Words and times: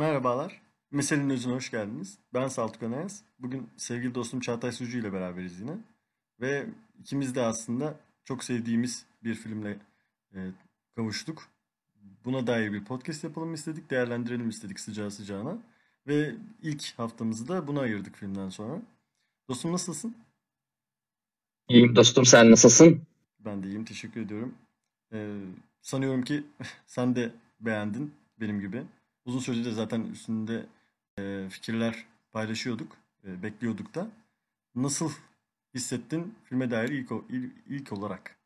Merhabalar. 0.00 0.60
Meselenin 0.90 1.30
özüne 1.30 1.54
hoş 1.54 1.70
geldiniz. 1.70 2.18
Ben 2.34 2.48
Saltuk 2.48 2.82
Anayaz. 2.82 3.22
Bugün 3.38 3.68
sevgili 3.76 4.14
dostum 4.14 4.40
Çağatay 4.40 4.72
Sucu 4.72 4.98
ile 4.98 5.12
beraberiz 5.12 5.60
yine. 5.60 5.78
Ve 6.40 6.66
ikimiz 7.00 7.34
de 7.34 7.42
aslında 7.42 8.00
çok 8.24 8.44
sevdiğimiz 8.44 9.06
bir 9.24 9.34
filmle 9.34 9.78
e, 10.34 10.38
kavuştuk. 10.96 11.48
Buna 12.24 12.46
dair 12.46 12.72
bir 12.72 12.84
podcast 12.84 13.24
yapalım 13.24 13.54
istedik, 13.54 13.90
değerlendirelim 13.90 14.48
istedik 14.48 14.80
sıcağı 14.80 15.10
sıcağına. 15.10 15.58
Ve 16.06 16.34
ilk 16.62 16.98
haftamızı 16.98 17.48
da 17.48 17.66
buna 17.66 17.80
ayırdık 17.80 18.16
filmden 18.16 18.48
sonra. 18.48 18.82
Dostum 19.48 19.72
nasılsın? 19.72 20.14
İyiyim 21.68 21.96
dostum 21.96 22.24
sen 22.24 22.50
nasılsın? 22.50 23.02
Ben 23.38 23.62
de 23.62 23.66
iyiyim, 23.66 23.84
teşekkür 23.84 24.20
ediyorum. 24.20 24.54
Ee, 25.12 25.36
sanıyorum 25.82 26.22
ki 26.22 26.44
sen 26.86 27.16
de 27.16 27.32
beğendin 27.60 28.14
benim 28.40 28.60
gibi. 28.60 28.84
Uzun 29.30 29.40
süredir 29.40 29.70
zaten 29.70 30.04
üstünde 30.12 30.66
e, 31.18 31.48
fikirler 31.50 31.94
paylaşıyorduk, 32.32 32.96
e, 33.24 33.42
bekliyorduk 33.42 33.94
da. 33.94 34.08
Nasıl 34.74 35.10
hissettin 35.74 36.34
filme 36.44 36.70
dair 36.70 36.88
ilk, 36.88 37.12
o- 37.12 37.24
il- 37.30 37.50
ilk 37.76 37.92
olarak? 37.92 38.36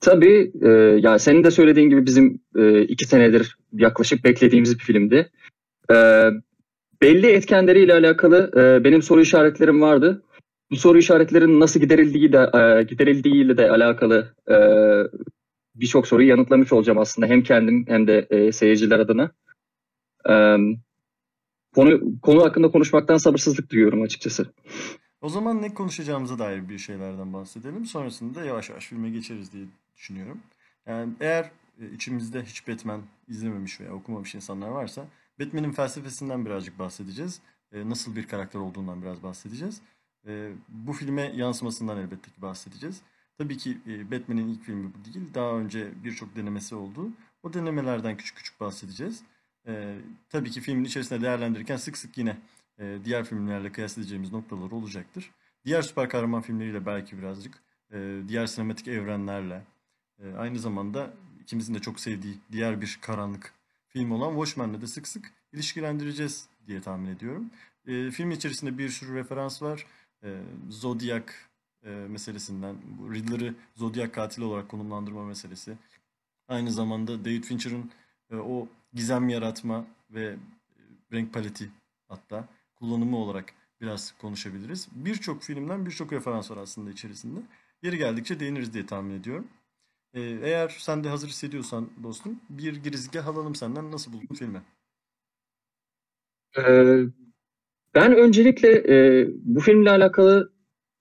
Tabii 0.00 0.52
e, 0.62 0.68
ya 1.02 1.18
senin 1.18 1.44
de 1.44 1.50
söylediğin 1.50 1.90
gibi 1.90 2.06
bizim 2.06 2.40
e, 2.56 2.82
iki 2.82 3.04
senedir 3.04 3.58
yaklaşık 3.72 4.24
beklediğimiz 4.24 4.78
bir 4.78 4.84
filmdi. 4.84 5.30
E, 5.90 5.94
belli 7.02 7.26
etkenleriyle 7.26 7.92
alakalı 7.94 8.50
e, 8.56 8.84
benim 8.84 9.02
soru 9.02 9.20
işaretlerim 9.20 9.80
vardı. 9.80 10.22
Bu 10.70 10.76
soru 10.76 10.98
işaretlerinin 10.98 11.60
nasıl 11.60 11.80
giderildiği 11.80 12.32
de 12.32 12.50
e, 12.54 12.82
giderildiğiyle 12.82 13.56
de 13.56 13.70
alakalı 13.70 14.34
e, 14.50 14.56
birçok 15.80 16.06
soruyu 16.06 16.28
yanıtlamış 16.28 16.72
olacağım 16.72 16.98
aslında 16.98 17.26
hem 17.26 17.42
kendim 17.42 17.84
hem 17.88 18.06
de 18.06 18.26
e, 18.30 18.52
seyirciler 18.52 18.98
adına. 18.98 19.30
E, 20.28 20.34
konu 21.74 22.20
konu 22.22 22.44
hakkında 22.44 22.70
konuşmaktan 22.70 23.16
sabırsızlık 23.16 23.70
duyuyorum 23.70 24.02
açıkçası. 24.02 24.52
O 25.20 25.28
zaman 25.28 25.62
ne 25.62 25.74
konuşacağımıza 25.74 26.38
dair 26.38 26.68
bir 26.68 26.78
şeylerden 26.78 27.32
bahsedelim. 27.32 27.84
Sonrasında 27.86 28.44
yavaş 28.44 28.70
yavaş 28.70 28.86
filme 28.86 29.10
geçeriz 29.10 29.52
diye 29.52 29.64
düşünüyorum. 29.96 30.38
Yani 30.86 31.12
eğer 31.20 31.50
e, 31.80 31.90
içimizde 31.94 32.42
hiç 32.42 32.68
Batman 32.68 33.02
izlememiş 33.28 33.80
veya 33.80 33.92
okumamış 33.94 34.34
insanlar 34.34 34.68
varsa 34.68 35.06
Batman'in 35.40 35.72
felsefesinden 35.72 36.46
birazcık 36.46 36.78
bahsedeceğiz. 36.78 37.40
E, 37.72 37.88
Nasıl 37.90 38.16
bir 38.16 38.26
karakter 38.26 38.60
olduğundan 38.60 39.02
biraz 39.02 39.22
bahsedeceğiz. 39.22 39.80
E, 40.26 40.52
Bu 40.68 40.92
filme 40.92 41.32
yansımasından 41.36 41.98
elbette 41.98 42.30
ki 42.30 42.42
bahsedeceğiz. 42.42 43.02
Tabii 43.38 43.56
ki 43.56 43.78
e, 43.86 44.10
Batman'in 44.10 44.48
ilk 44.48 44.62
filmi 44.64 44.90
bu 44.94 45.04
değil. 45.04 45.34
Daha 45.34 45.52
önce 45.52 45.88
birçok 46.04 46.36
denemesi 46.36 46.74
oldu. 46.74 47.10
O 47.42 47.52
denemelerden 47.52 48.16
küçük 48.16 48.36
küçük 48.36 48.60
bahsedeceğiz. 48.60 49.22
E, 49.66 49.98
Tabii 50.30 50.50
ki 50.50 50.60
filmin 50.60 50.84
içerisinde 50.84 51.20
değerlendirirken 51.22 51.76
sık 51.76 51.96
sık 51.98 52.18
yine 52.18 52.36
e, 52.78 52.98
diğer 53.04 53.24
filmlerle 53.24 53.72
kıyaslayacağımız 53.72 54.32
noktalar 54.32 54.70
olacaktır. 54.70 55.30
Diğer 55.64 55.82
süper 55.82 56.08
kahraman 56.08 56.42
filmleriyle 56.42 56.86
belki 56.86 57.18
birazcık, 57.18 57.62
e, 57.92 58.18
diğer 58.28 58.46
sinematik 58.46 58.88
evrenlerle, 58.88 59.62
e, 60.18 60.34
aynı 60.38 60.58
zamanda 60.58 61.10
ikimizin 61.42 61.74
de 61.74 61.78
çok 61.78 62.00
sevdiği 62.00 62.34
diğer 62.52 62.80
bir 62.80 62.98
karanlık 63.02 63.52
film 63.88 64.10
olan 64.10 64.30
Watchmen'le 64.30 64.80
de 64.80 64.86
sık 64.86 65.08
sık 65.08 65.32
ilişkilendireceğiz 65.52 66.48
diye 66.66 66.80
tahmin 66.80 67.06
ediyorum. 67.10 67.50
E, 67.86 68.10
film 68.10 68.30
içerisinde 68.30 68.78
bir 68.78 68.88
sürü 68.88 69.14
referans 69.14 69.62
var. 69.62 69.86
E, 70.24 70.28
Zodiac 70.70 71.24
e, 71.86 71.90
meselesinden, 71.90 72.76
bu 72.98 73.14
Riddler'ı 73.14 73.54
Zodiac 73.74 74.12
katili 74.12 74.44
olarak 74.44 74.68
konumlandırma 74.68 75.24
meselesi. 75.24 75.76
Aynı 76.48 76.72
zamanda 76.72 77.24
David 77.24 77.44
Fincher'ın 77.44 77.90
e, 78.30 78.36
o 78.36 78.68
gizem 78.92 79.28
yaratma 79.28 79.86
ve 80.10 80.24
e, 80.24 80.36
renk 81.12 81.32
paleti 81.32 81.70
hatta 82.08 82.48
kullanımı 82.74 83.16
olarak 83.16 83.52
biraz 83.80 84.14
konuşabiliriz. 84.18 84.88
Birçok 84.92 85.42
filmden 85.42 85.86
birçok 85.86 86.12
referans 86.12 86.50
var 86.50 86.56
aslında 86.56 86.90
içerisinde. 86.90 87.40
Yeri 87.82 87.98
geldikçe 87.98 88.40
değiniriz 88.40 88.74
diye 88.74 88.86
tahmin 88.86 89.20
ediyorum. 89.20 89.48
Eğer 90.14 90.76
sen 90.78 91.04
de 91.04 91.08
hazır 91.08 91.28
hissediyorsan 91.28 91.90
dostum 92.02 92.40
bir 92.50 92.76
girizgah 92.76 93.26
alalım 93.26 93.54
senden. 93.54 93.92
Nasıl 93.92 94.12
buldun 94.12 94.34
filmi? 94.34 94.62
Ee, 96.58 97.02
ben 97.94 98.16
öncelikle 98.16 98.68
e, 98.68 99.28
bu 99.42 99.60
filmle 99.60 99.90
alakalı 99.90 100.55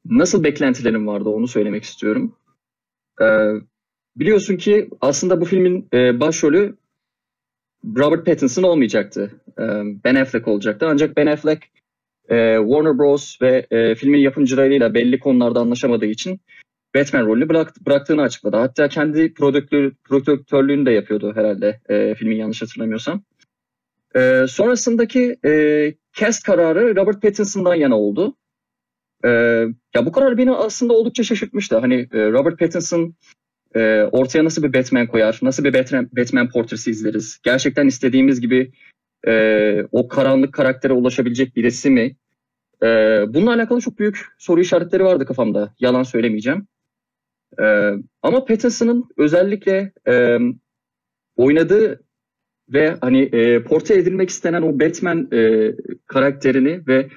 nasıl 0.06 0.44
beklentilerim 0.44 1.08
vardı 1.08 1.30
onu 1.30 1.48
söylemek 1.48 1.84
istiyorum. 1.84 2.36
Ee, 3.22 3.52
biliyorsun 4.16 4.58
ki 4.58 4.90
aslında 5.02 5.42
bu 5.42 5.46
filmin 5.46 5.88
e, 5.94 6.20
başrolü 6.20 6.76
Robert 7.98 8.26
Pattinson 8.26 8.64
olmayacaktı. 8.64 9.32
Ee, 9.60 9.64
Ben 10.04 10.16
Affleck 10.16 10.48
olacaktı. 10.48 10.86
Ancak 10.90 11.18
Ben 11.18 11.28
Affleck 11.28 11.64
e, 12.30 12.58
Warner 12.58 12.98
Bros. 12.98 13.42
ve 13.42 13.66
e, 13.72 13.96
filmin 13.96 14.20
yapımcılarıyla 14.20 14.94
belli 14.94 15.20
konularda 15.20 15.60
anlaşamadığı 15.60 16.06
için 16.06 16.42
Batman 16.96 17.26
rolünü 17.26 17.50
bırak- 17.50 17.86
bıraktığını 17.86 18.22
açıkladı. 18.22 18.58
Hatta 18.58 18.88
kendi 18.88 19.34
prodüktör, 19.34 19.92
prodüktörlüğünü 20.04 20.86
de 20.86 20.92
yapıyordu 20.92 21.34
herhalde 21.36 21.80
e, 21.90 22.16
filmin 22.16 22.36
yanlış 22.36 22.62
hatırlamıyorsam. 22.62 23.24
Ee, 24.16 24.46
sonrasındaki 24.50 25.36
e, 25.46 25.94
cast 26.14 26.44
kararı 26.44 26.96
Robert 26.96 27.22
Pattinson'dan 27.22 27.76
yana 27.76 28.00
oldu. 28.00 28.36
Ee, 29.26 29.30
ya 29.96 30.06
bu 30.06 30.12
karar 30.12 30.38
beni 30.38 30.52
aslında 30.52 30.94
oldukça 30.94 31.24
şaşırtmıştı. 31.24 31.78
Hani 31.78 31.96
e, 31.96 32.32
Robert 32.32 32.60
Pattinson 32.60 33.16
e, 33.76 34.04
ortaya 34.12 34.44
nasıl 34.44 34.64
bir 34.64 34.74
Batman 34.74 35.08
koyar, 35.08 35.40
nasıl 35.42 35.64
bir 35.64 35.74
Batman, 35.74 36.10
Batman 36.18 36.50
portresi 36.50 36.92
izleriz? 36.92 37.40
Gerçekten 37.44 37.88
istediğimiz 37.88 38.42
gibi 38.42 38.72
e, 39.28 39.84
o 39.92 40.08
karanlık 40.08 40.54
karaktere 40.54 40.94
ulaşabilecek 40.94 41.56
birisi 41.56 41.90
mi? 41.90 42.16
E, 42.84 42.88
bununla 43.28 43.54
alakalı 43.54 43.82
çok 43.82 44.00
büyük 44.00 44.26
soru 44.38 44.62
işaretleri 44.62 45.04
vardı 45.04 45.26
kafamda. 45.26 45.74
Yalan 45.80 46.04
söylemeyeceğim. 46.04 46.68
Ama 48.22 48.46
Pattinson'ın 48.46 49.06
özellikle 49.18 49.94
oynadığı 51.36 52.06
ve 52.70 52.98
hani 53.02 53.22
e, 53.22 53.64
portre 53.64 53.96
edilmek 53.96 54.30
istenen 54.30 54.62
o 54.62 54.80
Batman 54.80 55.30
e, 55.34 55.72
karakterini 56.08 56.88
ve 56.88 57.08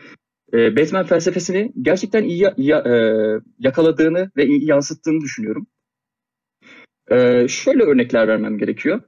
e, 0.53 0.76
Batman 0.76 1.06
felsefesini 1.06 1.72
gerçekten 1.82 2.25
iyi 2.25 2.42
ya- 2.56 2.78
e, 2.78 2.94
yakaladığını 3.59 4.31
ve 4.36 4.47
iyi 4.47 4.69
yansıttığını 4.69 5.20
düşünüyorum. 5.20 5.66
E, 7.10 7.48
şöyle 7.48 7.82
örnekler 7.82 8.28
vermem 8.28 8.59
gerekiyor. 8.59 9.00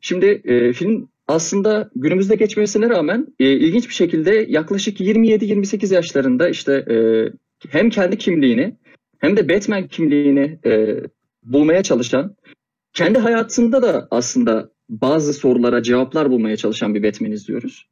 Şimdi 0.00 0.26
e, 0.26 0.72
film 0.72 1.08
aslında 1.28 1.90
günümüzde 1.94 2.34
geçmesine 2.34 2.88
rağmen 2.88 3.26
e, 3.38 3.52
ilginç 3.52 3.88
bir 3.88 3.94
şekilde 3.94 4.46
yaklaşık 4.48 5.00
27-28 5.00 5.94
yaşlarında 5.94 6.48
işte 6.48 6.72
e, 6.72 6.96
hem 7.70 7.90
kendi 7.90 8.18
kimliğini 8.18 8.76
hem 9.18 9.36
de 9.36 9.48
Batman 9.48 9.88
kimliğini 9.88 10.58
e, 10.66 11.00
bulmaya 11.42 11.82
çalışan, 11.82 12.36
kendi 12.92 13.18
hayatında 13.18 13.82
da 13.82 14.08
aslında 14.10 14.70
bazı 14.88 15.32
sorulara 15.32 15.82
cevaplar 15.82 16.30
bulmaya 16.30 16.56
çalışan 16.56 16.94
bir 16.94 17.02
Batman 17.02 17.32
izliyoruz. 17.32 17.88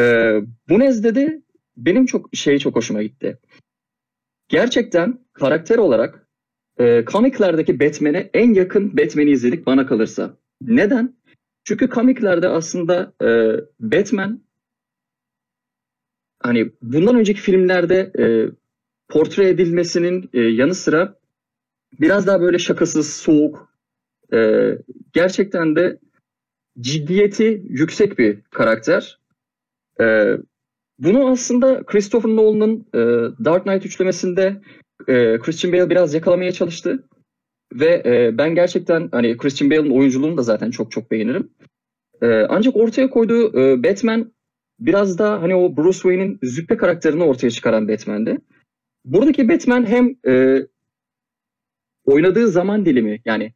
Ee, 0.00 0.40
bu 0.68 0.78
nezdede 0.78 1.42
benim 1.78 2.06
çok 2.06 2.28
şey 2.32 2.58
çok 2.58 2.76
hoşuma 2.76 3.02
gitti. 3.02 3.38
Gerçekten 4.48 5.18
karakter 5.32 5.78
olarak 5.78 6.28
e, 6.78 7.04
komiklerdeki 7.04 7.80
Batman'e 7.80 8.30
en 8.34 8.54
yakın 8.54 8.96
Batman'i 8.96 9.30
izledik 9.30 9.66
bana 9.66 9.86
kalırsa. 9.86 10.36
Neden? 10.60 11.16
Çünkü 11.64 11.88
komiklerde 11.88 12.48
aslında 12.48 13.12
e, 13.22 13.28
Batman 13.80 14.42
hani 16.40 16.70
bundan 16.82 17.16
önceki 17.16 17.40
filmlerde 17.40 18.12
e, 18.18 18.24
portre 19.08 19.48
edilmesinin 19.48 20.30
e, 20.32 20.40
yanı 20.40 20.74
sıra 20.74 21.18
biraz 22.00 22.26
daha 22.26 22.40
böyle 22.40 22.58
şakasız, 22.58 23.12
soğuk, 23.12 23.72
e, 24.32 24.70
gerçekten 25.12 25.76
de 25.76 25.98
ciddiyeti 26.80 27.62
yüksek 27.68 28.18
bir 28.18 28.40
karakter. 28.50 29.18
Ee, 30.00 30.36
bunu 30.98 31.30
aslında 31.30 31.82
Christopher 31.82 32.30
Nolan'ın 32.30 32.86
e, 32.94 32.98
Dark 33.44 33.64
Knight 33.64 33.86
üçlemesinde 33.86 34.60
e, 35.08 35.38
Christian 35.38 35.72
Bale 35.72 35.90
biraz 35.90 36.14
yakalamaya 36.14 36.52
çalıştı. 36.52 37.04
Ve 37.72 38.02
e, 38.06 38.38
ben 38.38 38.54
gerçekten 38.54 39.08
hani 39.12 39.36
Christian 39.36 39.70
Bale'ın 39.70 39.90
oyunculuğunu 39.90 40.36
da 40.36 40.42
zaten 40.42 40.70
çok 40.70 40.92
çok 40.92 41.10
beğenirim. 41.10 41.50
E, 42.22 42.26
ancak 42.48 42.76
ortaya 42.76 43.10
koyduğu 43.10 43.60
e, 43.60 43.82
Batman 43.82 44.32
biraz 44.80 45.18
da 45.18 45.42
hani 45.42 45.54
o 45.54 45.76
Bruce 45.76 45.98
Wayne'in 45.98 46.38
züppe 46.42 46.76
karakterini 46.76 47.22
ortaya 47.22 47.50
çıkaran 47.50 47.88
Batman'di. 47.88 48.38
Buradaki 49.04 49.48
Batman 49.48 49.86
hem 49.86 50.14
e, 50.26 50.66
oynadığı 52.04 52.48
zaman 52.48 52.86
dilimi 52.86 53.20
yani 53.24 53.52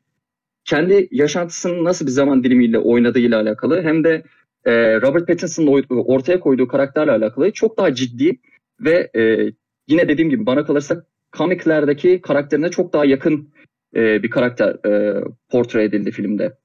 kendi 0.65 1.09
yaşantısının 1.11 1.85
nasıl 1.85 2.07
bir 2.07 2.11
zaman 2.11 2.45
dilimiyle 2.45 2.79
oynadığıyla 2.79 3.41
alakalı 3.41 3.83
hem 3.83 4.05
de 4.05 4.23
e, 4.65 5.01
Robert 5.01 5.29
Pattinson'ın 5.29 5.85
ortaya 5.91 6.41
koyduğu 6.41 6.69
karakterle 6.69 7.11
alakalı 7.11 7.53
çok 7.53 7.79
daha 7.79 7.95
ciddi 7.95 8.39
ve 8.81 9.11
e, 9.17 9.53
yine 9.89 10.09
dediğim 10.09 10.31
gibi 10.31 10.47
bana 10.47 10.67
kalırsa 10.67 11.05
komiklerdeki 11.33 12.21
karakterine 12.21 12.71
çok 12.71 12.93
daha 12.93 13.05
yakın 13.05 13.49
e, 13.95 14.23
bir 14.23 14.31
karakter 14.31 14.87
e, 14.87 15.25
portre 15.49 15.85
edildi 15.85 16.11
filmde. 16.11 16.59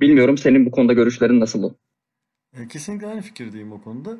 Bilmiyorum 0.00 0.38
senin 0.38 0.66
bu 0.66 0.70
konuda 0.70 0.92
görüşlerin 0.92 1.40
nasıl? 1.40 1.72
E, 2.54 2.68
Kesinlikle 2.68 3.06
aynı 3.06 3.20
fikirdeyim 3.20 3.72
o 3.72 3.82
konuda. 3.82 4.16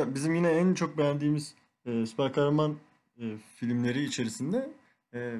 Bizim 0.00 0.34
yine 0.34 0.48
en 0.48 0.74
çok 0.74 0.98
beğendiğimiz 0.98 1.54
e, 1.86 2.06
süper 2.06 2.32
kahraman 2.32 2.76
e, 3.20 3.24
filmleri 3.56 4.04
içerisinde 4.04 4.68
e, 5.14 5.34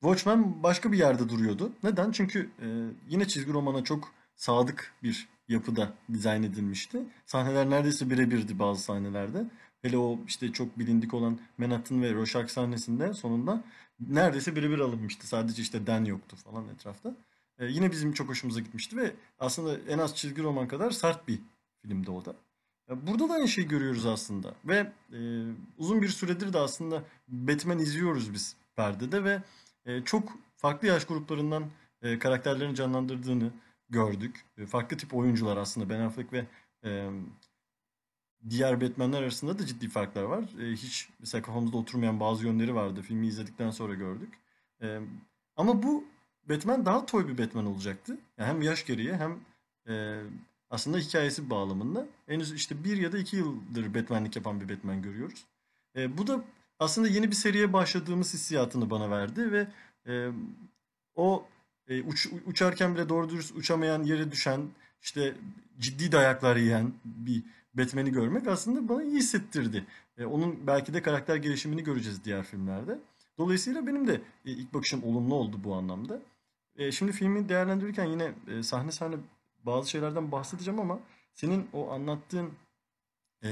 Watchmen 0.00 0.62
başka 0.62 0.92
bir 0.92 0.98
yerde 0.98 1.28
duruyordu. 1.28 1.72
Neden? 1.82 2.10
Çünkü 2.10 2.50
e, 2.62 2.66
yine 3.08 3.28
çizgi 3.28 3.52
romana 3.52 3.84
çok 3.84 4.12
sadık 4.36 4.92
bir 5.02 5.28
yapıda 5.50 5.92
dizayn 6.12 6.42
edilmişti. 6.42 7.02
Sahneler 7.26 7.70
neredeyse 7.70 8.10
birebirdi 8.10 8.58
bazı 8.58 8.82
sahnelerde. 8.82 9.44
Hele 9.82 9.98
o 9.98 10.18
işte 10.26 10.52
çok 10.52 10.78
bilindik 10.78 11.14
olan 11.14 11.38
Manhattan 11.58 12.02
ve 12.02 12.14
Rorschach 12.14 12.48
sahnesinde 12.48 13.14
sonunda 13.14 13.64
neredeyse 14.00 14.56
birebir 14.56 14.78
alınmıştı. 14.78 15.26
Sadece 15.26 15.62
işte 15.62 15.86
Dan 15.86 16.04
yoktu 16.04 16.36
falan 16.36 16.68
etrafta. 16.68 17.16
E, 17.58 17.66
yine 17.66 17.90
bizim 17.90 18.12
çok 18.12 18.28
hoşumuza 18.28 18.60
gitmişti 18.60 18.96
ve 18.96 19.12
aslında 19.38 19.78
en 19.88 19.98
az 19.98 20.16
çizgi 20.16 20.42
roman 20.42 20.68
kadar 20.68 20.90
sert 20.90 21.28
bir 21.28 21.38
filmdi 21.82 22.10
o 22.10 22.24
da. 22.24 22.34
Burada 22.90 23.28
da 23.28 23.32
aynı 23.32 23.48
şeyi 23.48 23.68
görüyoruz 23.68 24.06
aslında 24.06 24.54
ve 24.64 24.92
e, 25.12 25.18
uzun 25.78 26.02
bir 26.02 26.08
süredir 26.08 26.52
de 26.52 26.58
aslında 26.58 27.02
Batman 27.28 27.78
izliyoruz 27.78 28.34
biz 28.34 28.56
perdede 28.76 29.24
ve 29.24 29.42
e, 29.86 30.02
çok 30.04 30.32
farklı 30.56 30.88
yaş 30.88 31.04
gruplarından 31.04 31.64
e, 32.02 32.18
karakterlerini 32.18 32.74
canlandırdığını 32.74 33.50
gördük. 33.90 34.44
E, 34.58 34.66
farklı 34.66 34.96
tip 34.96 35.14
oyuncular 35.14 35.56
aslında 35.56 35.88
Ben 35.88 36.00
Affleck 36.00 36.32
ve 36.32 36.46
e, 36.84 37.10
diğer 38.50 38.80
Batman'ler 38.80 39.22
arasında 39.22 39.58
da 39.58 39.66
ciddi 39.66 39.88
farklar 39.88 40.22
var. 40.22 40.44
E, 40.60 40.72
hiç 40.72 41.08
mesela 41.18 41.42
kafamızda 41.42 41.76
oturmayan 41.76 42.20
bazı 42.20 42.46
yönleri 42.46 42.74
vardı. 42.74 43.02
Filmi 43.02 43.26
izledikten 43.26 43.70
sonra 43.70 43.94
gördük. 43.94 44.34
E, 44.82 45.00
ama 45.56 45.82
bu 45.82 46.04
Batman 46.48 46.86
daha 46.86 47.06
toy 47.06 47.28
bir 47.28 47.38
Batman 47.38 47.66
olacaktı. 47.66 48.18
Yani 48.38 48.48
hem 48.48 48.62
yaş 48.62 48.86
gereği 48.86 49.14
hem 49.14 49.40
e, 49.88 50.22
aslında 50.70 50.98
hikayesi 50.98 51.50
bağlamında. 51.50 52.06
Henüz 52.26 52.52
işte 52.52 52.84
bir 52.84 52.96
ya 52.96 53.12
da 53.12 53.18
iki 53.18 53.36
yıldır 53.36 53.94
Batman'lik 53.94 54.36
yapan 54.36 54.60
bir 54.60 54.68
Batman 54.76 55.02
görüyoruz. 55.02 55.44
E, 55.96 56.18
bu 56.18 56.26
da 56.26 56.44
aslında 56.78 57.08
yeni 57.08 57.30
bir 57.30 57.36
seriye 57.36 57.72
başladığımız 57.72 58.34
hissiyatını 58.34 58.90
bana 58.90 59.10
verdi 59.10 59.52
ve 59.52 59.68
e, 60.06 60.30
o 61.14 61.44
e, 61.90 62.02
uç- 62.02 62.32
uçarken 62.46 62.94
bile 62.94 63.08
doğru 63.08 63.30
dürüst 63.30 63.56
uçamayan, 63.56 64.02
yere 64.02 64.32
düşen, 64.32 64.60
işte 65.02 65.34
ciddi 65.78 66.12
dayaklar 66.12 66.56
yiyen 66.56 66.92
bir 67.04 67.42
Batman'i 67.74 68.12
görmek 68.12 68.46
aslında 68.46 68.88
bana 68.88 69.02
iyi 69.02 69.16
hissettirdi. 69.16 69.86
E, 70.18 70.24
onun 70.24 70.66
belki 70.66 70.94
de 70.94 71.02
karakter 71.02 71.36
gelişimini 71.36 71.84
göreceğiz 71.84 72.24
diğer 72.24 72.44
filmlerde. 72.44 72.98
Dolayısıyla 73.38 73.86
benim 73.86 74.06
de 74.08 74.14
e, 74.46 74.50
ilk 74.50 74.74
bakışım 74.74 75.04
olumlu 75.04 75.34
oldu 75.34 75.60
bu 75.64 75.74
anlamda. 75.74 76.22
E, 76.76 76.92
şimdi 76.92 77.12
filmi 77.12 77.48
değerlendirirken 77.48 78.04
yine 78.04 78.32
e, 78.48 78.62
sahne 78.62 78.92
sahne 78.92 79.16
bazı 79.64 79.90
şeylerden 79.90 80.32
bahsedeceğim 80.32 80.80
ama 80.80 81.00
senin 81.34 81.68
o 81.72 81.90
anlattığın 81.90 82.50
e, 83.44 83.48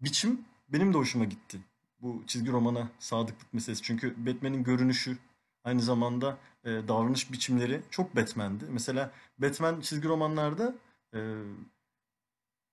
biçim 0.00 0.40
benim 0.68 0.92
de 0.94 0.98
hoşuma 0.98 1.24
gitti. 1.24 1.60
Bu 2.02 2.22
çizgi 2.26 2.52
romana 2.52 2.88
sadıklık 2.98 3.54
meselesi. 3.54 3.82
Çünkü 3.82 4.26
Batman'in 4.26 4.64
görünüşü 4.64 5.18
aynı 5.64 5.82
zamanda 5.82 6.38
e, 6.64 6.70
davranış 6.70 7.32
biçimleri 7.32 7.80
çok 7.90 8.16
Batman'di. 8.16 8.64
Mesela 8.70 9.10
Batman 9.38 9.80
çizgi 9.80 10.08
romanlarda 10.08 10.74
e, 11.14 11.18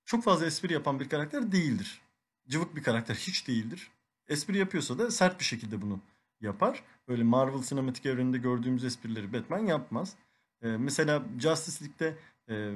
çok 0.06 0.24
fazla 0.24 0.45
espri 0.45 0.74
yapan 0.74 1.00
bir 1.00 1.10
karakter 1.10 1.51
değildir. 1.51 2.01
Cıvık 2.50 2.75
bir 2.75 2.84
karakter 2.84 3.16
hiç 3.16 3.48
değildir. 3.48 3.92
Espri 4.28 4.57
yapıyorsa 4.57 5.00
da 5.00 5.12
sert 5.12 5.39
bir 5.39 5.45
şekilde 5.45 5.81
bunu 5.81 6.00
yapar. 6.42 6.84
Öyle 7.07 7.24
Marvel 7.24 7.62
sinematik 7.62 8.06
evreninde 8.06 8.38
gördüğümüz 8.38 8.84
esprileri 8.84 9.34
Batman 9.34 9.60
yapmaz. 9.60 10.16
E, 10.62 10.68
mesela 10.68 11.24
Justice 11.39 11.86
League'de 11.86 12.18
e, 12.50 12.75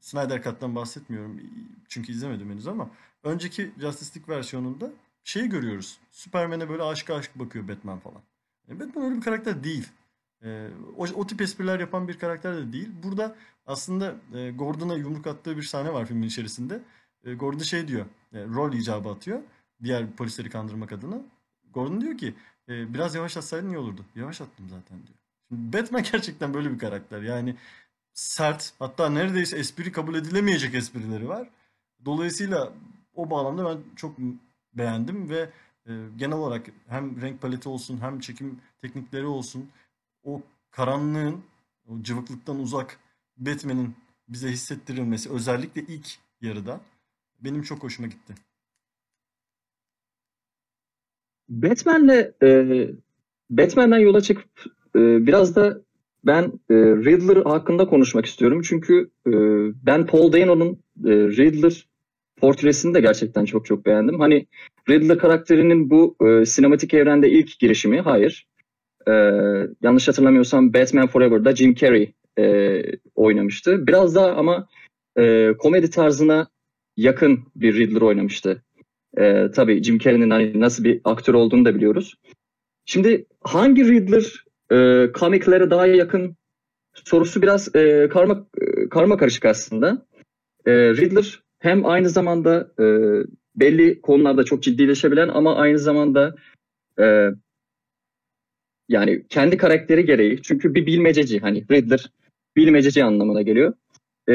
Snyder 0.00 0.42
Cut'tan 0.42 0.74
bahsetmiyorum 0.74 1.40
çünkü 1.88 2.12
izlemedim 2.12 2.50
henüz 2.50 2.66
ama 2.66 2.90
önceki 3.22 3.72
Justice 3.80 4.20
League 4.20 4.36
versiyonunda 4.36 4.90
şeyi 5.24 5.48
görüyoruz. 5.48 5.98
Superman'e 6.10 6.68
böyle 6.68 6.82
aşk 6.82 7.10
aşk 7.10 7.38
bakıyor 7.38 7.68
Batman 7.68 7.98
falan. 7.98 8.22
E, 8.70 8.80
Batman 8.80 9.04
öyle 9.04 9.16
bir 9.16 9.20
karakter 9.20 9.64
değil. 9.64 9.88
E, 10.44 10.68
o, 10.96 11.04
o 11.04 11.26
tip 11.26 11.40
espriler 11.40 11.80
yapan 11.80 12.08
bir 12.08 12.18
karakter 12.18 12.56
de 12.56 12.72
değil. 12.72 12.88
Burada 13.02 13.36
aslında 13.66 14.14
e, 14.34 14.50
Gordon'a 14.50 14.94
yumruk 14.94 15.26
attığı 15.26 15.56
bir 15.56 15.62
sahne 15.62 15.92
var 15.92 16.06
filmin 16.06 16.26
içerisinde. 16.26 16.82
E, 17.24 17.34
Gordon 17.34 17.58
şey 17.58 17.88
diyor, 17.88 18.06
e, 18.32 18.44
rol 18.44 18.72
icabı 18.72 19.08
atıyor 19.08 19.40
diğer 19.82 20.10
polisleri 20.10 20.50
kandırmak 20.50 20.92
adına. 20.92 21.18
Gordon 21.74 22.00
diyor 22.00 22.18
ki 22.18 22.34
e, 22.68 22.94
biraz 22.94 23.14
yavaş 23.14 23.36
atsaydın 23.36 23.70
iyi 23.70 23.78
olurdu. 23.78 24.04
Yavaş 24.14 24.40
attım 24.40 24.68
zaten 24.68 24.98
diyor. 25.06 25.18
Şimdi 25.48 25.76
Batman 25.76 26.02
gerçekten 26.12 26.54
böyle 26.54 26.72
bir 26.72 26.78
karakter. 26.78 27.22
Yani 27.22 27.56
sert 28.12 28.72
hatta 28.78 29.10
neredeyse 29.10 29.58
espri 29.58 29.92
kabul 29.92 30.14
edilemeyecek 30.14 30.74
esprileri 30.74 31.28
var. 31.28 31.48
Dolayısıyla 32.04 32.72
o 33.14 33.30
bağlamda 33.30 33.64
ben 33.64 33.78
çok 33.96 34.16
beğendim 34.74 35.30
ve 35.30 35.50
genel 36.16 36.36
olarak 36.36 36.66
hem 36.88 37.20
renk 37.22 37.40
paleti 37.40 37.68
olsun 37.68 37.98
hem 38.00 38.20
çekim 38.20 38.58
teknikleri 38.82 39.26
olsun 39.26 39.68
o 40.24 40.42
karanlığın 40.70 41.40
o 41.88 42.02
cıvıklıktan 42.02 42.60
uzak 42.60 42.98
Batman'in 43.36 43.94
bize 44.28 44.48
hissettirilmesi 44.48 45.30
özellikle 45.30 45.80
ilk 45.80 46.06
yarıda 46.40 46.80
benim 47.40 47.62
çok 47.62 47.82
hoşuma 47.82 48.08
gitti. 48.08 48.34
Batman'le 51.48 52.32
e, 52.42 52.90
Batman'den 53.50 53.98
yola 53.98 54.20
çıkıp 54.20 54.64
e, 54.96 55.26
biraz 55.26 55.56
da 55.56 55.80
ben 56.24 56.44
e, 56.44 56.74
Riddler 56.74 57.36
hakkında 57.36 57.86
konuşmak 57.88 58.26
istiyorum. 58.26 58.62
Çünkü 58.64 59.10
e, 59.26 59.32
ben 59.86 60.06
Paul 60.06 60.32
Dano'nun 60.32 60.72
e, 61.04 61.10
Riddler 61.10 61.89
portresini 62.40 62.94
de 62.94 63.00
gerçekten 63.00 63.44
çok 63.44 63.66
çok 63.66 63.86
beğendim. 63.86 64.20
Hani 64.20 64.46
Riddler 64.88 65.18
karakterinin 65.18 65.90
bu 65.90 66.16
e, 66.26 66.46
sinematik 66.46 66.94
evrende 66.94 67.30
ilk 67.30 67.58
girişimi 67.58 68.00
hayır. 68.00 68.46
E, 69.08 69.12
yanlış 69.82 70.08
hatırlamıyorsam 70.08 70.74
Batman 70.74 71.06
Forever'da 71.06 71.56
Jim 71.56 71.74
Carrey 71.74 72.14
e, 72.38 72.82
oynamıştı. 73.14 73.86
Biraz 73.86 74.14
daha 74.14 74.30
ama 74.30 74.68
e, 75.18 75.52
komedi 75.58 75.90
tarzına 75.90 76.48
yakın 76.96 77.40
bir 77.56 77.76
Riddler 77.76 78.00
oynamıştı. 78.00 78.62
E, 79.18 79.50
tabii 79.50 79.82
Jim 79.82 79.98
Carrey'nin 79.98 80.30
hani 80.30 80.60
nasıl 80.60 80.84
bir 80.84 81.00
aktör 81.04 81.34
olduğunu 81.34 81.64
da 81.64 81.74
biliyoruz. 81.74 82.14
Şimdi 82.84 83.26
hangi 83.40 83.84
Riddler 83.88 84.44
e, 84.72 85.12
komiklere 85.12 85.70
daha 85.70 85.86
yakın 85.86 86.36
sorusu 86.94 87.42
biraz 87.42 87.76
e, 87.76 88.08
karma 88.08 88.46
e, 88.60 88.88
karma 88.88 89.16
karışık 89.16 89.44
aslında. 89.44 90.06
E, 90.66 90.72
Riddler 90.72 91.42
hem 91.60 91.86
aynı 91.86 92.08
zamanda 92.08 92.72
e, 92.80 92.84
belli 93.56 94.00
konularda 94.00 94.44
çok 94.44 94.62
ciddileşebilen 94.62 95.28
ama 95.28 95.56
aynı 95.56 95.78
zamanda 95.78 96.34
e, 97.00 97.28
yani 98.88 99.26
kendi 99.28 99.56
karakteri 99.56 100.04
gereği 100.04 100.42
çünkü 100.42 100.74
bir 100.74 100.86
bilmececi 100.86 101.38
hani 101.40 101.64
Riddler 101.70 102.10
bilmececi 102.56 103.04
anlamına 103.04 103.42
geliyor. 103.42 103.72
E, 104.28 104.34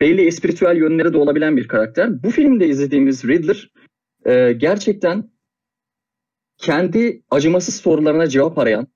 belli 0.00 0.26
espiritüel 0.26 0.76
yönleri 0.76 1.12
de 1.12 1.18
olabilen 1.18 1.56
bir 1.56 1.68
karakter. 1.68 2.22
Bu 2.22 2.30
filmde 2.30 2.68
izlediğimiz 2.68 3.24
Riddler 3.24 3.70
e, 4.26 4.52
gerçekten 4.52 5.30
kendi 6.58 7.22
acımasız 7.30 7.76
sorularına 7.76 8.26
cevap 8.26 8.58
arayan 8.58 8.86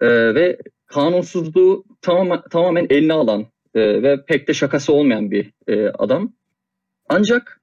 e, 0.00 0.34
ve 0.34 0.58
kanunsuzluğu 0.86 1.84
tamamen, 2.02 2.42
tamamen 2.50 2.86
eline 2.90 3.12
alan 3.12 3.46
e, 3.74 4.02
ve 4.02 4.24
pek 4.24 4.48
de 4.48 4.54
şakası 4.54 4.92
olmayan 4.92 5.30
bir 5.30 5.52
e, 5.66 5.86
adam. 5.88 6.32
Ancak 7.08 7.60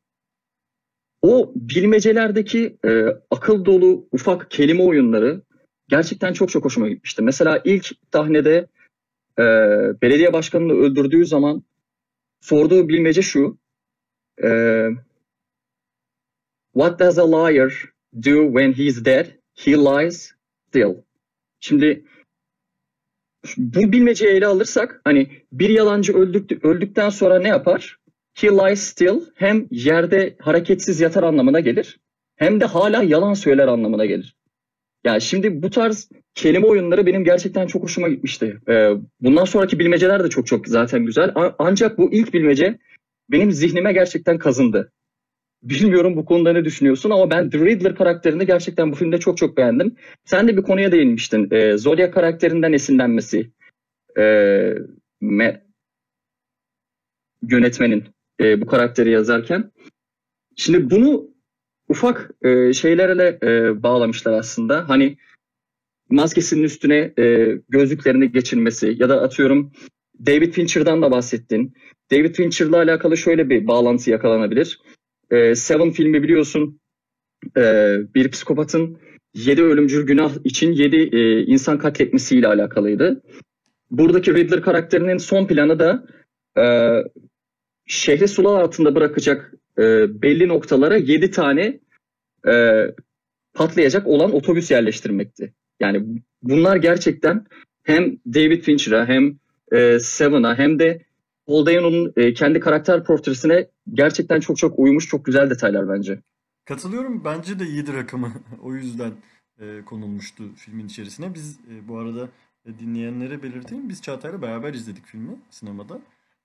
o 1.21 1.51
bilmecelerdeki 1.55 2.77
e, 2.85 3.05
akıl 3.31 3.65
dolu 3.65 4.07
ufak 4.11 4.51
kelime 4.51 4.83
oyunları 4.83 5.41
gerçekten 5.87 6.33
çok 6.33 6.49
çok 6.49 6.65
hoşuma 6.65 6.89
gitmişti. 6.89 7.21
Mesela 7.21 7.61
ilk 7.65 7.91
sahnede 8.13 8.67
e, 9.39 9.43
belediye 10.01 10.33
başkanını 10.33 10.73
öldürdüğü 10.73 11.25
zaman 11.25 11.63
sorduğu 12.41 12.89
bilmece 12.89 13.21
şu. 13.21 13.57
E, 14.43 14.49
What 16.77 16.99
does 16.99 17.17
a 17.17 17.25
liar 17.25 17.91
do 18.13 18.51
when 18.51 18.71
he's 18.73 19.05
dead? 19.05 19.25
He 19.55 19.75
lies 19.75 20.31
still. 20.69 21.03
Şimdi 21.59 22.05
bu 23.57 23.91
bilmeceyi 23.91 24.31
ele 24.31 24.47
alırsak 24.47 25.01
hani 25.03 25.27
bir 25.51 25.69
yalancı 25.69 26.17
öldük, 26.17 26.65
öldükten 26.65 27.09
sonra 27.09 27.39
ne 27.39 27.47
yapar? 27.47 27.97
He 28.33 28.47
lies 28.47 28.79
still 28.79 29.21
hem 29.35 29.67
yerde 29.71 30.35
hareketsiz 30.39 31.01
yatar 31.01 31.23
anlamına 31.23 31.59
gelir 31.59 31.99
hem 32.35 32.61
de 32.61 32.65
hala 32.65 33.03
yalan 33.03 33.33
söyler 33.33 33.67
anlamına 33.67 34.05
gelir. 34.05 34.35
Yani 35.05 35.21
şimdi 35.21 35.63
bu 35.63 35.69
tarz 35.69 36.09
kelime 36.35 36.67
oyunları 36.67 37.05
benim 37.05 37.23
gerçekten 37.23 37.67
çok 37.67 37.83
hoşuma 37.83 38.09
gitmişti. 38.09 38.57
Ee, 38.69 38.91
bundan 39.21 39.45
sonraki 39.45 39.79
bilmeceler 39.79 40.23
de 40.23 40.29
çok 40.29 40.47
çok 40.47 40.67
zaten 40.67 41.05
güzel. 41.05 41.31
Ancak 41.59 41.97
bu 41.97 42.13
ilk 42.13 42.33
bilmece 42.33 42.79
benim 43.31 43.51
zihnime 43.51 43.93
gerçekten 43.93 44.37
kazındı. 44.37 44.91
Bilmiyorum 45.63 46.15
bu 46.15 46.25
konuda 46.25 46.53
ne 46.53 46.65
düşünüyorsun 46.65 47.09
ama 47.09 47.29
ben 47.29 47.49
The 47.49 47.59
Riddler 47.59 47.95
karakterini 47.95 48.45
gerçekten 48.45 48.91
bu 48.91 48.95
filmde 48.95 49.17
çok 49.19 49.37
çok 49.37 49.57
beğendim. 49.57 49.95
Sen 50.25 50.47
de 50.47 50.57
bir 50.57 50.61
konuya 50.61 50.91
değinmiştin. 50.91 51.47
Ee, 51.51 51.77
Zodiac 51.77 52.13
karakterinden 52.13 52.73
esinlenmesi. 52.73 53.51
Ee, 54.17 54.73
Me- 55.21 55.61
yönetmenin 57.41 58.03
e, 58.41 58.61
bu 58.61 58.65
karakteri 58.65 59.11
yazarken. 59.11 59.71
Şimdi 60.55 60.89
bunu 60.89 61.29
ufak 61.89 62.31
e, 62.41 62.73
şeylerle 62.73 63.39
e, 63.43 63.83
bağlamışlar 63.83 64.33
aslında. 64.33 64.89
Hani 64.89 65.17
maskesinin 66.09 66.63
üstüne 66.63 67.13
e, 67.19 67.57
gözlüklerini 67.69 68.31
geçirmesi 68.31 68.95
ya 68.99 69.09
da 69.09 69.21
atıyorum 69.21 69.71
David 70.25 70.53
Fincher'dan 70.53 71.01
da 71.01 71.11
bahsettin. 71.11 71.73
David 72.11 72.35
Fincher'la 72.35 72.77
alakalı 72.77 73.17
şöyle 73.17 73.49
bir 73.49 73.67
bağlantı 73.67 74.09
yakalanabilir. 74.11 74.79
E, 75.31 75.55
Seven 75.55 75.91
filmi 75.91 76.23
biliyorsun 76.23 76.79
e, 77.57 77.95
bir 78.15 78.31
psikopatın 78.31 78.97
yedi 79.33 79.63
ölümcül 79.63 80.05
günah 80.05 80.35
için 80.43 80.71
yedi 80.71 81.15
e, 81.15 81.43
insan 81.45 81.77
katletmesiyle 81.77 82.47
alakalıydı. 82.47 83.21
Buradaki 83.91 84.33
Riddler 84.33 84.61
karakterinin 84.61 85.17
son 85.17 85.47
planı 85.47 85.79
da 85.79 86.05
e, 86.57 86.65
şehri 87.85 88.27
sular 88.27 88.61
altında 88.61 88.95
bırakacak 88.95 89.53
e, 89.77 89.81
belli 90.21 90.47
noktalara 90.47 90.97
yedi 90.97 91.31
tane 91.31 91.79
e, 92.47 92.85
patlayacak 93.53 94.07
olan 94.07 94.35
otobüs 94.35 94.71
yerleştirmekti. 94.71 95.53
Yani 95.79 96.21
bunlar 96.41 96.75
gerçekten 96.75 97.45
hem 97.83 98.17
David 98.33 98.63
Fincher'a 98.63 99.07
hem 99.07 99.39
e, 99.71 99.99
Seven'a 99.99 100.57
hem 100.57 100.79
de 100.79 101.06
Paul 101.47 101.65
Dano'nun 101.65 102.13
e, 102.15 102.33
kendi 102.33 102.59
karakter 102.59 103.03
portresine 103.03 103.67
gerçekten 103.93 104.39
çok 104.39 104.57
çok 104.57 104.79
uymuş 104.79 105.07
çok 105.07 105.25
güzel 105.25 105.49
detaylar 105.49 105.89
bence. 105.89 106.21
Katılıyorum. 106.65 107.23
Bence 107.25 107.59
de 107.59 107.63
7 107.65 107.93
rakamı 107.93 108.33
o 108.61 108.73
yüzden 108.73 109.11
e, 109.59 109.81
konulmuştu 109.85 110.43
filmin 110.55 110.87
içerisine. 110.87 111.33
Biz 111.33 111.59
e, 111.71 111.87
bu 111.87 111.97
arada 111.97 112.29
e, 112.65 112.79
dinleyenlere 112.79 113.43
belirteyim. 113.43 113.89
Biz 113.89 114.01
Çağatay'la 114.01 114.41
beraber 114.41 114.73
izledik 114.73 115.05
filmi 115.05 115.35
sinemada. 115.49 115.99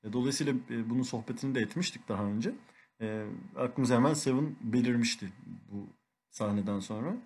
E, 0.04 0.12
dolayısıyla 0.12 0.52
e, 0.70 0.90
bunun 0.90 1.02
sohbetini 1.02 1.54
de 1.54 1.60
etmiştik 1.60 2.08
daha 2.08 2.24
önce. 2.24 2.52
E, 3.00 3.24
aklımıza 3.56 3.94
hemen 3.94 4.14
Seven 4.14 4.56
belirmişti 4.60 5.26
bu 5.72 5.86
sahneden 6.30 6.80
sonra. 6.80 7.16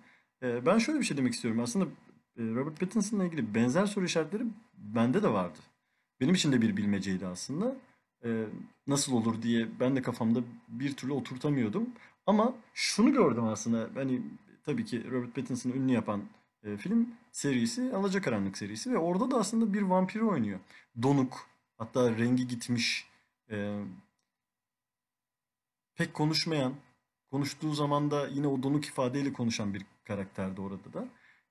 E, 0.43 0.65
ben 0.65 0.77
şöyle 0.77 0.99
bir 0.99 1.05
şey 1.05 1.17
demek 1.17 1.33
istiyorum. 1.33 1.59
Aslında 1.59 1.85
e, 2.37 2.41
Robert 2.41 2.79
Pattinson'la 2.79 3.25
ilgili 3.25 3.55
benzer 3.55 3.85
soru 3.85 4.05
işaretleri 4.05 4.43
bende 4.77 5.23
de 5.23 5.27
vardı. 5.27 5.59
Benim 6.21 6.35
için 6.35 6.51
de 6.51 6.61
bir 6.61 6.77
bilmeceydi 6.77 7.27
aslında. 7.27 7.75
E, 8.23 8.45
nasıl 8.87 9.13
olur 9.13 9.41
diye 9.41 9.67
ben 9.79 9.95
de 9.95 10.01
kafamda 10.01 10.39
bir 10.67 10.95
türlü 10.95 11.13
oturtamıyordum. 11.13 11.89
Ama 12.25 12.55
şunu 12.73 13.13
gördüm 13.13 13.43
aslında. 13.43 13.89
Hani 13.93 14.21
tabii 14.65 14.85
ki 14.85 15.11
Robert 15.11 15.35
Pattinson'ı 15.35 15.73
ünlü 15.73 15.93
yapan 15.93 16.23
e, 16.63 16.77
film 16.77 17.09
serisi 17.31 17.93
Alacakaranlık 17.95 18.57
serisi 18.57 18.91
ve 18.91 18.97
orada 18.97 19.31
da 19.31 19.37
aslında 19.37 19.73
bir 19.73 19.81
vampiri 19.81 20.23
oynuyor. 20.23 20.59
Donuk, 21.01 21.47
hatta 21.77 22.17
rengi 22.17 22.47
gitmiş, 22.47 23.07
e, 23.51 23.79
pek 25.95 26.13
konuşmayan, 26.13 26.73
konuştuğu 27.31 27.73
zaman 27.73 28.11
da 28.11 28.27
yine 28.27 28.47
o 28.47 28.63
donuk 28.63 28.85
ifadeyle 28.85 29.33
konuşan 29.33 29.73
bir 29.73 29.85
karakterdi 30.03 30.61
orada 30.61 30.93
da. 30.93 31.07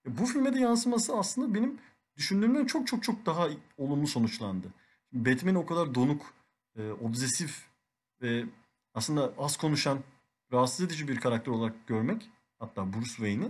E, 0.07 0.19
bu 0.19 0.27
filme 0.27 0.55
de 0.55 0.59
yansıması 0.59 1.17
aslında 1.17 1.55
benim 1.55 1.79
düşündüğümden 2.17 2.67
çok 2.67 2.87
çok 2.87 3.03
çok 3.03 3.27
daha 3.27 3.49
olumlu 3.77 4.07
sonuçlandı. 4.07 4.73
Batman'i 5.13 5.59
o 5.59 5.67
kadar 5.67 5.95
donuk, 5.95 6.35
e, 6.77 6.91
obsesif 6.91 7.67
ve 8.23 8.45
aslında 8.95 9.33
az 9.39 9.57
konuşan, 9.57 9.99
rahatsız 10.53 10.87
edici 10.87 11.09
bir 11.09 11.21
karakter 11.21 11.53
olarak 11.53 11.87
görmek, 11.87 12.31
hatta 12.59 12.93
Bruce 12.93 13.07
Wayne'i 13.07 13.49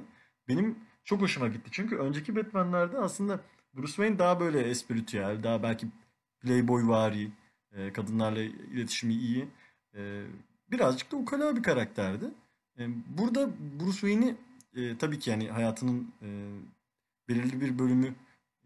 benim 0.49 0.79
çok 1.05 1.21
hoşuma 1.21 1.49
gitti. 1.49 1.69
Çünkü 1.73 1.97
önceki 1.97 2.37
Batman'lerde 2.37 2.99
aslında 2.99 3.41
Bruce 3.75 3.93
Wayne 3.93 4.19
daha 4.19 4.41
böyle 4.41 4.61
espritüel, 4.61 5.43
daha 5.43 5.63
belki 5.63 5.87
playboyvari, 6.41 7.31
e, 7.73 7.93
kadınlarla 7.93 8.43
iletişimi 8.43 9.15
iyi, 9.15 9.49
e, 9.95 10.25
birazcık 10.71 11.13
da 11.13 11.17
ukala 11.17 11.57
bir 11.57 11.63
karakterdi. 11.63 12.31
E, 12.79 12.89
burada 13.19 13.51
Bruce 13.81 13.93
Wayne'i 13.93 14.37
e, 14.75 14.99
tabii 14.99 15.19
ki 15.19 15.31
yani 15.31 15.49
hayatının 15.49 16.15
e, 16.23 16.29
belirli 17.29 17.61
bir 17.61 17.79
bölümü 17.79 18.15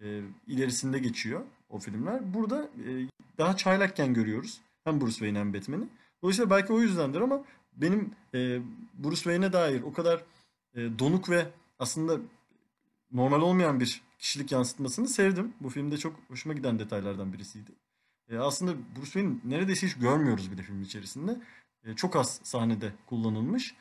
e, 0.00 0.20
ilerisinde 0.46 0.98
geçiyor 0.98 1.40
o 1.70 1.78
filmler. 1.78 2.34
Burada 2.34 2.62
e, 2.62 3.08
daha 3.38 3.56
çaylakken 3.56 4.14
görüyoruz. 4.14 4.60
Hem 4.84 5.00
Bruce 5.00 5.12
Wayne 5.12 5.38
hem 5.38 5.54
Batman'i. 5.54 5.88
Dolayısıyla 6.22 6.50
belki 6.50 6.72
o 6.72 6.80
yüzdendir 6.80 7.20
ama 7.20 7.44
benim 7.76 8.10
e, 8.34 8.60
Bruce 8.98 9.16
Wayne'e 9.16 9.52
dair 9.52 9.82
o 9.82 9.92
kadar 9.92 10.24
e, 10.74 10.98
donuk 10.98 11.30
ve 11.30 11.46
aslında 11.78 12.18
normal 13.12 13.42
olmayan 13.42 13.80
bir 13.80 14.02
kişilik 14.18 14.52
yansıtmasını 14.52 15.08
sevdim. 15.08 15.52
Bu 15.60 15.68
filmde 15.68 15.98
çok 15.98 16.16
hoşuma 16.28 16.54
giden 16.54 16.78
detaylardan 16.78 17.32
birisiydi. 17.32 17.70
E, 18.28 18.38
aslında 18.38 18.72
Bruce 18.96 19.04
Wayne 19.04 19.34
neredeyse 19.44 19.86
hiç 19.86 19.94
görmüyoruz 19.94 20.52
bir 20.52 20.58
de 20.58 20.62
film 20.62 20.82
içerisinde. 20.82 21.40
E, 21.84 21.94
çok 21.94 22.16
az 22.16 22.40
sahnede 22.42 22.92
kullanılmış. 23.06 23.74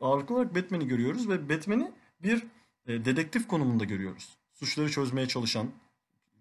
Ağırlıklı 0.00 0.34
olarak 0.34 0.54
Batman'i 0.54 0.88
görüyoruz 0.88 1.28
ve 1.28 1.48
Batman'i 1.48 1.92
bir 2.22 2.46
e, 2.86 3.04
dedektif 3.04 3.48
konumunda 3.48 3.84
görüyoruz. 3.84 4.36
Suçları 4.56 4.90
çözmeye 4.90 5.28
çalışan, 5.28 5.70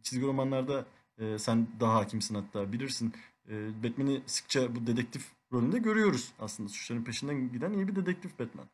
çizgi 0.04 0.26
romanlarda 0.26 0.86
e, 1.18 1.40
sen 1.40 1.68
daha 1.80 1.96
hakimsin 1.96 2.36
hatta 2.36 2.72
bilirsin. 2.72 3.14
E, 3.50 3.84
Batman'i 3.84 4.22
sıkça 4.26 4.76
bu 4.76 4.88
dedektif 4.88 5.24
rolünde 5.54 5.78
görüyoruz 5.78 6.34
aslında. 6.40 6.70
Suçların 6.70 7.04
peşinden 7.04 7.52
giden 7.52 7.74
iyi 7.74 7.88
bir 7.88 7.96
dedektif 7.96 8.40
Batman. 8.40 8.66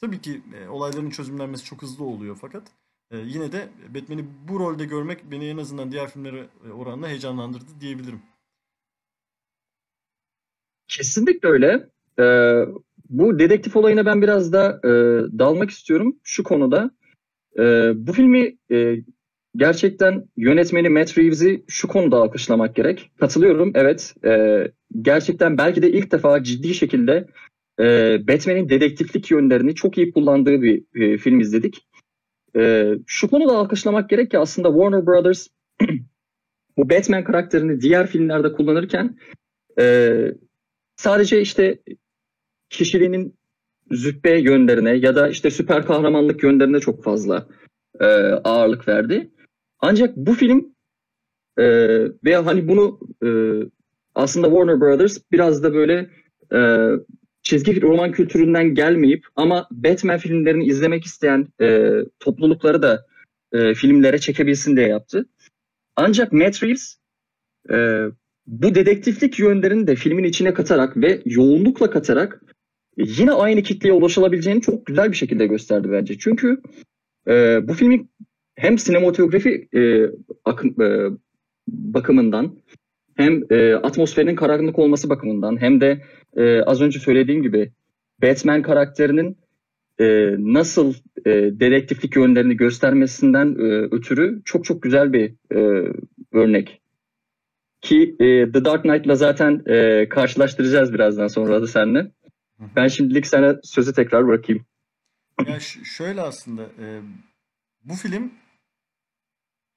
Tabii 0.00 0.20
ki 0.20 0.42
e, 0.54 0.68
olayların 0.68 1.10
çözümlenmesi 1.10 1.64
çok 1.64 1.82
hızlı 1.82 2.04
oluyor 2.04 2.38
fakat 2.40 2.62
e, 3.10 3.18
yine 3.18 3.52
de 3.52 3.68
Batman'i 3.94 4.24
bu 4.48 4.60
rolde 4.60 4.84
görmek 4.84 5.30
beni 5.30 5.46
en 5.48 5.56
azından 5.56 5.92
diğer 5.92 6.10
filmlere 6.10 6.46
e, 6.66 6.70
oranla 6.70 7.08
heyecanlandırdı 7.08 7.80
diyebilirim. 7.80 8.22
Kesinlikle 10.88 11.48
öyle. 11.48 11.88
Ee, 12.18 12.64
bu 13.08 13.38
dedektif 13.38 13.76
olayına 13.76 14.06
ben 14.06 14.22
biraz 14.22 14.52
da 14.52 14.80
e, 14.84 14.88
dalmak 15.38 15.70
istiyorum 15.70 16.16
şu 16.22 16.42
konuda. 16.42 16.90
E, 17.58 17.62
bu 18.06 18.12
filmi 18.12 18.56
e, 18.72 18.96
gerçekten 19.56 20.28
yönetmeni 20.36 20.88
Matt 20.88 21.18
Reeves'i 21.18 21.64
şu 21.68 21.88
konuda 21.88 22.16
alkışlamak 22.16 22.76
gerek. 22.76 23.10
Katılıyorum, 23.20 23.72
evet. 23.74 24.14
E, 24.24 24.64
gerçekten 25.02 25.58
belki 25.58 25.82
de 25.82 25.92
ilk 25.92 26.12
defa 26.12 26.42
ciddi 26.42 26.74
şekilde 26.74 27.26
e, 27.80 28.18
Batman'in 28.28 28.68
dedektiflik 28.68 29.30
yönlerini 29.30 29.74
çok 29.74 29.98
iyi 29.98 30.12
kullandığı 30.12 30.62
bir 30.62 30.84
e, 30.94 31.18
film 31.18 31.40
izledik. 31.40 31.86
E, 32.56 32.92
şu 33.06 33.28
konuda 33.28 33.52
alkışlamak 33.52 34.10
gerek 34.10 34.30
ki 34.30 34.38
aslında 34.38 34.68
Warner 34.68 35.06
Brothers 35.06 35.48
bu 36.76 36.90
Batman 36.90 37.24
karakterini 37.24 37.80
diğer 37.80 38.06
filmlerde 38.06 38.52
kullanırken 38.52 39.18
e, 39.78 40.16
sadece 40.96 41.40
işte 41.40 41.78
kişiliğinin 42.70 43.34
züppe 43.92 44.38
yönlerine 44.38 44.94
ya 44.94 45.14
da 45.16 45.28
işte 45.28 45.50
süper 45.50 45.86
kahramanlık 45.86 46.42
yönlerine 46.42 46.80
çok 46.80 47.04
fazla 47.04 47.46
e, 48.00 48.06
ağırlık 48.44 48.88
verdi. 48.88 49.30
Ancak 49.78 50.16
bu 50.16 50.34
film 50.34 50.74
e, 51.58 51.64
veya 52.24 52.46
hani 52.46 52.68
bunu 52.68 53.00
e, 53.24 53.28
aslında 54.14 54.46
Warner 54.46 54.80
Brothers 54.80 55.18
biraz 55.32 55.62
da 55.62 55.74
böyle 55.74 56.10
e, 56.54 56.88
çizgi 57.42 57.82
roman 57.82 58.12
kültüründen 58.12 58.74
gelmeyip 58.74 59.26
ama 59.36 59.68
Batman 59.70 60.18
filmlerini 60.18 60.64
izlemek 60.64 61.04
isteyen 61.04 61.48
e, 61.60 61.90
toplulukları 62.20 62.82
da 62.82 63.06
e, 63.52 63.74
filmlere 63.74 64.18
çekebilsin 64.18 64.76
diye 64.76 64.88
yaptı. 64.88 65.26
Ancak 65.96 66.32
Matt 66.32 66.62
Reeves 66.62 66.96
e, 67.70 68.06
bu 68.46 68.74
dedektiflik 68.74 69.38
yönlerini 69.38 69.86
de 69.86 69.94
filmin 69.94 70.24
içine 70.24 70.54
katarak 70.54 70.96
ve 70.96 71.22
yoğunlukla 71.24 71.90
katarak 71.90 72.42
yine 72.96 73.32
aynı 73.32 73.62
kitleye 73.62 73.92
ulaşılabileceğini 73.92 74.60
çok 74.60 74.86
güzel 74.86 75.10
bir 75.10 75.16
şekilde 75.16 75.46
gösterdi 75.46 75.88
bence. 75.92 76.18
Çünkü 76.18 76.60
e, 77.28 77.60
bu 77.68 77.74
filmin 77.74 78.10
hem 78.54 78.78
sinematografi 78.78 79.68
e, 79.74 80.10
akım, 80.44 80.82
e, 80.82 81.10
bakımından 81.68 82.56
hem 83.16 83.42
e, 83.50 83.74
atmosferin 83.74 84.36
karanlık 84.36 84.78
olması 84.78 85.10
bakımından 85.10 85.60
hem 85.60 85.80
de 85.80 86.02
e, 86.36 86.60
az 86.62 86.80
önce 86.80 86.98
söylediğim 86.98 87.42
gibi 87.42 87.72
Batman 88.22 88.62
karakterinin 88.62 89.36
e, 90.00 90.36
nasıl 90.38 90.94
e, 91.26 91.30
dedektiflik 91.32 92.16
yönlerini 92.16 92.56
göstermesinden 92.56 93.46
e, 93.58 93.88
ötürü 93.90 94.42
çok 94.44 94.64
çok 94.64 94.82
güzel 94.82 95.12
bir 95.12 95.34
e, 95.54 95.92
örnek. 96.32 96.80
Ki 97.80 98.16
e, 98.20 98.52
The 98.52 98.64
Dark 98.64 98.82
Knight'la 98.82 99.14
zaten 99.14 99.62
e, 99.66 100.08
karşılaştıracağız 100.08 100.94
birazdan 100.94 101.26
sonra 101.26 101.62
da 101.62 101.66
seninle. 101.66 102.10
Ben 102.76 102.88
şimdilik 102.88 103.26
sana 103.26 103.56
sözü 103.64 103.92
tekrar 103.92 104.26
bırakayım. 104.26 104.64
Ya 105.46 105.60
şöyle 105.60 106.20
aslında 106.20 106.62
e, 106.62 107.00
bu 107.84 107.94
film 107.94 108.32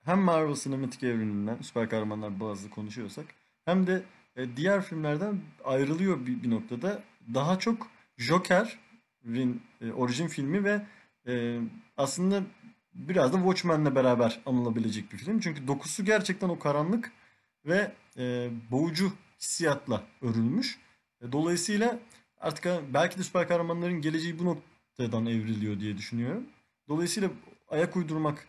hem 0.04 0.20
Marvel 0.20 0.56
sinematik 0.56 1.04
evreninden 1.04 1.58
süper 1.62 1.90
kahramanlar 1.90 2.40
bazı 2.40 2.70
konuşuyorsak 2.70 3.26
hem 3.66 3.88
de 3.88 4.04
e, 4.36 4.58
diğer 4.58 4.82
filmlerden 4.82 5.42
ayrılıyor 5.64 6.26
bir, 6.26 6.44
bir 6.44 6.50
noktada. 6.50 7.04
Daha 7.34 7.60
çok 7.60 7.88
Joker'in 8.18 9.62
e, 9.82 9.92
orijin 9.92 10.28
filmi 10.28 10.64
ve 10.64 10.82
e, 11.28 11.60
aslında 11.98 12.44
biraz 12.94 13.34
da 13.34 13.38
Watchmen'le 13.38 13.96
beraber 13.96 14.40
anılabilecek 14.46 15.14
bir 15.14 15.18
film. 15.18 15.40
Çünkü 15.40 15.68
dokusu 15.68 16.06
gerçekten 16.06 16.50
o 16.50 16.60
karanlık 16.60 17.12
ve 17.66 17.92
e, 18.18 18.50
boğucu 18.72 19.12
hissiyatla 19.40 20.04
örülmüş. 20.22 20.80
E, 21.22 21.32
Dolayısıyla 21.32 22.00
artık 22.46 22.94
belki 22.94 23.18
de 23.20 23.24
süper 23.24 23.48
kahramanların 23.48 24.02
geleceği 24.02 24.40
bu 24.40 24.46
noktadan 24.46 25.26
evriliyor 25.26 25.80
diye 25.80 25.98
düşünüyorum. 25.98 26.44
Dolayısıyla 26.88 27.30
ayak 27.68 27.96
uydurmak 27.96 28.48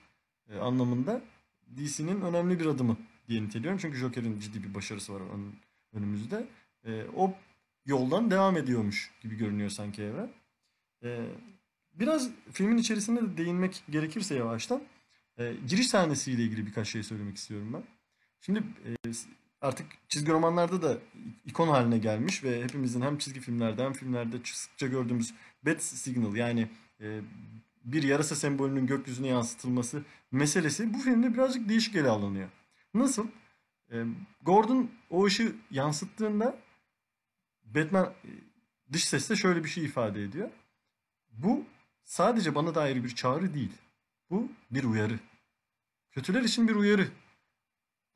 e, 0.49 0.59
anlamında 0.59 1.21
DC'nin 1.77 2.21
önemli 2.21 2.61
bir 2.61 2.67
adımı 2.67 2.97
diye 3.29 3.43
niteliyorum. 3.43 3.79
Çünkü 3.79 3.99
Joker'in 3.99 4.41
ciddi 4.41 4.65
bir 4.65 4.75
başarısı 4.75 5.15
var 5.15 5.21
ön- 5.21 5.55
önümüzde. 5.93 6.47
E, 6.85 7.05
o 7.17 7.35
yoldan 7.87 8.31
devam 8.31 8.57
ediyormuş 8.57 9.11
gibi 9.23 9.37
görünüyor 9.37 9.71
sanki 9.71 10.03
evren. 10.03 10.31
E, 11.03 11.27
biraz 11.95 12.31
filmin 12.53 12.79
içerisinde 12.79 13.23
de 13.23 13.37
değinmek 13.37 13.83
gerekirse 13.91 14.35
yavaştan 14.35 14.83
giriş 15.69 15.89
sahnesiyle 15.89 16.43
ilgili 16.43 16.67
birkaç 16.67 16.89
şey 16.89 17.03
söylemek 17.03 17.37
istiyorum 17.37 17.71
ben. 17.73 17.83
Şimdi 18.41 18.63
artık 19.67 19.87
çizgi 20.09 20.33
romanlarda 20.33 20.83
da 20.83 20.99
ikon 21.45 21.69
haline 21.69 21.99
gelmiş 21.99 22.45
ve 22.45 22.63
hepimizin 22.63 23.01
hem 23.01 23.19
çizgi 23.19 23.41
filmlerde 23.41 23.85
hem 23.85 23.93
filmlerde 23.93 24.37
sıkça 24.45 24.87
gördüğümüz 24.87 25.35
Bat 25.63 25.83
Signal 25.83 26.37
yani 26.37 26.69
e, 27.01 27.21
bir 27.85 28.03
yarasa 28.03 28.35
sembolünün 28.35 28.87
gökyüzüne 28.87 29.29
yansıtılması 29.29 30.03
meselesi 30.33 30.95
bu 30.95 30.99
filmde 30.99 31.35
birazcık 31.35 31.69
değişik 31.69 31.97
ele 31.97 32.09
alınıyor. 32.09 32.49
Nasıl? 32.95 33.27
E, 33.93 34.05
Gordon 34.43 34.91
o 35.11 35.25
ışığı 35.25 35.57
yansıttığında 35.71 36.59
Batman 37.65 38.05
e, 38.05 38.31
dış 38.93 39.05
sesle 39.05 39.37
şöyle 39.37 39.65
bir 39.65 39.69
şey 39.69 39.85
ifade 39.85 40.23
ediyor. 40.23 40.51
Bu 41.33 41.65
sadece 42.05 42.55
bana 42.55 42.75
dair 42.75 43.05
bir 43.05 43.15
çağrı 43.15 43.55
değil. 43.55 43.73
Bu 44.31 44.49
bir 44.71 44.85
uyarı. 44.85 45.19
Kötüler 46.11 46.43
için 46.43 46.69
bir 46.69 46.75
uyarı. 46.75 47.09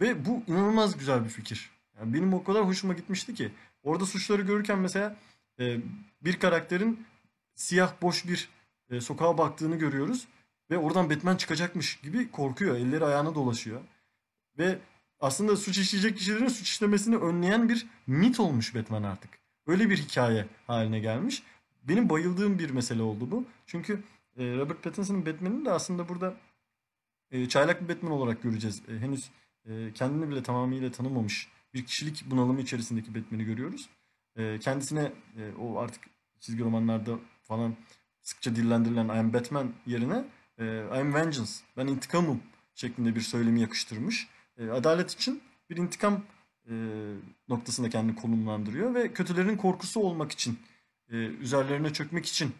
Ve 0.00 0.24
bu 0.24 0.42
inanılmaz 0.46 0.98
güzel 0.98 1.24
bir 1.24 1.30
fikir. 1.30 1.70
Yani 1.98 2.14
benim 2.14 2.34
o 2.34 2.44
kadar 2.44 2.66
hoşuma 2.66 2.94
gitmişti 2.94 3.34
ki. 3.34 3.52
Orada 3.82 4.06
suçları 4.06 4.42
görürken 4.42 4.78
mesela 4.78 5.16
e, 5.60 5.80
bir 6.22 6.38
karakterin 6.38 7.06
siyah 7.54 7.92
boş 8.02 8.28
bir 8.28 8.48
e, 8.90 9.00
sokağa 9.00 9.38
baktığını 9.38 9.76
görüyoruz. 9.76 10.26
Ve 10.70 10.78
oradan 10.78 11.10
Batman 11.10 11.36
çıkacakmış 11.36 11.96
gibi 11.96 12.30
korkuyor. 12.30 12.76
Elleri 12.76 13.04
ayağına 13.04 13.34
dolaşıyor. 13.34 13.80
Ve 14.58 14.78
aslında 15.20 15.56
suç 15.56 15.78
işleyecek 15.78 16.18
kişilerin 16.18 16.48
suç 16.48 16.68
işlemesini 16.68 17.16
önleyen 17.16 17.68
bir 17.68 17.86
mit 18.06 18.40
olmuş 18.40 18.74
Batman 18.74 19.02
artık. 19.02 19.30
Öyle 19.66 19.90
bir 19.90 19.96
hikaye 19.96 20.46
haline 20.66 21.00
gelmiş. 21.00 21.42
Benim 21.82 22.08
bayıldığım 22.08 22.58
bir 22.58 22.70
mesele 22.70 23.02
oldu 23.02 23.30
bu. 23.30 23.44
Çünkü 23.66 24.02
e, 24.36 24.44
Robert 24.56 24.82
Pattinson'ın 24.82 25.26
Batman'ini 25.26 25.64
de 25.64 25.70
aslında 25.70 26.08
burada 26.08 26.34
e, 27.30 27.48
çaylak 27.48 27.82
bir 27.82 27.94
Batman 27.94 28.12
olarak 28.12 28.42
göreceğiz. 28.42 28.82
E, 28.88 28.98
henüz 28.98 29.30
kendini 29.94 30.30
bile 30.30 30.42
tamamıyla 30.42 30.92
tanımamış 30.92 31.48
bir 31.74 31.86
kişilik 31.86 32.24
bunalımı 32.30 32.60
içerisindeki 32.60 33.14
Batman'i 33.14 33.44
görüyoruz. 33.44 33.88
E, 34.36 34.58
kendisine 34.58 35.12
e, 35.36 35.52
o 35.60 35.78
artık 35.78 36.04
çizgi 36.40 36.64
romanlarda 36.64 37.18
falan 37.42 37.76
sıkça 38.22 38.56
dillendirilen 38.56 39.08
I 39.08 39.18
am 39.18 39.32
Batman 39.32 39.72
yerine 39.86 40.24
e, 40.58 40.64
I 40.64 41.00
am 41.00 41.14
Vengeance, 41.14 41.52
ben 41.76 41.86
intikamım 41.86 42.42
şeklinde 42.74 43.16
bir 43.16 43.20
söylemi 43.20 43.60
yakıştırmış. 43.60 44.28
E, 44.58 44.70
adalet 44.70 45.10
için 45.10 45.42
bir 45.70 45.76
intikam 45.76 46.22
noktasında 47.48 47.90
kendini 47.90 48.16
konumlandırıyor 48.16 48.94
ve 48.94 49.12
kötülerin 49.12 49.56
korkusu 49.56 50.00
olmak 50.00 50.32
için, 50.32 50.58
üzerlerine 51.40 51.92
çökmek 51.92 52.26
için 52.26 52.52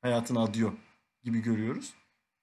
hayatını 0.00 0.40
adıyor 0.40 0.72
gibi 1.24 1.40
görüyoruz. 1.42 1.94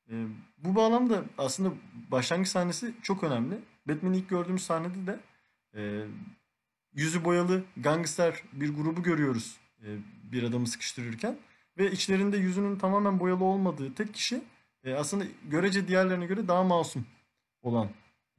E, 0.10 0.25
bu 0.58 0.75
bağlamda 0.75 1.24
aslında 1.38 1.74
başlangıç 2.12 2.48
sahnesi 2.48 2.94
çok 3.01 3.24
önemli. 3.24 3.60
Batman'i 3.88 4.18
ilk 4.18 4.30
gördüğümüz 4.30 4.63
sahnede 4.63 5.08
de 5.08 5.20
e, 5.75 6.06
yüzü 6.94 7.25
boyalı 7.25 7.63
gangster 7.78 8.43
bir 8.54 8.76
grubu 8.76 9.04
görüyoruz 9.04 9.58
e, 9.84 9.88
bir 10.32 10.43
adamı 10.43 10.67
sıkıştırırken. 10.67 11.38
Ve 11.78 11.91
içlerinde 11.91 12.38
yüzünün 12.38 12.78
tamamen 12.78 13.19
boyalı 13.19 13.43
olmadığı 13.43 13.93
tek 13.93 14.13
kişi 14.13 14.41
e, 14.84 14.93
aslında 14.93 15.26
görece 15.50 15.88
diğerlerine 15.88 16.26
göre 16.26 16.48
daha 16.48 16.63
masum 16.63 17.06
olan 17.62 17.89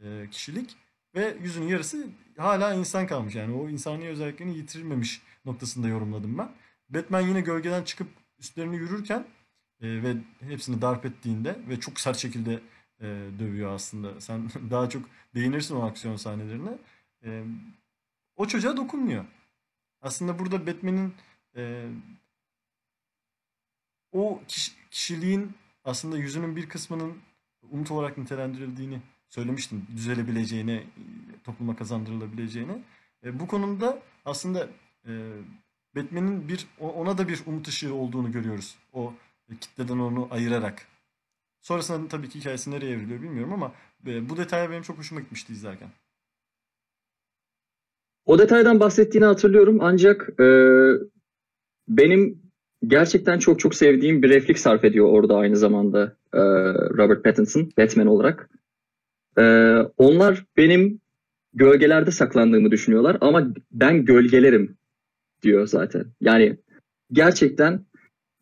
e, 0.00 0.28
kişilik. 0.30 0.76
Ve 1.14 1.36
yüzünün 1.42 1.68
yarısı 1.68 2.06
hala 2.36 2.74
insan 2.74 3.06
kalmış. 3.06 3.34
Yani 3.34 3.54
o 3.54 3.68
insani 3.68 4.08
özelliklerini 4.08 4.56
yitirilmemiş 4.56 5.22
noktasında 5.44 5.88
yorumladım 5.88 6.38
ben. 6.38 6.50
Batman 6.88 7.20
yine 7.20 7.40
gölgeden 7.40 7.82
çıkıp 7.84 8.08
üstlerini 8.38 8.76
yürürken 8.76 9.26
e, 9.82 10.02
ve 10.02 10.16
hepsini 10.40 10.82
darp 10.82 11.06
ettiğinde 11.06 11.58
ve 11.68 11.80
çok 11.80 12.00
sert 12.00 12.16
şekilde 12.16 12.60
e, 13.00 13.06
dövüyor 13.38 13.74
aslında. 13.74 14.20
Sen 14.20 14.50
daha 14.70 14.88
çok 14.88 15.02
değinirsin 15.34 15.76
o 15.76 15.82
aksiyon 15.82 16.16
sahnelerine. 16.16 16.78
E, 17.24 17.44
o 18.36 18.46
çocuğa 18.46 18.76
dokunmuyor. 18.76 19.24
Aslında 20.02 20.38
burada 20.38 20.66
Batman'in 20.66 21.14
e, 21.56 21.86
o 24.12 24.42
kiş- 24.48 24.74
kişiliğin 24.90 25.52
aslında 25.84 26.18
yüzünün 26.18 26.56
bir 26.56 26.68
kısmının 26.68 27.18
umut 27.70 27.90
olarak 27.90 28.18
nitelendirildiğini 28.18 29.00
söylemiştim. 29.28 29.86
Düzelebileceğine, 29.96 30.84
topluma 31.44 31.76
kazandırılabileceğine. 31.76 32.82
E, 33.24 33.40
bu 33.40 33.46
konuda 33.46 34.02
aslında 34.24 34.68
e, 35.06 35.32
Batman'in 35.96 36.48
bir 36.48 36.66
ona 36.80 37.18
da 37.18 37.28
bir 37.28 37.42
umut 37.46 37.68
ışığı 37.68 37.94
olduğunu 37.94 38.32
görüyoruz. 38.32 38.76
O 38.92 39.14
kitleden 39.56 39.98
onu 39.98 40.28
ayırarak. 40.30 40.86
Sonrasında 41.60 42.08
tabii 42.08 42.28
ki 42.28 42.40
hikayesi 42.40 42.70
nereye 42.70 42.92
evriliyor 42.92 43.22
bilmiyorum 43.22 43.52
ama 43.52 43.72
e, 44.06 44.28
bu 44.28 44.36
detaya 44.36 44.70
benim 44.70 44.82
çok 44.82 44.98
hoşuma 44.98 45.20
gitmişti 45.20 45.52
izlerken. 45.52 45.88
O 48.26 48.38
detaydan 48.38 48.80
bahsettiğini 48.80 49.26
hatırlıyorum 49.26 49.78
ancak 49.80 50.40
e, 50.40 50.46
benim 51.88 52.42
gerçekten 52.86 53.38
çok 53.38 53.60
çok 53.60 53.74
sevdiğim 53.74 54.22
bir 54.22 54.30
replik 54.30 54.58
sarf 54.58 54.84
ediyor 54.84 55.06
orada 55.06 55.36
aynı 55.36 55.56
zamanda 55.56 56.16
e, 56.32 56.40
Robert 56.98 57.24
Pattinson 57.24 57.70
Batman 57.78 58.06
olarak. 58.06 58.50
E, 59.38 59.42
onlar 59.96 60.44
benim 60.56 61.00
gölgelerde 61.54 62.10
saklandığımı 62.10 62.70
düşünüyorlar 62.70 63.18
ama 63.20 63.54
ben 63.70 64.04
gölgelerim 64.04 64.76
diyor 65.42 65.66
zaten. 65.66 66.06
Yani 66.20 66.58
gerçekten 67.12 67.84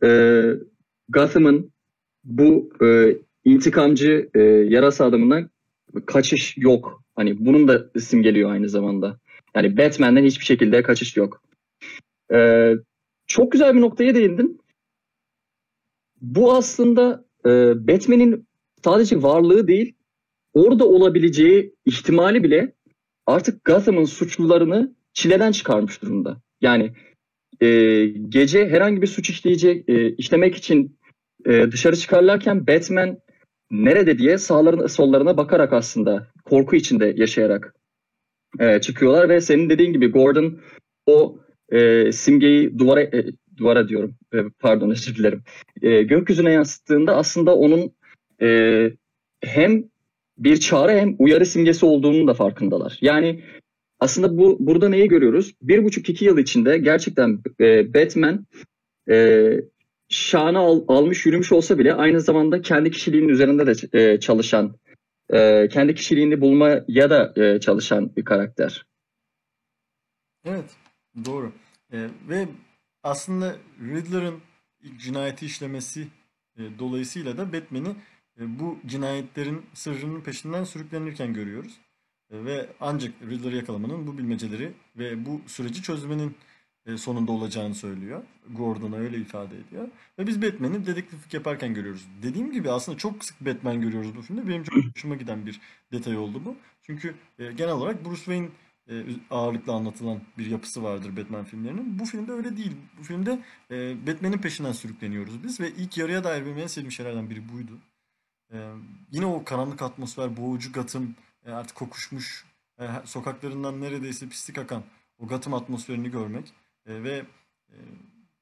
e, 0.02 0.08
Gotham'ın 1.08 1.72
bu 2.24 2.70
e, 2.84 3.16
intikamcı 3.44 4.30
e, 4.34 4.40
yarasa 4.42 5.04
adamından 5.04 5.50
kaçış 6.06 6.56
yok. 6.56 7.02
Hani 7.16 7.46
bunun 7.46 7.68
da 7.68 7.90
simgeliyor 8.00 8.50
aynı 8.50 8.68
zamanda. 8.68 9.18
Yani 9.54 9.76
Batman'den 9.76 10.24
hiçbir 10.24 10.44
şekilde 10.44 10.82
kaçış 10.82 11.16
yok. 11.16 11.42
Ee, 12.32 12.74
çok 13.26 13.52
güzel 13.52 13.74
bir 13.74 13.80
noktaya 13.80 14.14
değindin. 14.14 14.60
Bu 16.20 16.54
aslında 16.54 17.24
e, 17.46 17.50
Batman'in 17.88 18.46
sadece 18.84 19.22
varlığı 19.22 19.68
değil, 19.68 19.94
orada 20.54 20.88
olabileceği 20.88 21.74
ihtimali 21.84 22.42
bile 22.44 22.72
artık 23.26 23.64
Gotham'ın 23.64 24.04
suçlularını 24.04 24.94
çileden 25.12 25.52
çıkarmış 25.52 26.02
durumda. 26.02 26.40
Yani 26.60 26.92
e, 27.60 28.06
gece 28.06 28.68
herhangi 28.68 29.02
bir 29.02 29.06
suç 29.06 29.30
işleyecek, 29.30 29.88
e, 29.88 30.16
işlemek 30.16 30.56
için 30.56 30.97
e, 31.48 31.72
dışarı 31.72 31.96
çıkarlarken 31.96 32.66
Batman 32.66 33.18
nerede 33.70 34.18
diye 34.18 34.38
sağlarına 34.38 34.88
sollarına 34.88 35.36
bakarak 35.36 35.72
aslında 35.72 36.26
korku 36.44 36.76
içinde 36.76 37.14
yaşayarak 37.16 37.74
e, 38.58 38.80
çıkıyorlar 38.80 39.28
ve 39.28 39.40
senin 39.40 39.70
dediğin 39.70 39.92
gibi 39.92 40.10
Gordon 40.10 40.60
o 41.06 41.38
e, 41.72 42.12
simgeyi 42.12 42.78
duvara 42.78 43.02
e, 43.02 43.26
duvara 43.56 43.88
diyorum 43.88 44.14
e, 44.34 44.38
pardon 44.60 44.90
özür 44.90 45.16
dilerim 45.16 45.42
E, 45.82 46.02
gökyüzüne 46.02 46.52
yansıttığında 46.52 47.16
aslında 47.16 47.56
onun 47.56 47.92
e, 48.42 48.90
hem 49.44 49.84
bir 50.38 50.56
çağrı 50.56 50.92
hem 50.92 51.16
uyarı 51.18 51.46
simgesi 51.46 51.86
olduğunun 51.86 52.26
da 52.26 52.34
farkındalar. 52.34 52.98
Yani 53.00 53.44
aslında 54.00 54.38
bu 54.38 54.56
burada 54.60 54.88
neyi 54.88 55.08
görüyoruz? 55.08 55.54
Bir 55.62 55.84
buçuk 55.84 56.08
iki 56.08 56.24
yıl 56.24 56.38
içinde 56.38 56.78
gerçekten 56.78 57.38
e, 57.60 57.94
Batman 57.94 58.46
e, 59.10 59.48
şanı 60.08 60.58
al- 60.58 60.84
almış 60.88 61.26
yürümüş 61.26 61.52
olsa 61.52 61.78
bile 61.78 61.94
aynı 61.94 62.20
zamanda 62.20 62.62
kendi 62.62 62.90
kişiliğinin 62.90 63.28
üzerinde 63.28 63.66
de 63.66 63.98
e, 63.98 64.20
çalışan 64.20 64.76
e, 65.30 65.68
kendi 65.68 65.94
kişiliğini 65.94 66.40
bulmaya 66.40 67.10
da 67.10 67.32
e, 67.36 67.60
çalışan 67.60 68.16
bir 68.16 68.24
karakter. 68.24 68.86
Evet, 70.44 70.76
doğru. 71.24 71.52
Ee, 71.92 72.08
ve 72.28 72.48
aslında 73.02 73.56
Riddler'ın 73.80 74.40
cinayeti 74.98 75.46
işlemesi 75.46 76.08
e, 76.58 76.62
dolayısıyla 76.78 77.36
da 77.36 77.52
Batman'i 77.52 77.88
e, 78.40 78.58
bu 78.58 78.78
cinayetlerin 78.86 79.66
sırrının 79.74 80.20
peşinden 80.20 80.64
sürüklenirken 80.64 81.34
görüyoruz. 81.34 81.80
E, 82.30 82.44
ve 82.44 82.66
ancak 82.80 83.12
Riddler'ı 83.30 83.56
yakalamanın 83.56 84.06
bu 84.06 84.18
bilmeceleri 84.18 84.72
ve 84.96 85.26
bu 85.26 85.40
süreci 85.46 85.82
çözmenin 85.82 86.28
e, 86.28 86.34
sonunda 86.96 87.32
olacağını 87.32 87.74
söylüyor. 87.74 88.22
Gordon'a 88.50 88.96
öyle 88.96 89.18
ifade 89.18 89.54
ediyor. 89.58 89.88
Ve 90.18 90.26
biz 90.26 90.42
Batman'i 90.42 90.86
dedektiflik 90.86 91.34
yaparken 91.34 91.74
görüyoruz. 91.74 92.06
Dediğim 92.22 92.52
gibi 92.52 92.70
aslında 92.70 92.98
çok 92.98 93.24
sık 93.24 93.40
Batman 93.40 93.80
görüyoruz 93.80 94.16
bu 94.16 94.22
filmde. 94.22 94.48
Benim 94.48 94.62
çok 94.64 94.74
hoşuma 94.94 95.14
giden 95.14 95.46
bir 95.46 95.60
detay 95.92 96.16
oldu 96.16 96.42
bu. 96.44 96.56
Çünkü 96.82 97.14
e, 97.38 97.52
genel 97.52 97.72
olarak 97.72 98.04
Bruce 98.04 98.16
Wayne 98.16 98.48
e, 98.90 99.04
ağırlıkla 99.30 99.72
anlatılan 99.72 100.20
bir 100.38 100.46
yapısı 100.46 100.82
vardır 100.82 101.16
Batman 101.16 101.44
filmlerinin. 101.44 101.98
Bu 101.98 102.04
filmde 102.04 102.32
öyle 102.32 102.56
değil. 102.56 102.76
Bu 102.98 103.02
filmde 103.02 103.38
e, 103.70 104.06
Batman'in 104.06 104.38
peşinden 104.38 104.72
sürükleniyoruz 104.72 105.44
biz 105.44 105.60
ve 105.60 105.70
ilk 105.70 105.98
yarıya 105.98 106.24
dair 106.24 106.46
benim 106.46 106.58
en 106.58 106.66
sevdiğim 106.66 106.92
şeylerden 106.92 107.30
biri 107.30 107.48
buydu. 107.52 107.72
E, 108.52 108.56
yine 109.10 109.26
o 109.26 109.44
karanlık 109.44 109.82
atmosfer, 109.82 110.36
boğucu 110.36 110.72
Gotham, 110.72 111.14
e, 111.46 111.50
artık 111.50 111.76
kokuşmuş, 111.76 112.44
e, 112.80 112.86
sokaklarından 113.04 113.80
neredeyse 113.80 114.28
pislik 114.28 114.58
akan 114.58 114.82
o 115.18 115.26
Gotham 115.26 115.54
atmosferini 115.54 116.10
görmek 116.10 116.46
e, 116.46 116.67
ve 116.88 117.24
e, 117.68 117.76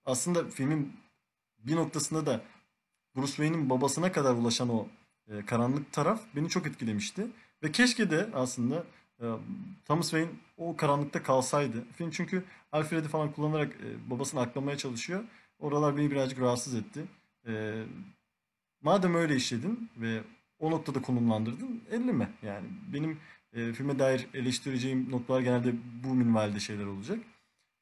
aslında 0.05 0.51
filmin 0.51 0.93
bir 1.59 1.77
noktasında 1.77 2.27
da 2.27 2.43
Bruce 3.17 3.27
Wayne'in 3.27 3.71
babasına 3.71 4.13
kadar 4.13 4.35
ulaşan 4.35 4.69
o 4.69 4.89
e, 5.29 5.47
karanlık 5.47 5.93
taraf 5.93 6.21
beni 6.37 6.49
çok 6.49 6.67
etkilemişti. 6.67 7.27
Ve 7.63 7.73
keşke 7.73 8.11
de 8.11 8.31
aslında 8.35 8.85
e, 9.21 9.25
Thomas 9.85 10.11
Wayne 10.11 10.31
o 10.57 10.77
karanlıkta 10.77 11.23
kalsaydı. 11.23 11.85
Film 11.93 12.11
çünkü 12.11 12.45
Alfred'i 12.73 13.09
falan 13.09 13.33
kullanarak 13.33 13.77
babasını 14.11 14.41
aklamaya 14.41 14.77
çalışıyor. 14.77 15.25
Oralar 15.59 15.97
beni 15.97 16.11
birazcık 16.11 16.41
rahatsız 16.41 16.75
etti. 16.75 17.05
Madem 18.83 19.15
öyle 19.15 19.37
işledin 19.37 19.91
ve 19.97 20.23
o 20.59 20.71
noktada 20.71 21.03
konumlandırdın, 21.03 21.83
elleme. 21.91 22.31
Yani 22.43 22.67
benim 22.93 23.19
filme 23.53 23.99
dair 23.99 24.27
eleştireceğim 24.35 25.11
noktalar 25.11 25.41
genelde 25.41 25.75
bu 26.05 26.15
minvalde 26.15 26.61
şeyler 26.61 26.87
olacak. 26.87 27.19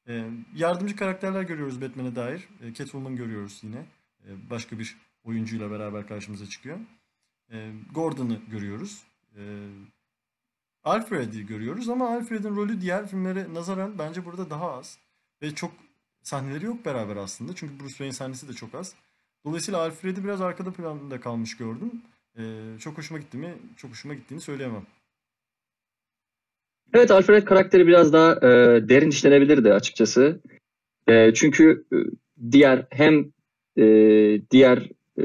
E, 0.08 0.24
yardımcı 0.54 0.96
karakterler 0.96 1.42
görüyoruz 1.42 1.80
Batman'e 1.82 2.16
dair. 2.16 2.48
E, 2.60 2.74
Catwoman 2.74 3.16
görüyoruz 3.16 3.60
yine. 3.62 3.86
E, 4.26 4.50
başka 4.50 4.78
bir 4.78 4.96
oyuncuyla 5.24 5.70
beraber 5.70 6.06
karşımıza 6.06 6.46
çıkıyor. 6.46 6.78
E, 7.52 7.70
Gordon'ı 7.94 8.40
görüyoruz. 8.50 9.02
E, 9.36 9.42
Alfred'i 10.84 11.46
görüyoruz 11.46 11.88
ama 11.88 12.08
Alfred'in 12.08 12.56
rolü 12.56 12.80
diğer 12.80 13.06
filmlere 13.08 13.54
nazaran 13.54 13.98
bence 13.98 14.24
burada 14.24 14.50
daha 14.50 14.72
az. 14.72 14.98
Ve 15.42 15.54
çok 15.54 15.72
sahneleri 16.22 16.64
yok 16.64 16.84
beraber 16.84 17.16
aslında. 17.16 17.54
Çünkü 17.54 17.80
Bruce 17.80 17.88
Wayne 17.88 18.12
sahnesi 18.12 18.48
de 18.48 18.52
çok 18.52 18.74
az. 18.74 18.94
Dolayısıyla 19.44 19.80
Alfred'i 19.80 20.24
biraz 20.24 20.40
arkada 20.40 20.72
planda 20.72 21.20
kalmış 21.20 21.56
gördüm. 21.56 22.02
E, 22.38 22.42
çok 22.78 22.98
hoşuma 22.98 23.20
gitti 23.20 23.36
mi? 23.36 23.54
Çok 23.76 23.90
hoşuma 23.90 24.14
gittiğini 24.14 24.40
söyleyemem. 24.40 24.86
Evet 26.94 27.10
Alfred 27.10 27.44
karakteri 27.44 27.86
biraz 27.86 28.12
daha 28.12 28.32
e, 28.32 28.48
derin 28.88 29.10
işlenebilirdi 29.10 29.72
açıkçası. 29.72 30.40
E, 31.08 31.34
çünkü 31.34 31.84
e, 31.92 31.96
diğer 32.50 32.86
hem 32.90 33.32
e, 33.76 33.84
diğer 34.50 34.90
e, 35.18 35.22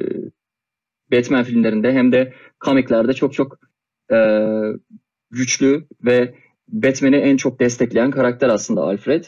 Batman 1.12 1.43
filmlerinde 1.43 1.93
hem 1.93 2.12
de 2.12 2.34
komiklerde 2.60 3.13
çok 3.13 3.34
çok 3.34 3.60
e, 4.12 4.17
güçlü 5.32 5.86
ve 6.05 6.36
Batman'i 6.67 7.15
en 7.15 7.38
çok 7.38 7.60
destekleyen 7.60 8.12
karakter 8.12 8.49
aslında 8.49 8.82
Alfred. 8.82 9.23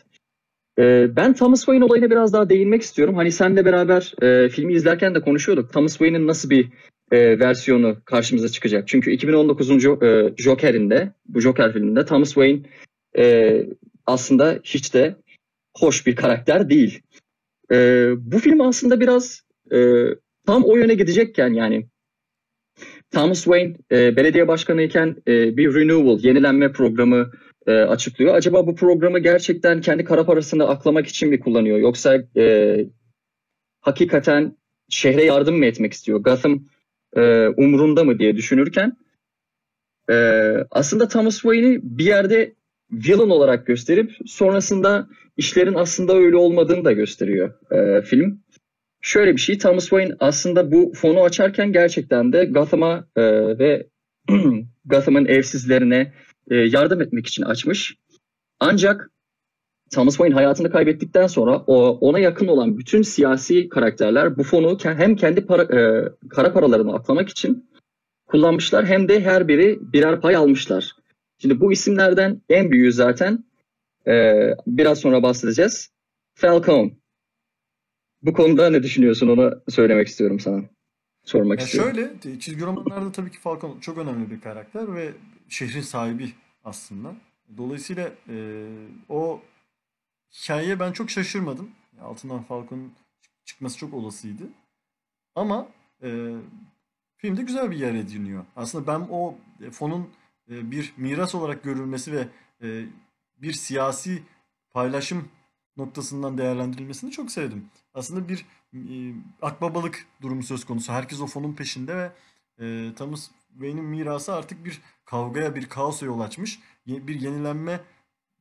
E, 0.80 1.16
ben 1.16 1.34
Thomas 1.34 1.60
Wayne 1.60 1.84
olayına 1.84 2.10
biraz 2.10 2.34
daha 2.34 2.50
değinmek 2.50 2.82
istiyorum. 2.82 3.16
Hani 3.16 3.32
senle 3.32 3.66
beraber 3.66 4.14
e, 4.22 4.50
filmi 4.50 4.74
izlerken 4.74 5.16
de 5.16 5.22
konuşuyorduk. 5.22 5.74
Thomas 5.74 5.92
Wayne'in 5.92 6.28
nasıl 6.28 6.50
bir 6.50 6.70
e, 7.12 7.40
versiyonu 7.40 7.98
karşımıza 8.06 8.50
çıkacak. 8.50 8.88
Çünkü 8.88 9.12
2019'un 9.12 9.80
Jo- 9.80 10.06
e, 10.06 10.34
Joker'inde, 10.38 11.12
bu 11.26 11.42
Joker 11.42 11.74
filminde 11.74 12.06
Thomas 12.06 12.30
Wayne 12.34 12.60
e, 13.18 13.66
aslında 14.06 14.60
hiç 14.64 14.94
de 14.94 15.16
hoş 15.78 16.08
bir 16.08 16.16
karakter 16.16 16.70
değil. 16.70 17.02
E, 17.72 18.08
bu 18.18 18.40
film 18.40 18.62
aslında 18.62 19.00
biraz 19.00 19.42
e, 19.72 20.06
tam 20.46 20.64
o 20.64 20.78
yöne 20.78 20.94
gidecekken 20.94 21.54
yani 21.54 21.88
Thomas 23.12 23.44
Wayne 23.44 23.76
e, 23.92 24.16
belediye 24.16 24.48
başkanıyken 24.48 25.16
e, 25.28 25.58
bir 25.58 25.76
renewal, 25.76 26.24
yenilenme 26.24 26.72
programı 26.72 27.32
e, 27.68 27.72
açıklıyor. 27.72 28.36
Acaba 28.36 28.68
bu 28.68 28.76
programı 28.76 29.20
gerçekten 29.20 29.82
kendi 29.82 30.04
kara 30.04 30.26
parasını 30.26 30.68
aklamak 30.68 31.08
için 31.08 31.30
mi 31.30 31.40
kullanıyor? 31.40 31.78
Yoksa 31.78 32.24
e, 32.38 32.78
hakikaten 33.82 34.58
şehre 34.90 35.24
yardım 35.24 35.58
mı 35.58 35.66
etmek 35.66 35.94
istiyor? 35.94 36.20
Gotham 36.20 36.64
e, 37.16 37.48
umrunda 37.48 38.04
mı 38.04 38.20
diye 38.20 38.36
düşünürken 38.36 38.98
e, 40.10 40.16
aslında 40.72 41.08
Thomas 41.08 41.36
Wayne'i 41.36 41.80
bir 41.84 42.06
yerde 42.06 42.54
villain 42.92 43.30
olarak 43.30 43.68
gösterip 43.68 44.12
sonrasında 44.26 45.08
işlerin 45.38 45.74
aslında 45.74 46.16
öyle 46.16 46.36
olmadığını 46.36 46.86
da 46.86 46.92
gösteriyor 46.92 47.54
e, 47.72 48.02
film. 48.02 48.42
Şöyle 49.02 49.36
bir 49.36 49.42
şey 49.42 49.58
Thomas 49.58 49.84
Wayne 49.84 50.16
aslında 50.20 50.72
bu 50.72 50.94
fonu 50.96 51.24
açarken 51.24 51.72
gerçekten 51.72 52.34
de 52.34 52.46
Gotham'a 52.46 53.08
e, 53.16 53.22
ve 53.60 53.88
Gotham'ın 54.86 55.26
evsizlerine 55.26 56.14
e, 56.52 56.56
yardım 56.56 57.02
etmek 57.02 57.28
için 57.28 57.44
açmış. 57.44 57.96
Ancak 58.60 59.11
Thomas 59.92 60.14
Wayne 60.14 60.34
hayatını 60.34 60.72
kaybettikten 60.72 61.28
sonra 61.28 61.64
o, 61.68 61.98
ona 61.98 62.20
yakın 62.20 62.48
olan 62.48 62.78
bütün 62.78 63.02
siyasi 63.02 63.70
karakterler 63.70 64.38
bu 64.38 64.44
fonu 64.44 64.78
hem 64.84 65.16
kendi 65.16 65.46
para, 65.46 65.64
e, 65.64 66.10
kara 66.30 66.54
paralarını 66.54 66.94
aklamak 66.94 67.30
için 67.30 67.70
kullanmışlar 68.26 68.86
hem 68.86 69.10
de 69.10 69.22
her 69.22 69.48
biri 69.48 69.80
birer 69.94 70.22
pay 70.22 70.36
almışlar. 70.36 70.96
Şimdi 71.38 71.60
bu 71.60 71.72
isimlerden 71.72 72.42
en 72.50 72.72
büyüğü 72.72 72.92
zaten 72.92 73.44
e, 74.08 74.46
biraz 74.68 75.00
sonra 75.00 75.24
bahsedeceğiz. 75.24 75.92
Falcone. 76.36 76.92
Bu 78.22 78.34
konuda 78.34 78.70
ne 78.70 78.84
düşünüyorsun 78.84 79.28
onu 79.28 79.62
söylemek 79.70 80.08
istiyorum 80.08 80.40
sana. 80.40 80.62
Sormak 81.26 81.60
Ya 81.60 81.66
istiyorum. 81.66 81.96
şöyle, 81.96 82.40
çizgi 82.40 82.66
romanlarda 82.66 83.12
tabii 83.12 83.32
ki 83.32 83.40
Falcon 83.40 83.80
çok 83.80 83.98
önemli 83.98 84.32
bir 84.32 84.42
karakter 84.42 84.96
ve 84.96 85.10
şehrin 85.50 85.82
sahibi 85.82 86.30
aslında. 86.66 87.16
Dolayısıyla 87.58 88.12
e, 88.30 88.66
o 89.10 89.42
hikayeye 90.34 90.80
ben 90.80 90.92
çok 90.92 91.10
şaşırmadım. 91.10 91.72
Altından 92.02 92.44
Falcon'un 92.44 92.94
çıkması 93.46 93.78
çok 93.78 93.94
olasıydı. 93.94 94.44
Ama 95.36 95.68
e, 96.04 96.36
filmde 97.18 97.42
güzel 97.42 97.72
bir 97.72 97.78
yer 97.78 97.94
ediniyor. 97.94 98.46
Aslında 98.56 98.88
ben 98.88 99.08
o 99.12 99.36
e, 99.62 99.72
fonun 99.72 100.10
e, 100.50 100.72
bir 100.72 100.94
miras 100.98 101.36
olarak 101.36 101.64
görülmesi 101.64 102.12
ve 102.12 102.28
e, 102.62 102.86
bir 103.38 103.54
siyasi 103.54 104.24
paylaşım 104.72 105.30
noktasından 105.78 106.38
değerlendirilmesini 106.38 107.12
çok 107.12 107.32
sevdim. 107.32 107.66
Aslında 107.94 108.30
bir 108.30 108.46
e, 108.74 109.14
akbabalık 109.42 110.06
durumu 110.22 110.44
söz 110.44 110.66
konusu. 110.66 110.94
Herkes 110.94 111.22
o 111.22 111.28
fonun 111.28 111.54
peşinde 111.54 111.96
ve 111.96 112.12
e, 112.60 112.94
Thomas 112.96 113.30
Wayne'in 113.52 113.86
mirası 113.86 114.34
artık 114.34 114.66
bir 114.66 114.82
kavgaya, 115.06 115.56
bir 115.56 115.70
kaosa 115.70 116.06
yol 116.06 116.20
açmış. 116.20 116.60
Bir 116.88 117.16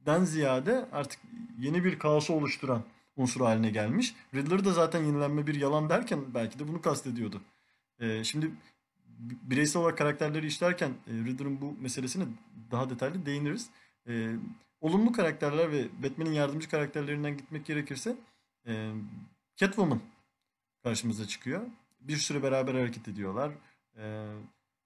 yenilenmeden 0.06 0.24
ziyade 0.24 0.86
artık 0.92 1.20
yeni 1.58 1.84
bir 1.84 1.98
kaosu 1.98 2.34
oluşturan 2.34 2.82
unsur 3.16 3.40
haline 3.40 3.70
gelmiş. 3.70 4.14
Riddler 4.34 4.64
da 4.64 4.72
zaten 4.72 5.04
yenilenme 5.04 5.46
bir 5.46 5.54
yalan 5.54 5.88
derken 5.88 6.20
belki 6.34 6.58
de 6.58 6.68
bunu 6.68 6.82
kastediyordu. 6.82 7.40
E, 8.00 8.24
şimdi 8.24 8.50
bireysel 9.42 9.82
olarak 9.82 9.98
karakterleri 9.98 10.46
işlerken 10.46 10.90
e, 10.90 11.12
Riddler'ın 11.12 11.60
bu 11.60 11.74
meselesine 11.80 12.24
daha 12.70 12.90
detaylı 12.90 13.26
değiniriz. 13.26 13.70
E, 14.08 14.34
olumlu 14.80 15.12
karakterler 15.12 15.72
ve 15.72 15.88
Batman'in 16.02 16.32
yardımcı 16.32 16.68
karakterlerinden 16.68 17.36
gitmek 17.36 17.66
gerekirse 17.66 18.16
e, 18.66 18.92
Catwoman 19.56 20.00
karşımıza 20.82 21.26
çıkıyor. 21.26 21.62
Bir 22.00 22.16
süre 22.16 22.42
beraber 22.42 22.74
hareket 22.74 23.08
ediyorlar. 23.08 23.52
Ee, 23.96 24.26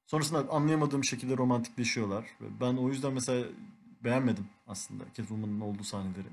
sonrasında 0.07 0.48
anlayamadığım 0.50 1.05
şekilde 1.05 1.37
romantikleşiyorlar. 1.37 2.24
Ben 2.61 2.77
o 2.77 2.88
yüzden 2.88 3.12
mesela 3.12 3.46
beğenmedim 4.05 4.47
aslında 4.67 5.05
Catwoman'ın 5.14 5.61
olduğu 5.61 5.85
sahneleri. 5.85 6.29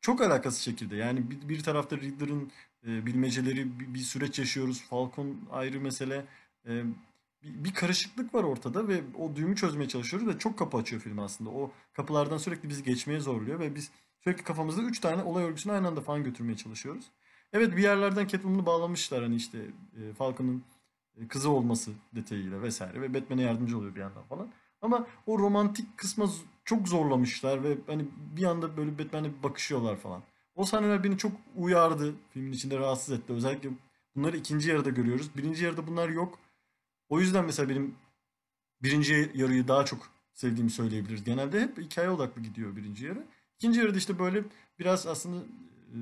Çok 0.00 0.20
alakasız 0.20 0.60
şekilde 0.60 0.96
yani 0.96 1.30
bir, 1.30 1.48
bir 1.48 1.62
tarafta 1.62 1.96
Riddler'ın 1.96 2.50
e, 2.86 3.06
bilmeceleri 3.06 3.80
bir, 3.80 3.94
bir 3.94 3.98
süreç 3.98 4.38
yaşıyoruz. 4.38 4.82
Falcon 4.82 5.36
ayrı 5.52 5.80
mesele. 5.80 6.24
E, 6.66 6.82
bir, 7.42 7.64
bir 7.64 7.74
karışıklık 7.74 8.34
var 8.34 8.44
ortada 8.44 8.88
ve 8.88 9.00
o 9.18 9.36
düğümü 9.36 9.56
çözmeye 9.56 9.88
çalışıyoruz 9.88 10.28
ve 10.28 10.38
çok 10.38 10.58
kapı 10.58 10.76
açıyor 10.76 11.02
film 11.02 11.18
aslında. 11.18 11.50
O 11.50 11.70
kapılardan 11.92 12.38
sürekli 12.38 12.68
bizi 12.68 12.84
geçmeye 12.84 13.20
zorluyor 13.20 13.60
ve 13.60 13.74
biz 13.74 13.90
sürekli 14.24 14.44
kafamızda 14.44 14.82
3 14.82 15.00
tane 15.00 15.22
olay 15.22 15.44
örgüsünü 15.44 15.72
aynı 15.72 15.88
anda 15.88 16.00
falan 16.00 16.24
götürmeye 16.24 16.56
çalışıyoruz. 16.56 17.04
Evet 17.52 17.76
bir 17.76 17.82
yerlerden 17.82 18.26
Catwoman'ı 18.26 18.66
bağlamışlar 18.66 19.22
hani 19.22 19.34
işte 19.34 19.58
e, 19.96 20.12
Falcon'ın 20.12 20.62
e, 21.16 21.28
kızı 21.28 21.50
olması 21.50 21.90
detayıyla 22.14 22.62
vesaire 22.62 23.00
ve 23.00 23.14
Batman'e 23.14 23.42
yardımcı 23.42 23.78
oluyor 23.78 23.94
bir 23.94 24.00
yandan 24.00 24.22
falan. 24.22 24.48
Ama 24.82 25.06
o 25.26 25.38
romantik 25.38 25.98
kısma 25.98 26.26
çok 26.66 26.88
zorlamışlar 26.88 27.64
ve 27.64 27.78
hani 27.86 28.04
bir 28.36 28.44
anda 28.44 28.76
böyle 28.76 28.98
Batman'e 28.98 29.42
bakışıyorlar 29.42 29.96
falan. 29.96 30.22
O 30.54 30.64
sahneler 30.64 31.04
beni 31.04 31.18
çok 31.18 31.32
uyardı. 31.56 32.14
Filmin 32.30 32.52
içinde 32.52 32.78
rahatsız 32.78 33.18
etti. 33.18 33.32
Özellikle 33.32 33.70
bunları 34.16 34.36
ikinci 34.36 34.70
yarıda 34.70 34.90
görüyoruz. 34.90 35.30
Birinci 35.36 35.64
yarıda 35.64 35.86
bunlar 35.86 36.08
yok. 36.08 36.38
O 37.08 37.20
yüzden 37.20 37.44
mesela 37.44 37.68
benim 37.68 37.94
birinci 38.82 39.30
yarıyı 39.34 39.68
daha 39.68 39.84
çok 39.84 40.10
sevdiğimi 40.34 40.70
söyleyebiliriz. 40.70 41.24
Genelde 41.24 41.60
hep 41.60 41.78
hikaye 41.78 42.10
odaklı 42.10 42.42
gidiyor 42.42 42.76
birinci 42.76 43.06
yarı. 43.06 43.26
İkinci 43.56 43.80
yarıda 43.80 43.98
işte 43.98 44.18
böyle 44.18 44.44
biraz 44.78 45.06
aslında 45.06 45.44
e, 45.92 45.96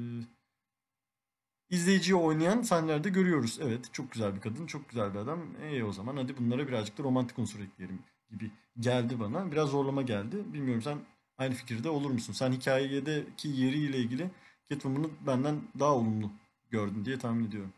izleyiciyi 1.71 2.17
oynayan 2.17 2.63
sahnelerde 2.63 3.09
görüyoruz. 3.09 3.59
Evet 3.63 3.93
çok 3.93 4.13
güzel 4.13 4.35
bir 4.37 4.41
kadın, 4.41 4.67
çok 4.67 4.89
güzel 4.89 5.15
bir 5.15 5.19
adam. 5.19 5.41
E 5.63 5.85
o 5.85 5.93
zaman 5.93 6.17
hadi 6.17 6.37
bunlara 6.37 6.69
birazcık 6.69 6.99
da 6.99 7.03
romantik 7.03 7.39
unsur 7.39 7.61
ekleyelim 7.61 7.99
gibi 8.31 8.51
geldi 8.81 9.15
bana. 9.21 9.53
Biraz 9.53 9.71
zorlama 9.71 10.03
geldi. 10.03 10.37
Bilmiyorum 10.53 10.83
sen 10.83 10.99
aynı 11.39 11.55
fikirde 11.55 11.89
olur 11.89 12.11
musun? 12.11 12.33
Sen 12.33 12.53
hikayedeki 12.53 13.49
yeriyle 13.49 13.99
ilgili 13.99 14.31
Catwoman'ı 14.71 15.07
benden 15.27 15.55
daha 15.79 15.95
olumlu 15.95 16.31
gördün 16.71 17.05
diye 17.05 17.19
tahmin 17.19 17.49
ediyorum. 17.49 17.73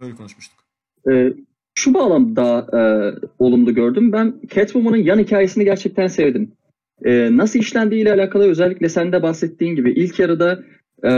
Öyle 0.00 0.14
konuşmuştuk. 0.14 0.58
Ee, 1.10 1.32
şu 1.74 1.94
bağlamda 1.94 2.66
e, 2.72 2.80
olumlu 3.38 3.74
gördüm. 3.74 4.12
Ben 4.12 4.40
Catwoman'ın 4.54 4.96
yan 4.96 5.18
hikayesini 5.18 5.64
gerçekten 5.64 6.06
sevdim. 6.06 6.52
Ee, 7.04 7.28
nasıl 7.36 7.58
işlendiğiyle 7.58 8.12
alakalı 8.12 8.48
özellikle 8.48 8.88
sen 8.88 9.12
de 9.12 9.22
bahsettiğin 9.22 9.76
gibi 9.76 9.92
ilk 9.92 10.18
yarıda 10.18 10.64
e, 11.04 11.12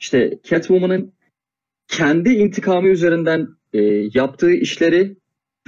işte 0.00 0.38
Catwoman'ın 0.42 1.12
kendi 1.88 2.28
intikamı 2.28 2.88
üzerinden 2.88 3.48
e, 3.72 3.82
yaptığı 4.14 4.52
işleri 4.52 5.16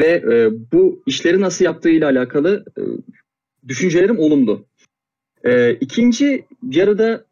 ve 0.01 0.07
e, 0.07 0.51
bu 0.73 1.03
işleri 1.07 1.41
nasıl 1.41 1.65
yaptığıyla 1.65 2.09
alakalı 2.09 2.65
e, 2.79 2.83
düşüncelerim 3.69 4.19
olumlu. 4.19 4.67
E, 5.45 5.73
ikinci 5.75 6.45
yarıda 6.71 7.25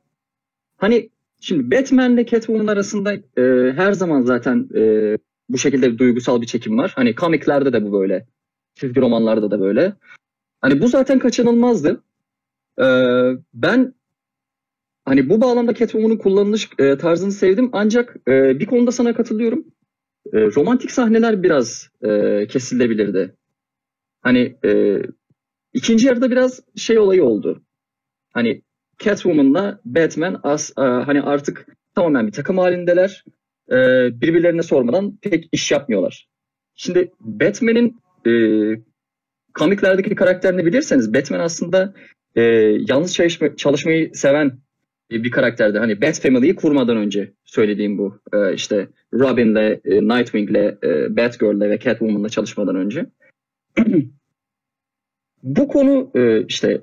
hani 0.76 1.10
şimdi 1.40 1.70
Batman 1.70 2.14
ile 2.14 2.26
Catwoman 2.26 2.66
arasında 2.66 3.14
e, 3.14 3.72
her 3.72 3.92
zaman 3.92 4.22
zaten 4.22 4.68
e, 4.74 5.16
bu 5.48 5.58
şekilde 5.58 5.98
duygusal 5.98 6.40
bir 6.40 6.46
çekim 6.46 6.78
var. 6.78 6.92
Hani 6.94 7.14
komiklerde 7.14 7.72
de 7.72 7.84
bu 7.84 8.00
böyle. 8.00 8.26
Çizgi 8.74 9.00
romanlarda 9.00 9.50
da 9.50 9.60
böyle. 9.60 9.92
Hani 10.60 10.80
bu 10.80 10.88
zaten 10.88 11.18
kaçınılmazdı. 11.18 12.02
Ee, 12.78 12.84
ben 13.54 13.94
hani 15.04 15.28
bu 15.28 15.40
bağlamda 15.40 15.74
Catwoman'ın 15.74 16.16
kullanılış 16.16 16.68
e, 16.78 16.98
tarzını 16.98 17.32
sevdim 17.32 17.70
ancak 17.72 18.16
e, 18.28 18.60
bir 18.60 18.66
konuda 18.66 18.92
sana 18.92 19.14
katılıyorum. 19.14 19.64
E, 20.32 20.38
romantik 20.40 20.90
sahneler 20.90 21.42
biraz 21.42 21.90
e, 22.02 22.46
kesilebilirdi. 22.46 23.34
Hani 24.20 24.56
e, 24.64 25.02
ikinci 25.72 26.06
yarıda 26.06 26.30
biraz 26.30 26.60
şey 26.76 26.98
olayı 26.98 27.24
oldu. 27.24 27.62
Hani 28.32 28.62
Catwoman'la 28.98 29.80
Batman 29.84 30.40
as, 30.42 30.70
e, 30.78 30.80
hani 30.80 31.22
artık 31.22 31.66
tamamen 31.94 32.26
bir 32.26 32.32
takım 32.32 32.58
halindeler 32.58 33.24
e, 33.70 33.76
birbirlerine 34.20 34.62
sormadan 34.62 35.16
pek 35.16 35.48
iş 35.52 35.70
yapmıyorlar. 35.70 36.28
Şimdi 36.74 37.12
Batman'in 37.20 38.00
e, 38.26 38.32
komiklerdeki 39.54 40.14
karakterini 40.14 40.66
bilirseniz 40.66 41.14
Batman 41.14 41.40
aslında 41.40 41.94
e, 42.34 42.42
yalnız 42.88 43.14
çalışma, 43.14 43.56
çalışmayı 43.56 44.14
seven 44.14 44.58
bir 45.10 45.30
karakterdi. 45.30 45.78
Hani 45.78 46.00
Bat 46.00 46.20
Family'yi 46.20 46.54
kurmadan 46.54 46.96
önce 46.96 47.32
söylediğim 47.44 47.98
bu. 47.98 48.20
E, 48.32 48.54
işte 48.54 48.88
Robin'le, 49.14 49.80
e, 49.84 50.02
Nightwing'le, 50.02 50.78
e, 50.84 51.16
Batgirl'le 51.16 51.70
ve 51.70 51.78
Catwoman'la 51.78 52.28
çalışmadan 52.28 52.76
önce. 52.76 53.06
bu 55.42 55.68
konu 55.68 56.10
e, 56.14 56.46
işte 56.46 56.80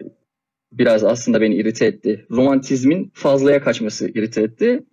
biraz 0.72 1.04
aslında 1.04 1.42
beni 1.42 1.56
irite 1.56 1.86
etti. 1.86 2.26
Romantizmin 2.32 3.12
fazlaya 3.14 3.62
kaçması 3.64 4.10
irite 4.10 4.42
etti. 4.42 4.84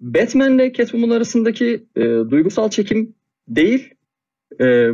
Batman 0.00 0.54
ile 0.54 0.72
Catwoman 0.72 1.10
arasındaki 1.10 1.86
e, 1.96 2.02
duygusal 2.02 2.70
çekim 2.70 3.14
değil, 3.48 3.94
e, 4.60 4.88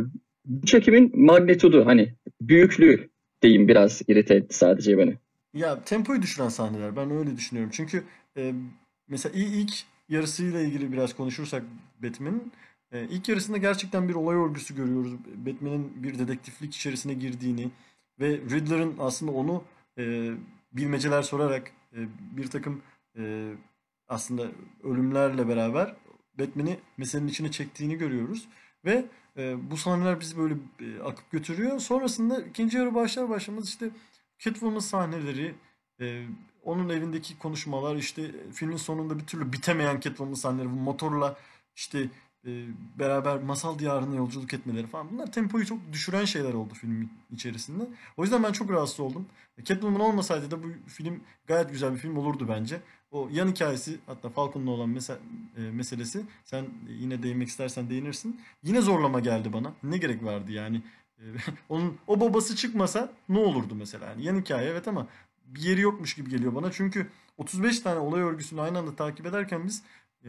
bu 0.45 0.65
çekimin 0.65 1.11
magnitudu 1.25 1.85
hani 1.85 2.13
büyüklüğü 2.41 3.09
diyeyim 3.41 3.67
biraz 3.67 4.01
irite 4.07 4.35
etti 4.35 4.55
sadece 4.55 4.97
beni. 4.97 5.17
Ya 5.53 5.83
tempoyu 5.83 6.21
düşüren 6.21 6.49
sahneler 6.49 6.95
ben 6.95 7.11
öyle 7.11 7.37
düşünüyorum. 7.37 7.71
Çünkü 7.75 8.03
e, 8.37 8.53
mesela 9.07 9.35
ilk 9.39 9.73
yarısıyla 10.09 10.61
ilgili 10.61 10.91
biraz 10.91 11.15
konuşursak 11.15 11.63
Batman'in 12.03 12.51
e, 12.91 13.07
ilk 13.09 13.29
yarısında 13.29 13.57
gerçekten 13.57 14.09
bir 14.09 14.15
olay 14.15 14.35
örgüsü 14.35 14.75
görüyoruz. 14.75 15.13
Batman'in 15.45 16.03
bir 16.03 16.19
dedektiflik 16.19 16.75
içerisine 16.75 17.13
girdiğini 17.13 17.71
ve 18.19 18.29
Riddler'ın 18.29 18.95
aslında 18.99 19.31
onu 19.31 19.63
e, 19.97 20.31
bilmeceler 20.73 21.21
sorarak 21.21 21.71
e, 21.93 21.99
bir 22.37 22.47
takım 22.47 22.81
e, 23.17 23.53
aslında 24.07 24.47
ölümlerle 24.83 25.47
beraber 25.47 25.95
Batman'i 26.39 26.79
meselenin 26.97 27.27
içine 27.27 27.51
çektiğini 27.51 27.97
görüyoruz. 27.97 28.47
Ve 28.85 29.05
e, 29.37 29.71
bu 29.71 29.77
sahneler 29.77 30.19
bizi 30.19 30.37
böyle 30.37 30.55
e, 30.79 30.99
akıp 31.03 31.31
götürüyor. 31.31 31.79
Sonrasında 31.79 32.41
ikinci 32.41 32.77
yarı 32.77 32.95
başlar 32.95 33.29
başlamaz 33.29 33.69
işte 33.69 33.89
Catwoman 34.43 34.79
sahneleri, 34.79 35.55
e, 36.01 36.25
onun 36.63 36.89
evindeki 36.89 37.37
konuşmalar, 37.39 37.95
işte 37.95 38.31
filmin 38.53 38.77
sonunda 38.77 39.19
bir 39.19 39.25
türlü 39.25 39.53
bitemeyen 39.53 39.99
Catwoman 39.99 40.33
sahneleri, 40.33 40.69
bu 40.69 40.75
motorla 40.75 41.37
işte 41.75 42.09
e, 42.47 42.65
beraber 42.99 43.37
masal 43.43 43.79
diyarına 43.79 44.15
yolculuk 44.15 44.53
etmeleri 44.53 44.87
falan. 44.87 45.11
Bunlar 45.11 45.31
tempoyu 45.31 45.65
çok 45.65 45.93
düşüren 45.93 46.25
şeyler 46.25 46.53
oldu 46.53 46.73
filmin 46.73 47.09
içerisinde. 47.31 47.83
O 48.17 48.23
yüzden 48.23 48.43
ben 48.43 48.51
çok 48.51 48.69
rahatsız 48.71 48.99
oldum. 48.99 49.25
Catwoman 49.63 50.01
olmasaydı 50.01 50.51
da 50.51 50.63
bu 50.63 50.67
film 50.87 51.19
gayet 51.47 51.69
güzel 51.71 51.93
bir 51.93 51.97
film 51.97 52.17
olurdu 52.17 52.45
bence. 52.49 52.81
O 53.11 53.29
yan 53.31 53.47
hikayesi 53.47 53.99
hatta 54.05 54.29
Falcon'la 54.29 54.71
olan 54.71 54.89
mese- 54.89 55.17
e, 55.57 55.61
meselesi 55.61 56.21
sen 56.45 56.65
yine 56.89 57.23
değinmek 57.23 57.47
istersen 57.47 57.89
değinirsin. 57.89 58.41
Yine 58.63 58.81
zorlama 58.81 59.19
geldi 59.19 59.53
bana. 59.53 59.73
Ne 59.83 59.97
gerek 59.97 60.23
vardı 60.23 60.51
yani? 60.51 60.81
E, 61.23 61.25
Onun 61.69 61.97
o 62.07 62.19
babası 62.19 62.55
çıkmasa 62.55 63.13
ne 63.29 63.39
olurdu 63.39 63.75
mesela? 63.75 64.05
Yani 64.05 64.25
yan 64.25 64.41
hikaye 64.41 64.69
evet 64.69 64.87
ama 64.87 65.07
bir 65.45 65.61
yeri 65.61 65.81
yokmuş 65.81 66.15
gibi 66.15 66.29
geliyor 66.29 66.55
bana. 66.55 66.71
Çünkü 66.71 67.07
35 67.37 67.79
tane 67.79 67.99
olay 67.99 68.21
örgüsünü 68.21 68.61
aynı 68.61 68.77
anda 68.77 68.95
takip 68.95 69.25
ederken 69.25 69.65
biz 69.65 69.83
e, 70.25 70.27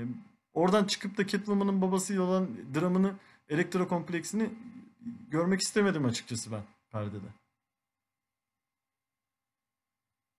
oradan 0.55 0.85
çıkıp 0.85 1.19
da 1.19 1.27
Catwoman'ın 1.27 1.83
babasıyla 1.83 2.23
olan 2.23 2.49
dramını, 2.75 3.13
elektro 3.49 3.89
kompleksini 3.89 4.51
görmek 5.31 5.61
istemedim 5.61 6.05
açıkçası 6.05 6.53
ben 6.53 6.63
perdede. 6.93 7.27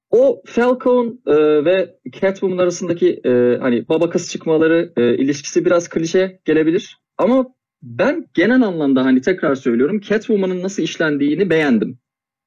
O 0.10 0.42
Falcon 0.46 1.22
e, 1.26 1.36
ve 1.66 2.00
Catwoman 2.12 2.58
arasındaki 2.58 3.22
e, 3.26 3.58
hani 3.58 3.90
baba 3.90 4.10
kız 4.10 4.32
çıkmaları 4.32 4.94
e, 4.98 5.18
ilişkisi 5.18 5.66
biraz 5.66 5.90
klişe 5.90 6.40
gelebilir. 6.46 7.00
Ama 7.18 7.56
ben 7.86 8.28
genel 8.34 8.62
anlamda 8.62 9.06
hani 9.06 9.22
tekrar 9.22 9.56
söylüyorum 9.56 10.00
Catwoman'ın 10.00 10.64
nasıl 10.64 10.84
işlendiğini 10.84 11.50
beğendim. 11.50 12.00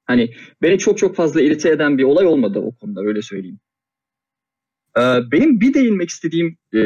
Hani 0.04 0.34
beni 0.62 0.78
çok 0.78 0.98
çok 0.98 1.16
fazla 1.16 1.42
irite 1.42 1.70
eden 1.70 1.98
bir 1.98 2.04
olay 2.04 2.26
olmadı 2.26 2.58
o 2.58 2.74
konuda 2.74 3.00
öyle 3.00 3.22
söyleyeyim. 3.22 3.60
E, 4.98 5.02
benim 5.32 5.60
bir 5.60 5.74
değinmek 5.74 6.08
istediğim 6.08 6.56
e, 6.74 6.80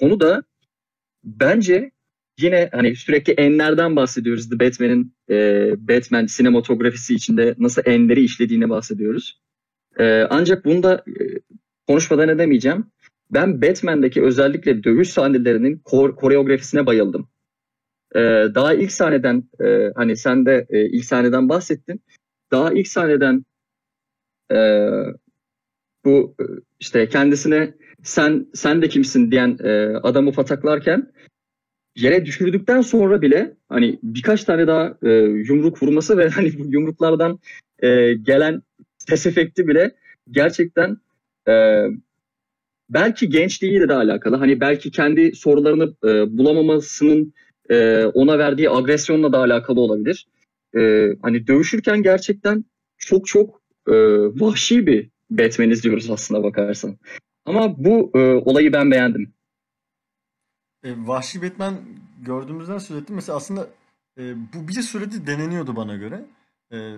konu 0.00 0.20
da 0.20 0.42
bence 1.24 1.90
yine 2.40 2.68
hani 2.72 2.96
sürekli 2.96 3.32
enlerden 3.32 3.96
bahsediyoruz. 3.96 4.48
The 4.50 4.60
Batman'in 4.60 5.14
e, 5.30 5.70
Batman 5.88 6.26
sinematografisi 6.26 7.14
içinde 7.14 7.54
nasıl 7.58 7.82
enleri 7.84 8.24
işlediğine 8.24 8.68
bahsediyoruz. 8.68 9.42
Ee, 9.98 10.26
ancak 10.30 10.64
bunu 10.64 10.82
da 10.82 10.94
e, 10.94 11.22
konuşmadan 11.86 12.28
edemeyeceğim. 12.28 12.84
Ben 13.30 13.62
Batman'deki 13.62 14.22
özellikle 14.22 14.84
dövüş 14.84 15.08
sahnelerinin 15.08 15.78
kor- 15.84 16.16
koreografisine 16.16 16.86
bayıldım. 16.86 17.28
Ee, 18.14 18.46
daha 18.54 18.74
ilk 18.74 18.92
sahneden 18.92 19.44
e, 19.60 19.92
hani 19.94 20.16
sen 20.16 20.46
de 20.46 20.66
e, 20.70 20.86
ilk 20.86 21.04
sahneden 21.04 21.48
bahsettin. 21.48 22.02
Daha 22.50 22.72
ilk 22.72 22.88
sahneden 22.88 23.44
e, 24.52 24.56
bu 26.04 26.34
e, 26.40 26.44
işte 26.80 27.08
kendisine 27.08 27.74
sen 28.02 28.46
sen 28.54 28.82
de 28.82 28.88
kimsin 28.88 29.30
diyen 29.30 29.58
e, 29.64 29.96
adamı 30.02 30.32
pataklarken 30.32 31.12
yere 31.96 32.26
düşürdükten 32.26 32.80
sonra 32.80 33.22
bile 33.22 33.56
hani 33.68 33.98
birkaç 34.02 34.44
tane 34.44 34.66
daha 34.66 34.98
e, 35.02 35.10
yumruk 35.48 35.82
vurması 35.82 36.18
ve 36.18 36.28
hani 36.34 36.58
bu 36.58 36.72
yumruklardan 36.72 37.38
e, 37.78 38.14
gelen 38.14 38.62
ses 38.98 39.26
efekti 39.26 39.68
bile 39.68 39.94
gerçekten 40.30 40.96
e, 41.48 41.84
belki 42.90 43.28
gençliğiyle 43.28 43.88
de 43.88 43.94
alakalı. 43.94 44.36
Hani 44.36 44.60
belki 44.60 44.90
kendi 44.90 45.34
sorularını 45.34 45.94
e, 46.04 46.38
bulamamasının 46.38 47.34
e, 47.70 48.04
ona 48.04 48.38
verdiği 48.38 48.70
agresyonla 48.70 49.32
da 49.32 49.38
alakalı 49.38 49.80
olabilir. 49.80 50.26
E, 50.76 51.08
hani 51.22 51.46
dövüşürken 51.46 52.02
gerçekten 52.02 52.64
çok 52.98 53.26
çok 53.26 53.62
e, 53.88 53.92
vahşi 54.40 54.86
bir 54.86 55.10
Batman 55.30 55.70
izliyoruz 55.70 56.10
aslında 56.10 56.42
bakarsan. 56.42 56.96
Ama 57.44 57.84
bu 57.84 58.10
e, 58.14 58.18
olayı 58.18 58.72
ben 58.72 58.90
beğendim. 58.90 59.32
E, 60.84 60.94
Vahşi 61.06 61.42
Batman 61.42 61.74
gördüğümüzden 62.22 62.78
söz 62.78 63.02
ettim. 63.02 63.14
Mesela 63.14 63.36
aslında 63.36 63.68
e, 64.18 64.34
bu 64.54 64.68
bir 64.68 64.72
süredir 64.72 65.26
deneniyordu 65.26 65.76
bana 65.76 65.96
göre. 65.96 66.24
E, 66.72 66.96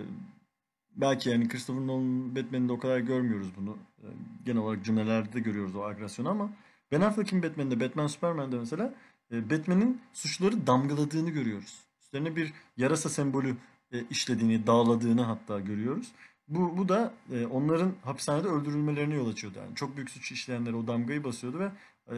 belki 0.96 1.30
yani 1.30 1.48
Christopher 1.48 1.86
Nolan'ın 1.86 2.36
Batman'inde 2.36 2.72
o 2.72 2.78
kadar 2.78 2.98
görmüyoruz 2.98 3.48
bunu. 3.56 3.76
E, 4.02 4.06
genel 4.46 4.62
olarak 4.62 4.84
cümlelerde 4.84 5.32
de 5.32 5.40
görüyoruz 5.40 5.76
o 5.76 5.82
agresyonu 5.82 6.28
ama 6.28 6.50
Ben 6.92 7.00
Affleck'in 7.00 7.42
Batman'de, 7.42 7.80
Batman 7.80 8.06
Superman'de 8.06 8.58
mesela 8.58 8.94
Batman'in 9.30 10.00
suçları 10.12 10.66
damgaladığını 10.66 11.30
görüyoruz. 11.30 11.78
Üstlerine 12.00 12.36
bir 12.36 12.52
yarasa 12.76 13.08
sembolü 13.08 13.56
e, 13.92 14.04
işlediğini, 14.10 14.66
dağladığını 14.66 15.22
hatta 15.22 15.60
görüyoruz. 15.60 16.12
Bu, 16.48 16.78
bu 16.78 16.88
da 16.88 17.14
e, 17.32 17.46
onların 17.46 17.94
hapishanede 18.02 18.48
öldürülmelerine 18.48 19.14
yol 19.14 19.28
açıyordu. 19.28 19.58
Yani 19.58 19.74
çok 19.74 19.96
büyük 19.96 20.10
suç 20.10 20.32
işleyenlere 20.32 20.76
o 20.76 20.86
damgayı 20.86 21.24
basıyordu 21.24 21.58
ve 21.58 21.70
e, 22.10 22.14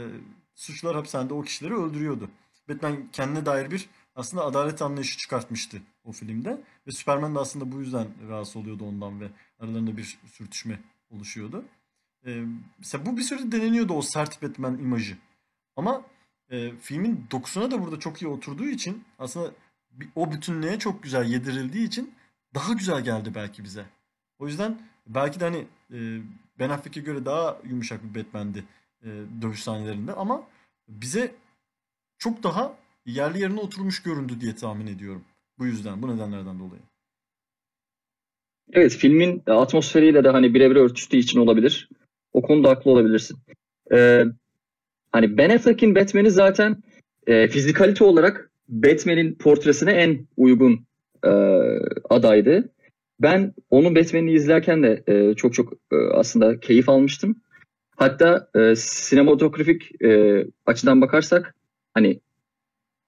suçlular 0.55 0.97
hapishanede 0.97 1.35
o 1.35 1.43
kişileri 1.43 1.75
öldürüyordu. 1.75 2.31
Batman 2.69 3.09
kendine 3.13 3.47
dair 3.47 3.71
bir 3.71 3.89
aslında 4.15 4.45
adalet 4.45 4.83
anlayışı 4.83 5.19
çıkartmıştı 5.19 5.83
o 6.05 6.13
filmde. 6.13 6.61
Ve 6.87 6.91
Superman 6.91 7.35
de 7.35 7.39
aslında 7.39 7.73
bu 7.73 7.81
yüzden 7.81 8.07
rahatsız 8.29 8.57
oluyordu 8.57 8.85
ondan 8.85 9.21
ve 9.21 9.29
aralarında 9.61 9.97
bir 9.97 10.19
sürtüşme 10.33 10.81
oluşuyordu. 11.11 11.65
Ee, 12.27 12.45
mesela 12.79 13.07
bu 13.07 13.17
bir 13.17 13.23
süre 13.23 13.53
deneniyordu 13.53 13.93
o 13.95 14.03
sert 14.03 14.43
Batman 14.43 14.79
imajı. 14.79 15.17
Ama 15.77 16.03
e, 16.51 16.71
filmin 16.81 17.25
dokusuna 17.31 17.71
da 17.71 17.83
burada 17.83 17.99
çok 17.99 18.23
iyi 18.23 18.29
oturduğu 18.29 18.67
için 18.67 19.05
aslında 19.19 19.51
bir- 19.91 20.09
o 20.17 20.33
bütünlüğe 20.33 20.79
çok 20.79 21.03
güzel 21.03 21.25
yedirildiği 21.31 21.87
için 21.87 22.15
daha 22.55 22.73
güzel 22.73 23.05
geldi 23.05 23.33
belki 23.35 23.65
bize. 23.65 23.85
O 24.39 24.47
yüzden 24.47 24.79
belki 25.07 25.41
de 25.41 25.45
hani 25.45 25.65
e, 25.93 26.21
Ben 26.59 26.71
Affleck'e 26.71 27.01
göre 27.01 27.25
daha 27.25 27.59
yumuşak 27.69 28.01
bir 28.05 28.21
Batman'di 28.21 28.65
e, 29.03 29.09
dövüş 29.43 29.63
sahnelerinde 29.63 30.13
ama 30.13 30.43
bize 30.89 31.35
çok 32.19 32.43
daha 32.43 32.77
yerli 33.07 33.41
yerine 33.41 33.61
oturmuş 33.61 34.03
göründü 34.03 34.41
diye 34.41 34.55
tahmin 34.55 34.87
ediyorum. 34.87 35.25
Bu 35.59 35.67
yüzden, 35.67 36.03
bu 36.03 36.17
nedenlerden 36.17 36.59
dolayı. 36.59 36.83
Evet 38.73 38.93
filmin 38.93 39.43
atmosferiyle 39.47 40.25
de 40.25 40.29
hani 40.29 40.55
birebir 40.55 40.77
örtüştüğü 40.77 41.17
için 41.17 41.41
olabilir. 41.41 41.89
O 42.33 42.43
konuda 42.43 42.71
haklı 42.71 42.91
olabilirsin. 42.91 43.39
Ee, 43.93 44.25
hani 45.17 45.39
Ben 45.39 45.51
Affleck'in 45.51 45.95
Batman'i 45.95 46.31
zaten 46.31 46.77
e, 47.27 47.49
fizikalite 47.49 48.05
olarak 48.05 48.51
Batman'in 48.69 49.35
portresine 49.35 49.93
en 49.93 50.27
uygun 50.37 50.87
e, 51.25 51.31
adaydı. 52.11 52.69
Ben 53.21 53.55
onun 53.71 53.97
Batman'ini 53.97 54.33
izlerken 54.33 54.83
de 54.83 55.03
e, 55.07 55.35
çok 55.35 55.55
çok 55.55 55.73
e, 55.73 55.97
aslında 55.97 56.61
keyif 56.61 56.89
almıştım. 56.89 57.37
Hatta 57.97 58.49
e, 58.55 58.77
sinematografik 58.77 60.03
e, 60.03 60.45
açıdan 60.67 61.01
bakarsak 61.01 61.55
hani 61.95 62.21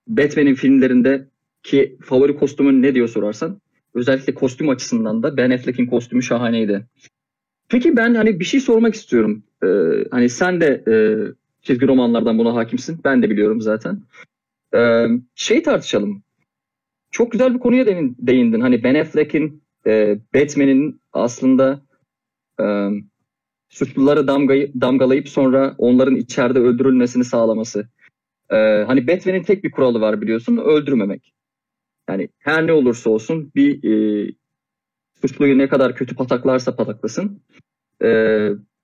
Batman'in 0.07 0.55
filmlerinde 0.55 1.29
ki 1.63 1.97
favori 2.03 2.37
kostümün 2.37 2.83
ne 2.83 2.95
diyor 2.95 3.09
sorarsan 3.09 3.61
özellikle 3.95 4.35
kostüm 4.35 4.69
açısından 4.69 5.23
da 5.23 5.37
Ben 5.37 5.51
Affleck'in 5.51 5.87
kostümü 5.87 6.23
şahaneydi. 6.23 6.87
Peki 7.69 7.97
ben 7.97 8.15
hani 8.15 8.41
bir 8.41 8.45
şey 8.45 8.61
sormak 8.61 8.95
istiyorum. 8.95 9.43
Ee, 9.65 9.69
hani 10.11 10.29
sen 10.29 10.61
de 10.61 10.85
e, 10.89 10.95
çizgi 11.69 11.89
romanlardan 11.89 12.39
buna 12.39 12.55
hakimsin. 12.55 13.01
Ben 13.05 13.23
de 13.23 13.31
biliyorum 13.31 13.61
zaten. 13.61 14.03
Ee, 14.75 15.07
şey 15.35 15.63
tartışalım. 15.63 16.23
Çok 17.11 17.33
güzel 17.33 17.55
bir 17.55 17.59
konuya 17.59 17.87
değin- 17.87 18.17
değindin. 18.19 18.61
Hani 18.61 18.83
Ben 18.85 18.95
Affleck'in 18.95 19.63
e, 19.87 20.19
Batman'in 20.35 21.01
aslında 21.13 21.83
e, 22.61 22.65
suçluları 23.69 24.27
damgayı, 24.27 24.73
damgalayıp 24.81 25.29
sonra 25.29 25.75
onların 25.79 26.17
içeride 26.17 26.59
öldürülmesini 26.59 27.25
sağlaması. 27.25 27.89
Ee, 28.51 28.85
hani 28.87 29.07
Batman'in 29.09 29.43
tek 29.43 29.65
bir 29.65 29.71
kuralı 29.71 30.01
var 30.01 30.21
biliyorsun. 30.21 30.57
Öldürmemek. 30.57 31.33
Yani 32.09 32.29
her 32.39 32.67
ne 32.67 32.73
olursa 32.73 33.11
olsun 33.11 33.53
bir 33.55 33.85
e, 33.85 34.31
suçluyu 35.21 35.59
ne 35.59 35.69
kadar 35.69 35.97
kötü 35.97 36.15
pataklarsa 36.17 36.77
pataklasın 36.77 37.43
e, 38.05 38.09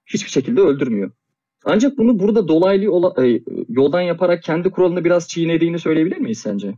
hiçbir 0.07 0.31
şekilde 0.31 0.61
öldürmüyor. 0.61 1.11
Ancak 1.64 1.98
bunu 1.98 2.18
burada 2.18 2.48
dolaylı 2.48 3.14
e, 3.27 3.42
yoldan 3.68 4.00
yaparak 4.00 4.42
kendi 4.42 4.70
kuralını 4.70 5.05
biraz 5.05 5.29
çiğnediğini 5.29 5.79
söyleyebilir 5.79 6.16
miyiz 6.16 6.38
sence? 6.38 6.74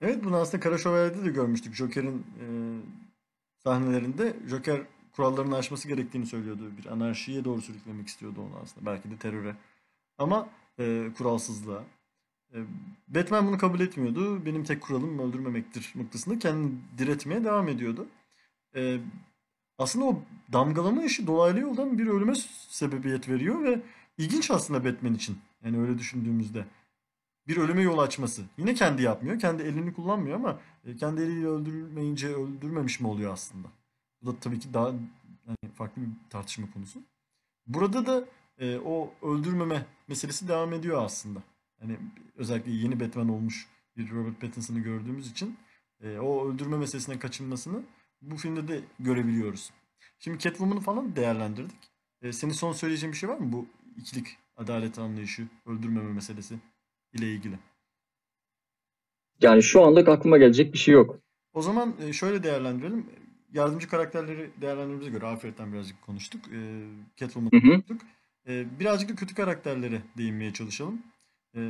Evet 0.00 0.24
bunu 0.24 0.36
aslında 0.36 0.60
Kara 0.62 0.78
Şövalye'de 0.78 1.24
de 1.24 1.30
görmüştük. 1.30 1.74
Joker'in 1.74 2.18
e, 2.18 2.46
sahnelerinde 3.64 4.36
Joker 4.46 4.80
kurallarını 5.12 5.56
aşması 5.56 5.88
gerektiğini 5.88 6.26
söylüyordu. 6.26 6.62
Bir 6.78 6.86
anarşiye 6.86 7.44
doğru 7.44 7.60
sürüklemek 7.60 8.08
istiyordu 8.08 8.40
onu 8.40 8.62
aslında. 8.62 8.86
Belki 8.86 9.10
de 9.10 9.16
teröre. 9.16 9.54
Ama 10.18 10.48
e, 10.78 11.08
kuralsızlığa. 11.18 11.82
E, 12.54 12.56
Batman 13.08 13.46
bunu 13.46 13.58
kabul 13.58 13.80
etmiyordu. 13.80 14.46
Benim 14.46 14.64
tek 14.64 14.80
kuralım 14.80 15.18
öldürmemektir 15.18 15.92
noktasında 15.94 16.38
kendini 16.38 16.70
diretmeye 16.98 17.44
devam 17.44 17.68
ediyordu. 17.68 18.06
E, 18.76 18.98
aslında 19.78 20.04
o 20.04 20.22
damgalama 20.52 21.04
işi 21.04 21.26
dolaylı 21.26 21.60
yoldan 21.60 21.98
bir 21.98 22.06
ölüme 22.06 22.34
sebebiyet 22.68 23.28
veriyor 23.28 23.64
ve 23.64 23.80
ilginç 24.18 24.50
aslında 24.50 24.84
Batman 24.84 25.14
için. 25.14 25.38
Yani 25.64 25.80
öyle 25.80 25.98
düşündüğümüzde 25.98 26.64
bir 27.48 27.56
ölüme 27.56 27.82
yol 27.82 27.98
açması. 27.98 28.42
Yine 28.58 28.74
kendi 28.74 29.02
yapmıyor. 29.02 29.38
Kendi 29.38 29.62
elini 29.62 29.92
kullanmıyor 29.92 30.36
ama 30.36 30.60
e, 30.84 30.96
kendi 30.96 31.22
eliyle 31.22 31.46
öldürmeyince 31.46 32.28
öldürmemiş 32.28 33.00
mi 33.00 33.08
oluyor 33.08 33.32
aslında? 33.32 33.68
Bu 34.22 34.26
da 34.26 34.40
tabii 34.40 34.58
ki 34.58 34.74
daha 34.74 34.86
hani 35.46 35.72
farklı 35.74 36.02
bir 36.02 36.08
tartışma 36.30 36.70
konusu. 36.70 37.00
Burada 37.66 38.06
da 38.06 38.24
e, 38.58 38.78
o 38.78 39.14
öldürmeme 39.22 39.86
meselesi 40.08 40.48
devam 40.48 40.72
ediyor 40.72 41.02
aslında. 41.04 41.42
Hani 41.80 41.96
özellikle 42.36 42.72
yeni 42.72 43.00
Batman 43.00 43.28
olmuş 43.28 43.66
bir 43.96 44.10
Robert 44.10 44.40
Pattinson'ı 44.40 44.80
gördüğümüz 44.80 45.30
için 45.30 45.56
e, 46.00 46.18
o 46.18 46.48
öldürme 46.48 46.76
meselesine 46.76 47.18
kaçınmasını 47.18 47.82
bu 48.22 48.36
filmde 48.36 48.68
de 48.68 48.80
görebiliyoruz. 49.00 49.70
Şimdi 50.18 50.38
Catwoman'ı 50.38 50.80
falan 50.80 51.16
değerlendirdik. 51.16 51.76
E, 52.22 52.32
senin 52.32 52.52
son 52.52 52.72
söyleyeceğin 52.72 53.12
bir 53.12 53.18
şey 53.18 53.28
var 53.28 53.38
mı 53.38 53.52
bu 53.52 53.66
ikilik 53.98 54.36
adalet 54.56 54.98
anlayışı, 54.98 55.46
öldürmeme 55.66 56.12
meselesi 56.12 56.54
ile 57.12 57.32
ilgili? 57.32 57.58
Yani 59.40 59.62
şu 59.62 59.82
anlık 59.82 60.08
aklıma 60.08 60.38
gelecek 60.38 60.72
bir 60.72 60.78
şey 60.78 60.94
yok. 60.94 61.18
O 61.52 61.62
zaman 61.62 61.94
e, 62.00 62.12
şöyle 62.12 62.42
değerlendirelim. 62.42 63.06
Yardımcı 63.52 63.88
karakterleri 63.88 64.50
değerlendirmemize 64.60 65.10
göre 65.10 65.26
Alfred'den 65.26 65.72
birazcık 65.72 66.02
konuştuk. 66.02 66.40
E, 66.48 66.58
Catwoman'ı 67.16 67.50
konuştuk. 67.50 68.00
E, 68.48 68.80
birazcık 68.80 69.08
da 69.08 69.14
kötü 69.14 69.34
karakterlere 69.34 70.02
değinmeye 70.18 70.52
çalışalım. 70.52 71.02
E, 71.56 71.60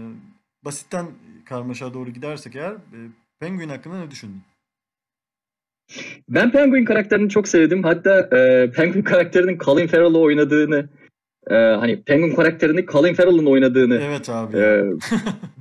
basitten 0.65 1.07
karmaşa 1.45 1.95
doğru 1.95 2.11
gidersek 2.11 2.57
eğer 2.57 2.73
e, 2.73 2.99
Penguin 3.41 3.69
hakkında 3.69 3.99
ne 3.99 4.11
düşündün? 4.11 4.43
Ben 6.29 6.53
Penguin 6.53 6.85
karakterini 6.85 7.31
çok 7.31 7.49
sevdim. 7.49 7.83
Hatta 7.83 8.21
e, 8.21 8.71
Penguin 8.71 9.03
karakterinin 9.05 9.59
Colin 9.59 9.87
Farrell'ı 9.87 10.19
oynadığını 10.19 10.89
e, 11.51 11.55
hani 11.55 12.03
Penguin 12.03 12.35
karakterini 12.35 12.87
Colin 12.87 13.15
Farrell'ın 13.15 13.47
oynadığını 13.47 14.01
Evet 14.03 14.29
abi. 14.31 14.57
e, 14.59 14.85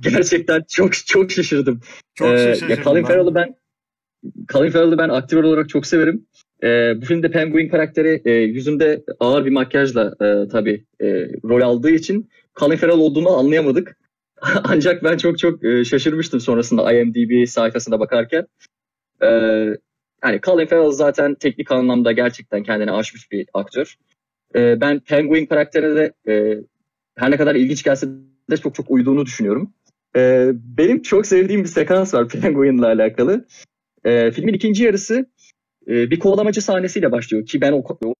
gerçekten 0.00 0.62
çok 0.68 0.92
çok 0.92 1.30
şaşırdım. 1.30 1.80
Çok 2.14 2.28
Ee, 2.28 2.36
şaşırdım 2.38 2.70
ya 2.70 2.82
Colin 2.82 3.02
ben. 3.02 3.08
Farrell'ı 3.08 3.34
ben 3.34 3.54
Colin 4.52 4.70
Farrell'ı 4.70 4.98
ben 4.98 5.08
aktör 5.08 5.44
olarak 5.44 5.68
çok 5.68 5.86
severim. 5.86 6.26
Ee, 6.62 6.92
bu 7.00 7.04
filmde 7.04 7.30
Penguin 7.30 7.68
karakteri 7.68 8.22
e, 8.24 8.30
yüzünde 8.32 9.04
ağır 9.20 9.44
bir 9.44 9.50
makyajla 9.50 10.14
e, 10.20 10.48
tabii 10.48 10.84
e, 11.00 11.06
rol 11.44 11.60
aldığı 11.60 11.90
için 11.90 12.28
Colin 12.56 12.76
Farrell 12.76 12.98
olduğunu 12.98 13.36
anlayamadık. 13.36 13.96
Ancak 14.64 15.04
ben 15.04 15.16
çok 15.16 15.38
çok 15.38 15.64
e, 15.64 15.84
şaşırmıştım 15.84 16.40
sonrasında 16.40 16.92
IMDb 16.92 17.46
sayfasına 17.46 18.00
bakarken. 18.00 18.46
Ee, 19.22 19.26
yani 20.24 20.40
Colin 20.42 20.66
Farrell 20.66 20.90
zaten 20.90 21.34
teknik 21.34 21.72
anlamda 21.72 22.12
gerçekten 22.12 22.62
kendini 22.62 22.92
aşmış 22.92 23.32
bir 23.32 23.46
aktör. 23.54 23.94
Ee, 24.54 24.80
ben 24.80 25.00
Penguin 25.00 25.46
karakterine 25.46 25.96
de 25.96 26.32
e, 26.32 26.58
her 27.16 27.30
ne 27.30 27.36
kadar 27.36 27.54
ilginç 27.54 27.82
gelse 27.82 28.08
de 28.50 28.56
çok 28.56 28.74
çok 28.74 28.90
uyduğunu 28.90 29.26
düşünüyorum. 29.26 29.74
Ee, 30.16 30.50
benim 30.54 31.02
çok 31.02 31.26
sevdiğim 31.26 31.64
bir 31.64 31.68
sekans 31.68 32.14
var 32.14 32.28
Penguin'le 32.42 32.82
alakalı. 32.82 33.46
Ee, 34.04 34.30
filmin 34.30 34.54
ikinci 34.54 34.84
yarısı 34.84 35.26
e, 35.88 36.10
bir 36.10 36.18
kovalamacı 36.18 36.62
sahnesiyle 36.62 37.12
başlıyor 37.12 37.46
ki 37.46 37.60
ben 37.60 37.72
o, 37.72 37.84
o 38.04 38.14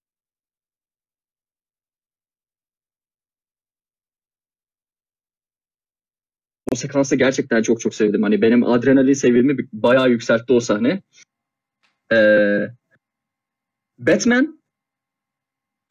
o 6.72 6.76
sekansı 6.76 7.16
gerçekten 7.16 7.62
çok 7.62 7.80
çok 7.80 7.94
sevdim. 7.94 8.22
Hani 8.22 8.42
benim 8.42 8.64
adrenalin 8.64 9.12
seviyemi 9.12 9.56
bayağı 9.72 10.10
yükseltti 10.10 10.52
o 10.52 10.60
sahne. 10.60 11.02
Ee, 12.12 12.60
Batman 13.98 14.57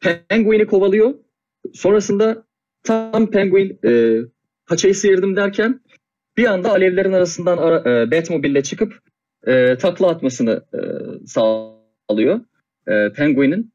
Penguin'i 0.00 0.66
kovalıyor. 0.66 1.14
Sonrasında 1.72 2.44
tam 2.82 3.30
Penguin 3.30 3.78
e, 3.84 4.18
paçayı 4.66 4.94
sıyırdım 4.94 5.36
derken 5.36 5.80
bir 6.36 6.46
anda 6.46 6.70
alevlerin 6.70 7.12
arasından 7.12 7.58
ara, 7.58 7.90
e, 7.90 8.10
Batmobile'le 8.10 8.62
çıkıp 8.62 9.00
e, 9.46 9.76
takla 9.78 10.08
atmasını 10.08 10.64
e, 10.74 10.80
sağlıyor 11.26 12.40
e, 12.88 13.12
Penguin'in. 13.12 13.72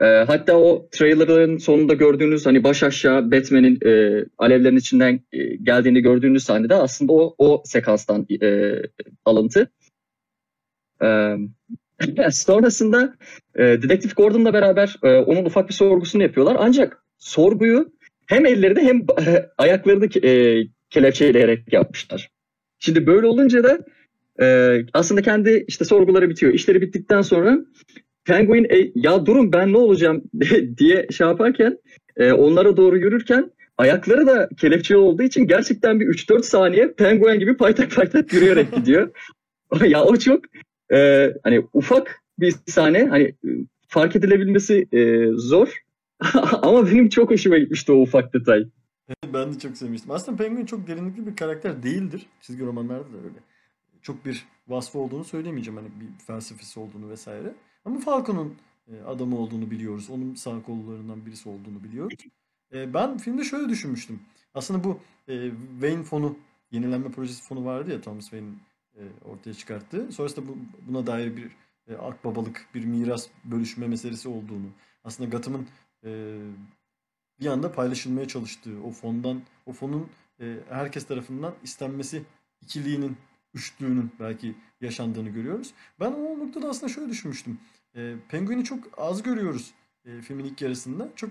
E, 0.00 0.04
hatta 0.04 0.56
o 0.56 0.88
trailer'ın 0.90 1.56
sonunda 1.56 1.94
gördüğünüz 1.94 2.46
hani 2.46 2.64
baş 2.64 2.82
aşağı 2.82 3.30
Batman'in 3.30 3.78
e, 3.86 4.24
alevlerin 4.38 4.76
içinden 4.76 5.20
e, 5.32 5.56
geldiğini 5.56 6.00
gördüğünüz 6.00 6.44
sahnede 6.44 6.74
aslında 6.74 7.12
o 7.12 7.34
o 7.38 7.62
sekanstan 7.64 8.26
e, 8.42 8.72
alıntı. 9.24 9.70
E, 11.02 11.36
sonrasında 12.30 13.14
e, 13.54 13.62
Dedektif 13.62 14.16
Gordon'la 14.16 14.52
beraber 14.52 14.96
e, 15.02 15.08
onun 15.08 15.44
ufak 15.44 15.68
bir 15.68 15.74
sorgusunu 15.74 16.22
yapıyorlar. 16.22 16.56
Ancak 16.58 17.04
sorguyu 17.18 17.92
hem 18.26 18.46
ellerini 18.46 18.80
hem 18.80 18.96
e, 19.26 19.48
ayaklarını 19.58 20.26
e, 20.26 20.62
kelepçeleyerek 20.90 21.72
yapmışlar. 21.72 22.30
Şimdi 22.78 23.06
böyle 23.06 23.26
olunca 23.26 23.64
da 23.64 23.78
e, 24.42 24.78
aslında 24.92 25.22
kendi 25.22 25.64
işte 25.68 25.84
sorguları 25.84 26.30
bitiyor. 26.30 26.54
İşleri 26.54 26.80
bittikten 26.80 27.22
sonra 27.22 27.58
Penguin 28.24 28.64
e, 28.64 28.92
ya 28.94 29.26
durun 29.26 29.52
ben 29.52 29.72
ne 29.72 29.76
olacağım 29.76 30.22
diye 30.78 31.06
şey 31.10 31.26
yaparken 31.26 31.78
e, 32.16 32.32
onlara 32.32 32.76
doğru 32.76 32.98
yürürken 32.98 33.50
ayakları 33.78 34.26
da 34.26 34.48
kelepçeli 34.58 34.98
olduğu 34.98 35.22
için 35.22 35.46
gerçekten 35.46 36.00
bir 36.00 36.06
3-4 36.06 36.42
saniye 36.42 36.92
Penguin 36.92 37.38
gibi 37.38 37.56
paytak 37.56 37.90
paytak 37.90 38.32
yürüyerek 38.32 38.72
gidiyor. 38.72 39.10
ya 39.86 40.04
o 40.04 40.16
çok 40.16 40.44
e, 40.92 41.32
hani 41.42 41.66
ufak 41.72 42.22
bir 42.38 42.54
sahne 42.66 43.04
hani 43.04 43.22
e, 43.24 43.48
fark 43.88 44.16
edilebilmesi 44.16 44.88
e, 44.92 45.30
zor 45.36 45.82
ama 46.62 46.86
benim 46.86 47.08
çok 47.08 47.30
hoşuma 47.30 47.58
gitmişti 47.58 47.92
o 47.92 47.96
ufak 47.96 48.34
detay. 48.34 48.64
Ben 49.34 49.54
de 49.54 49.58
çok 49.58 49.76
sevmiştim. 49.76 50.10
Aslında 50.10 50.36
Penguin 50.44 50.66
çok 50.66 50.86
derinlikli 50.86 51.26
bir 51.26 51.36
karakter 51.36 51.82
değildir. 51.82 52.26
Çizgi 52.40 52.66
romanlarda 52.66 53.12
da 53.12 53.16
öyle. 53.16 53.38
Çok 54.02 54.26
bir 54.26 54.46
vasfı 54.68 54.98
olduğunu 54.98 55.24
söylemeyeceğim. 55.24 55.76
Hani 55.76 55.88
bir 56.00 56.24
felsefesi 56.24 56.80
olduğunu 56.80 57.10
vesaire. 57.10 57.54
Ama 57.84 58.00
Falcon'un 58.00 58.54
e, 58.88 59.02
adamı 59.06 59.38
olduğunu 59.38 59.70
biliyoruz. 59.70 60.10
Onun 60.10 60.34
sağ 60.34 60.62
kollarından 60.62 61.26
birisi 61.26 61.48
olduğunu 61.48 61.84
biliyoruz. 61.84 62.14
E, 62.74 62.94
Ben 62.94 63.18
filmde 63.18 63.44
şöyle 63.44 63.68
düşünmüştüm. 63.68 64.20
Aslında 64.54 64.84
bu 64.84 65.00
Wayne 65.80 66.02
fonu, 66.02 66.36
yenilenme 66.70 67.10
projesi 67.10 67.42
fonu 67.42 67.64
vardı 67.64 67.92
ya 67.92 68.00
Thomas 68.00 68.24
Wayne'in 68.24 68.58
ortaya 69.24 69.54
çıkarttığı. 69.54 70.12
Sonrasında 70.12 70.48
bu, 70.48 70.56
buna 70.88 71.06
dair 71.06 71.36
bir 71.36 71.50
e, 71.88 71.94
akbabalık, 71.94 72.66
bir 72.74 72.84
miras 72.84 73.28
bölüşme 73.44 73.88
meselesi 73.88 74.28
olduğunu. 74.28 74.66
Aslında 75.04 75.30
Gotham'ın 75.30 75.66
e, 76.04 76.40
bir 77.40 77.46
anda 77.46 77.72
paylaşılmaya 77.72 78.28
çalıştığı 78.28 78.82
o 78.84 78.90
fondan, 78.90 79.42
o 79.66 79.72
fonun 79.72 80.08
e, 80.40 80.56
herkes 80.68 81.06
tarafından 81.06 81.54
istenmesi 81.62 82.22
ikiliğinin, 82.60 83.16
üçlüğünün 83.54 84.12
belki 84.20 84.54
yaşandığını 84.80 85.28
görüyoruz. 85.28 85.74
Ben 86.00 86.12
o 86.12 86.38
noktada 86.38 86.68
aslında 86.68 86.92
şöyle 86.92 87.08
düşünmüştüm. 87.08 87.58
E, 87.96 88.14
Penguin'i 88.28 88.64
çok 88.64 88.84
az 88.96 89.22
görüyoruz 89.22 89.74
e, 90.04 90.20
filmin 90.20 90.44
ilk 90.44 90.62
yarısında. 90.62 91.08
Çok 91.16 91.30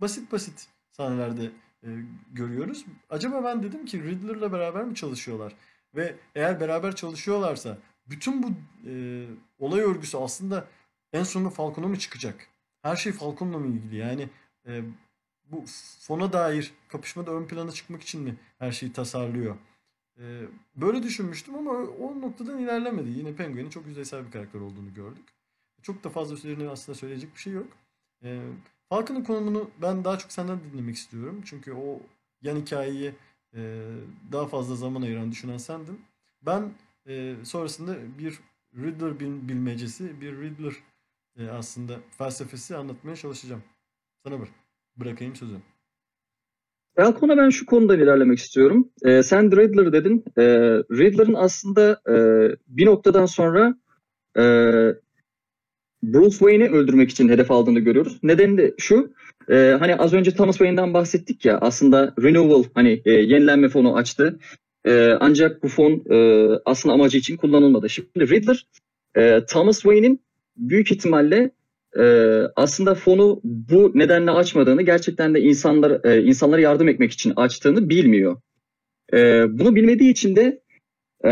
basit 0.00 0.32
basit 0.32 0.68
sahnelerde 0.90 1.50
e, 1.84 1.88
görüyoruz. 2.32 2.84
Acaba 3.10 3.44
ben 3.44 3.62
dedim 3.62 3.86
ki 3.86 4.02
Riddler'la 4.02 4.52
beraber 4.52 4.84
mi 4.84 4.94
çalışıyorlar? 4.94 5.56
Ve 5.94 6.16
eğer 6.34 6.60
beraber 6.60 6.96
çalışıyorlarsa 6.96 7.78
bütün 8.06 8.42
bu 8.42 8.48
e, 8.86 9.24
olay 9.58 9.80
örgüsü 9.80 10.16
aslında 10.16 10.66
en 11.12 11.22
sonunda 11.22 11.50
Falcon'a 11.50 11.88
mı 11.88 11.98
çıkacak? 11.98 12.48
Her 12.82 12.96
şey 12.96 13.12
Falcon'la 13.12 13.58
mı 13.58 13.66
ilgili? 13.66 13.96
Yani 13.96 14.28
e, 14.66 14.82
bu 15.44 15.64
fona 16.00 16.32
dair 16.32 16.72
kapışmada 16.88 17.30
ön 17.30 17.46
plana 17.46 17.70
çıkmak 17.70 18.02
için 18.02 18.22
mi 18.22 18.36
her 18.58 18.72
şeyi 18.72 18.92
tasarlıyor? 18.92 19.56
Ee, 20.18 20.42
böyle 20.76 21.02
düşünmüştüm 21.02 21.54
ama 21.54 21.70
o 21.72 22.20
noktadan 22.20 22.58
ilerlemedi. 22.58 23.08
Yine 23.08 23.34
Penguin'in 23.34 23.70
çok 23.70 23.86
yüzeysel 23.86 24.26
bir 24.26 24.30
karakter 24.30 24.60
olduğunu 24.60 24.94
gördük. 24.94 25.24
Çok 25.82 26.04
da 26.04 26.10
fazla 26.10 26.34
üzerine 26.34 26.68
aslında 26.68 26.98
söyleyecek 26.98 27.34
bir 27.34 27.40
şey 27.40 27.52
yok. 27.52 27.66
Ee, 28.24 28.40
Falcon'ın 28.88 29.24
konumunu 29.24 29.70
ben 29.82 30.04
daha 30.04 30.18
çok 30.18 30.32
senden 30.32 30.60
dinlemek 30.64 30.96
istiyorum. 30.96 31.42
Çünkü 31.44 31.72
o 31.72 32.00
yan 32.42 32.56
hikayeyi 32.56 33.14
e, 33.56 33.60
daha 34.32 34.46
fazla 34.46 34.76
zaman 34.76 35.02
ayıran, 35.02 35.32
düşünen 35.32 35.56
sendin. 35.56 36.00
Ben 36.46 36.70
e, 37.08 37.34
sonrasında 37.44 37.96
bir 38.18 38.40
Riddler 38.76 39.20
bil- 39.20 39.48
bilmecesi, 39.48 40.20
bir 40.20 40.36
Riddler 40.40 40.74
e, 41.38 41.48
aslında 41.48 42.00
felsefesi 42.18 42.76
anlatmaya 42.76 43.16
çalışacağım. 43.16 43.62
Sana 44.24 44.40
bırak. 44.40 44.52
Bırakayım 44.96 45.36
sözü. 45.36 45.56
Falcon'a 46.96 47.36
ben 47.36 47.50
şu 47.50 47.66
konudan 47.66 48.00
ilerlemek 48.00 48.38
istiyorum. 48.38 48.90
E, 49.04 49.22
sen 49.22 49.52
Riddler 49.56 49.92
dedin. 49.92 50.24
E, 50.38 50.42
Riddler'ın 50.92 51.34
aslında 51.34 52.00
e, 52.08 52.14
bir 52.68 52.86
noktadan 52.86 53.26
sonra 53.26 53.74
e, 54.38 54.42
Bruce 56.02 56.38
Wayne'i 56.38 56.68
öldürmek 56.68 57.10
için 57.10 57.28
hedef 57.28 57.50
aldığını 57.50 57.80
görüyoruz. 57.80 58.18
Nedeni 58.22 58.58
de 58.58 58.74
şu. 58.78 59.12
e, 59.50 59.76
hani 59.78 59.96
az 59.96 60.12
önce 60.12 60.30
Thomas 60.30 60.58
Wayne'den 60.58 60.94
bahsettik 60.94 61.44
ya. 61.44 61.58
Aslında 61.58 62.14
Renewal 62.22 62.64
hani 62.74 63.02
e, 63.04 63.12
yenilenme 63.12 63.68
fonu 63.68 63.96
açtı. 63.96 64.38
E, 64.84 65.10
ancak 65.20 65.62
bu 65.62 65.68
fon 65.68 66.02
e, 66.10 66.48
aslında 66.64 66.94
amacı 66.94 67.18
için 67.18 67.36
kullanılmadı. 67.36 67.90
Şimdi 67.90 68.28
Riddler 68.28 68.66
e, 69.16 69.44
Thomas 69.44 69.80
Wayne'in 69.82 70.20
büyük 70.56 70.92
ihtimalle 70.92 71.50
e, 71.98 72.04
aslında 72.56 72.94
fonu 72.94 73.40
bu 73.44 73.92
nedenle 73.94 74.30
açmadığını 74.30 74.82
gerçekten 74.82 75.34
de 75.34 75.40
insanlar 75.40 76.04
e, 76.04 76.22
insanlara 76.22 76.60
yardım 76.60 76.88
etmek 76.88 77.12
için 77.12 77.32
açtığını 77.36 77.88
bilmiyor. 77.88 78.36
E, 79.12 79.44
bunu 79.58 79.74
bilmediği 79.74 80.10
için 80.10 80.36
de 80.36 80.62
e, 81.24 81.30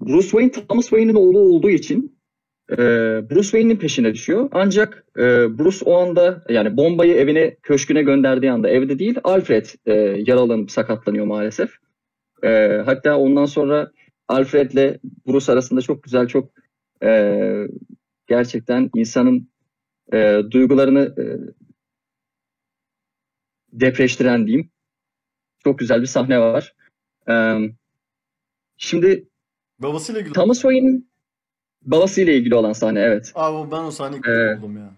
Bruce 0.00 0.28
Wayne 0.28 0.52
Thomas 0.52 0.88
Wayne'in 0.88 1.14
oğlu 1.14 1.38
olduğu 1.38 1.70
için 1.70 2.17
e, 2.72 2.76
Bruce 3.30 3.42
Wayne'in 3.42 3.76
peşine 3.76 4.14
düşüyor. 4.14 4.48
Ancak 4.52 5.04
e, 5.16 5.22
Bruce 5.58 5.84
o 5.84 5.96
anda 5.96 6.44
yani 6.48 6.76
bombayı 6.76 7.14
evine 7.14 7.56
köşküne 7.62 8.02
gönderdiği 8.02 8.50
anda 8.52 8.68
evde 8.68 8.98
değil 8.98 9.18
Alfred 9.24 9.66
e, 9.86 9.92
yaralanıp 10.26 10.70
sakatlanıyor 10.70 11.26
maalesef. 11.26 11.70
E, 12.42 12.82
hatta 12.84 13.18
ondan 13.18 13.44
sonra 13.44 13.92
Alfred'le 14.28 15.00
Bruce 15.26 15.52
arasında 15.52 15.80
çok 15.80 16.02
güzel 16.02 16.26
çok 16.26 16.50
e, 17.02 17.42
gerçekten 18.26 18.90
insanın 18.94 19.48
e, 20.12 20.38
duygularını 20.50 21.14
e, 21.18 21.24
depreştiren 23.72 24.46
diyeyim. 24.46 24.70
Çok 25.64 25.78
güzel 25.78 26.00
bir 26.00 26.06
sahne 26.06 26.38
var. 26.40 26.74
E, 27.28 27.34
şimdi 28.76 29.28
Babasıyla 29.78 30.20
ilgili. 30.20 30.34
Thomas 30.34 30.60
Wayne'in 30.60 31.07
babasıyla 31.82 32.32
ilgili 32.32 32.54
olan 32.54 32.72
sahne 32.72 33.00
evet. 33.00 33.32
Abi 33.34 33.70
ben 33.70 33.82
o 33.82 33.90
sahneyi 33.90 34.22
Ee, 34.26 34.58
buldum 34.58 34.76
ya. 34.76 34.90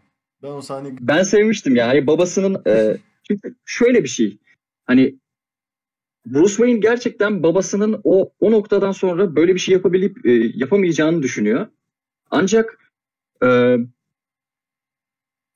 Ben 0.42 0.48
o 0.48 0.62
sahneyi 0.62 0.94
Ben 1.00 1.22
sevmiştim 1.22 1.76
ya. 1.76 1.88
Hani 1.88 2.06
babasının 2.06 2.62
e, 2.66 2.96
çünkü 3.28 3.54
şöyle 3.64 4.04
bir 4.04 4.08
şey. 4.08 4.38
Hani 4.86 5.18
Bruce 6.26 6.54
Wayne 6.54 6.78
gerçekten 6.78 7.42
babasının 7.42 8.00
o 8.04 8.32
o 8.40 8.50
noktadan 8.50 8.92
sonra 8.92 9.36
böyle 9.36 9.54
bir 9.54 9.60
şey 9.60 9.72
yapabilip 9.72 10.26
e, 10.26 10.30
yapamayacağını 10.54 11.22
düşünüyor. 11.22 11.66
Ancak 12.30 12.78
e, 13.44 13.76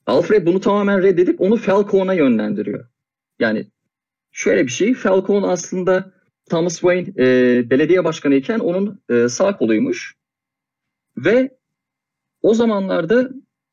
Alfred 0.07 0.47
bunu 0.47 0.61
tamamen 0.61 1.03
reddedip 1.03 1.41
onu 1.41 1.57
Falcon'a 1.57 2.15
yönlendiriyor. 2.15 2.87
Yani 3.39 3.67
şöyle 4.33 4.67
bir 4.67 4.73
şey. 4.73 4.95
Falcon 4.95 5.43
aslında 5.43 6.13
Thomas 6.51 6.81
Wayne 6.81 7.09
e, 7.19 7.71
belediye 7.71 8.05
başkanı 8.05 8.35
iken 8.35 8.59
onun 8.59 9.01
e, 9.11 9.29
sağ 9.29 9.57
koluymuş. 9.57 10.15
Ve 11.17 11.59
o 12.43 12.55
zamanlarda 12.55 13.31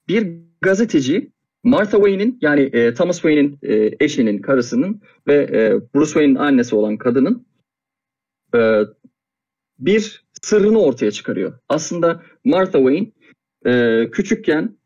bir 0.07 0.37
gazeteci 0.61 1.31
Martha 1.63 1.97
Wayne'in 1.97 2.37
yani 2.41 2.61
e, 2.61 2.93
Thomas 2.93 3.15
Wayne'in 3.15 3.59
e, 3.61 3.97
eşinin, 3.99 4.41
karısının 4.41 5.01
ve 5.27 5.35
e, 5.35 5.81
Bruce 5.95 6.11
Wayne'in 6.11 6.35
annesi 6.35 6.75
olan 6.75 6.97
kadının 6.97 7.45
e, 8.55 8.81
bir 9.79 10.25
sırrını 10.41 10.81
ortaya 10.81 11.11
çıkarıyor. 11.11 11.59
Aslında 11.69 12.23
Martha 12.43 12.79
Wayne 12.79 13.11
e, 13.65 14.11
küçükken 14.11 14.77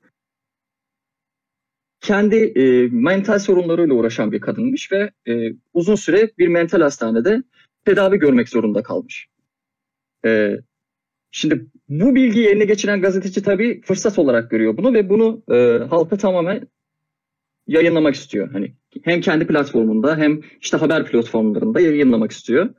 kendi 2.01 2.35
e, 2.35 2.87
mental 2.87 3.39
sorunlarıyla 3.39 3.95
uğraşan 3.95 4.31
bir 4.31 4.41
kadınmış 4.41 4.91
ve 4.91 5.11
e, 5.27 5.53
uzun 5.73 5.95
süre 5.95 6.31
bir 6.37 6.47
mental 6.47 6.81
hastanede 6.81 7.43
tedavi 7.85 8.17
görmek 8.17 8.49
zorunda 8.49 8.83
kalmış. 8.83 9.27
E, 10.25 10.57
şimdi 11.35 11.65
bu 11.89 12.15
bilgiyi 12.15 12.47
eline 12.47 12.65
geçiren 12.65 13.01
gazeteci 13.01 13.43
tabii 13.43 13.81
fırsat 13.81 14.19
olarak 14.19 14.51
görüyor 14.51 14.77
bunu 14.77 14.93
ve 14.93 15.09
bunu 15.09 15.43
e, 15.51 15.85
halka 15.89 16.17
tamamen 16.17 16.67
yayınlamak 17.67 18.15
istiyor. 18.15 18.51
Hani 18.51 18.73
hem 19.03 19.21
kendi 19.21 19.47
platformunda 19.47 20.17
hem 20.17 20.41
işte 20.61 20.77
haber 20.77 21.05
platformlarında 21.05 21.79
yayınlamak 21.79 22.31
istiyor. 22.31 22.69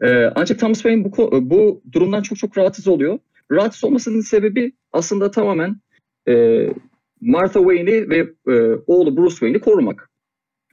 E, 0.00 0.24
ancak 0.34 0.58
Thomas 0.58 0.82
Wayne 0.82 1.04
bu, 1.04 1.50
bu 1.50 1.82
durumdan 1.92 2.22
çok 2.22 2.38
çok 2.38 2.58
rahatsız 2.58 2.88
oluyor. 2.88 3.18
Rahatsız 3.52 3.84
olmasının 3.84 4.20
sebebi 4.20 4.72
aslında 4.92 5.30
tamamen 5.30 5.76
e, 6.28 6.66
Martha 7.20 7.60
Wayne'i 7.60 8.10
ve 8.10 8.18
e, 8.48 8.78
oğlu 8.86 9.16
Bruce 9.16 9.34
Wayne'i 9.34 9.60
korumak. 9.60 10.10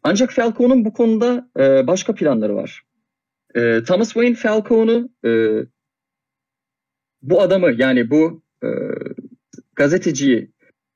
Ancak 0.04 0.32
Falcon'un 0.32 0.86
bu 0.86 0.94
konuda 0.94 1.50
e, 1.60 1.88
başka 1.88 2.16
planları 2.16 2.56
var. 2.56 2.82
E, 3.56 3.84
Thomas 3.84 4.14
Wayne 4.14 4.36
Falcon'u 4.36 5.10
e, 5.26 5.62
bu 7.30 7.42
adamı 7.42 7.72
yani 7.78 8.10
bu 8.10 8.42
e, 8.64 8.68
gazeteciyi 9.76 10.52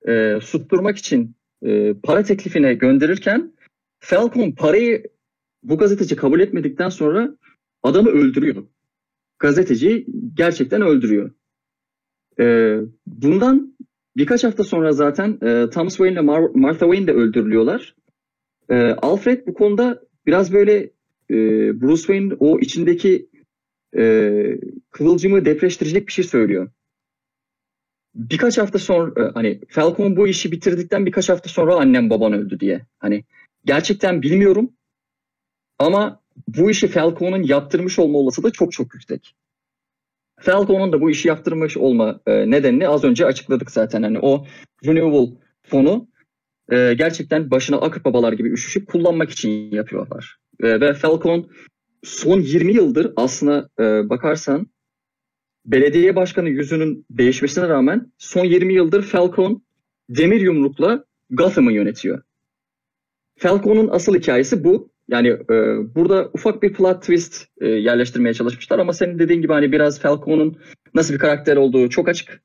e, 0.08 0.40
susturmak 0.42 0.98
için 0.98 1.36
e, 1.66 1.94
para 2.04 2.24
teklifine 2.24 2.74
gönderirken 2.74 3.54
Falcon 4.00 4.52
parayı 4.52 5.04
bu 5.64 5.78
gazeteci 5.78 6.16
kabul 6.16 6.40
etmedikten 6.40 6.90
sonra 6.90 7.38
adamı 7.84 8.10
öldürüyor. 8.10 8.64
Gazeteciyi 9.40 10.06
gerçekten 10.34 10.82
öldürüyor. 10.82 11.32
E, 12.40 12.76
bundan 13.08 13.76
birkaç 14.18 14.44
hafta 14.44 14.64
sonra 14.64 14.92
zaten 14.92 15.38
e, 15.42 15.70
Thomas 15.70 15.98
Wayne 15.98 16.14
ile 16.14 16.20
Mar- 16.20 16.60
Martha 16.60 16.86
Wayne 16.86 17.08
de 17.08 17.14
öldürülüyorlar. 17.14 17.96
E, 18.70 18.76
Alfred 18.76 19.48
bu 19.48 19.54
konuda 19.54 20.04
biraz 20.26 20.54
böyle 20.54 20.76
e, 21.30 21.36
Bruce 21.82 22.02
Wayne 22.02 22.34
o 22.40 22.60
içindeki 22.60 23.29
e, 23.98 24.34
kıvılcımı 24.92 25.46
depreştirecek 25.46 26.08
bir 26.08 26.12
şey 26.12 26.26
söylüyor. 26.26 26.70
Birkaç 28.16 28.58
hafta 28.58 28.80
sonra 28.80 29.26
e, 29.26 29.32
hani 29.34 29.62
Falcon 29.70 30.16
bu 30.16 30.28
işi 30.28 30.52
bitirdikten 30.52 31.06
birkaç 31.06 31.30
hafta 31.30 31.50
sonra 31.50 31.76
annem 31.76 32.10
baban 32.10 32.34
öldü 32.34 32.60
diye. 32.60 32.86
Hani 33.00 33.24
gerçekten 33.66 34.22
bilmiyorum 34.22 34.72
ama 35.80 36.22
bu 36.48 36.72
işi 36.72 36.88
Falcon'un 36.88 37.44
yaptırmış 37.44 38.00
olma 38.00 38.18
olasılığı 38.18 38.52
çok 38.52 38.72
çok 38.72 38.94
yüksek. 38.94 39.36
Falcon'un 40.40 40.94
da 40.94 41.02
bu 41.02 41.12
işi 41.12 41.28
yaptırmış 41.28 41.78
olma 41.78 42.20
e, 42.28 42.52
nedenini 42.52 42.88
az 42.88 43.04
önce 43.04 43.26
açıkladık 43.26 43.72
zaten. 43.72 44.04
Hani 44.04 44.20
o 44.20 44.46
renewable 44.86 45.38
fonu 45.64 46.08
e, 46.72 46.94
gerçekten 46.94 47.52
başına 47.52 47.78
akıp 47.78 48.06
babalar 48.06 48.34
gibi 48.34 48.50
üşüşüp 48.50 48.88
kullanmak 48.88 49.30
için 49.30 49.72
yapıyorlar. 49.72 50.38
E, 50.64 50.82
ve 50.82 50.94
Falcon 50.94 51.50
son 52.04 52.40
20 52.40 52.74
yıldır 52.74 53.14
aslına 53.16 53.70
e, 53.80 54.10
bakarsan 54.10 54.68
belediye 55.66 56.16
başkanı 56.16 56.50
yüzünün 56.50 57.06
değişmesine 57.12 57.70
rağmen 57.70 58.12
son 58.18 58.46
20 58.46 58.74
yıldır 58.74 59.04
Falcon 59.04 59.64
demir 60.10 60.42
yumrukla 60.42 61.06
Gotham'ı 61.30 61.74
yönetiyor. 61.74 62.22
Falcon'un 63.38 63.90
asıl 63.92 64.16
hikayesi 64.16 64.64
bu. 64.64 64.92
Yani 65.08 65.28
e, 65.28 65.56
burada 65.96 66.30
ufak 66.34 66.64
bir 66.64 66.74
plot 66.74 67.02
twist 67.02 67.48
e, 67.62 67.68
yerleştirmeye 67.68 68.34
çalışmışlar 68.34 68.80
ama 68.80 68.94
senin 68.94 69.20
dediğin 69.20 69.42
gibi 69.42 69.54
hani 69.54 69.72
biraz 69.72 70.00
Falcon'un 70.00 70.58
nasıl 70.94 71.14
bir 71.14 71.20
karakter 71.20 71.58
olduğu 71.58 71.90
çok 71.90 72.10
açık. 72.10 72.44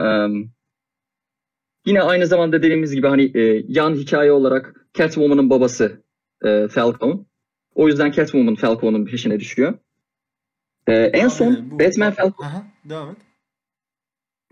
E, 0.00 0.04
yine 1.86 2.02
aynı 2.02 2.26
zamanda 2.26 2.62
dediğimiz 2.62 2.94
gibi 2.94 3.06
hani 3.06 3.38
e, 3.38 3.64
yan 3.68 3.94
hikaye 3.94 4.32
olarak 4.32 4.86
Catwoman'ın 4.94 5.50
babası 5.50 6.02
e, 6.44 6.68
Falcon. 6.68 7.26
O 7.74 7.88
yüzden 7.88 8.10
Catwoman 8.10 8.54
Falcon'un 8.54 9.04
peşine 9.06 9.40
düşüyor. 9.40 9.74
E, 10.86 10.92
en 10.94 11.28
son 11.28 11.70
bu- 11.70 11.78
Batman 11.78 12.12
Falcon 12.12 12.44
Aha, 12.44 12.66
devam 12.84 13.10
et. 13.10 13.16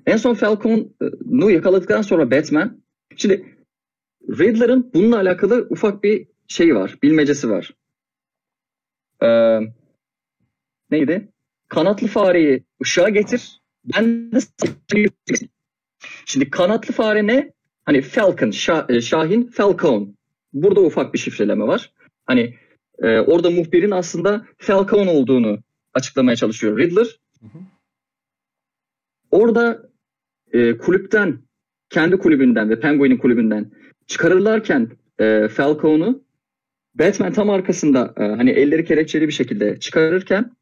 en 0.07 0.17
son 0.17 0.35
Falcon'u 0.35 1.51
yakaladıktan 1.51 2.03
sonra 2.03 2.31
Batman 2.31 2.83
şimdi 3.17 3.57
Riddler'ın 4.29 4.91
bununla 4.95 5.17
alakalı 5.17 5.67
ufak 5.71 6.03
bir 6.05 6.27
şey 6.49 6.75
var, 6.77 6.99
bilmecesi 7.03 7.51
var. 7.51 7.75
Ee, 9.23 9.59
neydi? 10.91 11.29
Kanatlı 11.69 12.07
fareyi 12.07 12.65
ışığa 12.83 13.09
getir. 13.09 13.61
Ben 13.85 14.33
de. 14.33 14.39
Şimdi 16.27 16.51
kanatlı 16.51 16.95
fare 16.95 17.27
ne? 17.27 17.53
Hani 17.85 18.03
Falcon, 18.03 18.51
Şa- 18.51 18.97
e, 18.97 19.01
Şahin, 19.01 19.47
Falcon. 19.47 20.17
Burada 20.53 20.81
ufak 20.81 21.15
bir 21.15 21.19
şifreleme 21.19 21.67
var. 21.67 21.93
Hani 22.27 22.55
e, 22.99 23.21
orada 23.21 23.51
muhbirin 23.51 23.91
aslında 23.91 24.47
Falcon 24.59 25.07
olduğunu 25.07 25.59
açıklamaya 25.95 26.37
çalışıyor 26.37 26.79
Riddler. 26.79 27.21
Hı 27.41 27.47
hı. 27.47 27.59
Orada 29.31 29.91
e, 30.53 30.79
kulüpten, 30.79 31.39
kendi 31.91 32.17
kulübünden 32.17 32.71
ve 32.71 32.81
Penguin'in 32.81 33.19
kulübünden 33.19 33.71
çıkarırlarken 34.07 34.91
e, 35.19 35.49
Falcon'u 35.49 36.25
Batman 36.95 37.33
tam 37.33 37.51
arkasında 37.51 38.15
e, 38.17 38.23
hani 38.23 38.51
elleri 38.51 38.85
kelepçeli 38.85 39.27
bir 39.27 39.33
şekilde 39.33 39.81
çıkarırken 39.81 40.57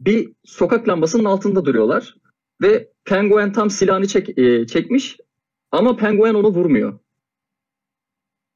bir 0.00 0.32
sokak 0.44 0.88
lambasının 0.88 1.24
altında 1.24 1.64
duruyorlar 1.64 2.14
ve 2.62 2.88
Penguin 3.04 3.52
tam 3.52 3.70
silahını 3.70 4.08
çek, 4.08 4.38
e, 4.38 4.66
çekmiş 4.66 5.16
ama 5.70 5.96
Penguin 5.96 6.34
onu 6.34 6.48
vurmuyor. 6.48 6.98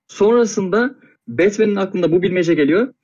Sonrasında 0.08 0.94
Batman'in 1.28 1.76
aklında 1.76 2.12
bu 2.12 2.22
bilmece 2.22 2.54
geliyor. 2.54 2.94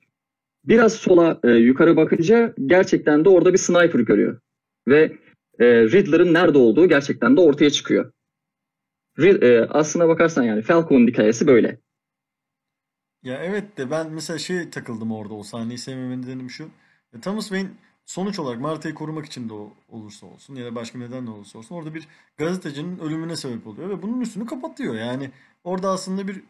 Biraz 0.65 0.93
sola 0.93 1.39
e, 1.43 1.51
yukarı 1.51 1.95
bakınca 1.95 2.53
gerçekten 2.65 3.25
de 3.25 3.29
orada 3.29 3.53
bir 3.53 3.57
sniper 3.57 3.99
görüyor. 3.99 4.39
Ve 4.87 5.17
e, 5.59 5.65
Riddler'ın 5.65 6.33
nerede 6.33 6.57
olduğu 6.57 6.87
gerçekten 6.87 7.37
de 7.37 7.41
ortaya 7.41 7.69
çıkıyor. 7.69 8.11
Rid- 9.17 9.45
e, 9.45 9.67
aslına 9.69 10.07
bakarsan 10.07 10.43
yani 10.43 10.61
Falcon'un 10.61 11.07
hikayesi 11.07 11.47
böyle. 11.47 11.77
Ya 13.23 13.37
evet 13.43 13.77
de 13.77 13.91
ben 13.91 14.11
mesela 14.11 14.39
şey 14.39 14.69
takıldım 14.69 15.11
orada 15.11 15.33
o 15.33 15.43
sahneyi 15.43 15.77
sevmemenin 15.77 16.21
nedenim 16.21 16.49
şu. 16.49 16.63
Ya 17.13 17.21
Thomas 17.21 17.47
Wayne 17.47 17.69
sonuç 18.05 18.39
olarak 18.39 18.61
Marta'yı 18.61 18.95
korumak 18.95 19.25
için 19.25 19.49
de 19.49 19.53
olursa 19.89 20.25
olsun 20.25 20.55
ya 20.55 20.65
da 20.65 20.75
başka 20.75 20.99
neden 20.99 21.27
de 21.27 21.31
olursa 21.31 21.59
olsun 21.59 21.75
orada 21.75 21.93
bir 21.93 22.07
gazetecinin 22.37 22.99
ölümüne 22.99 23.35
sebep 23.35 23.67
oluyor 23.67 23.89
ve 23.89 24.01
bunun 24.01 24.21
üstünü 24.21 24.45
kapatıyor. 24.45 24.95
Yani 24.95 25.31
orada 25.63 25.89
aslında 25.89 26.27
bir 26.27 26.43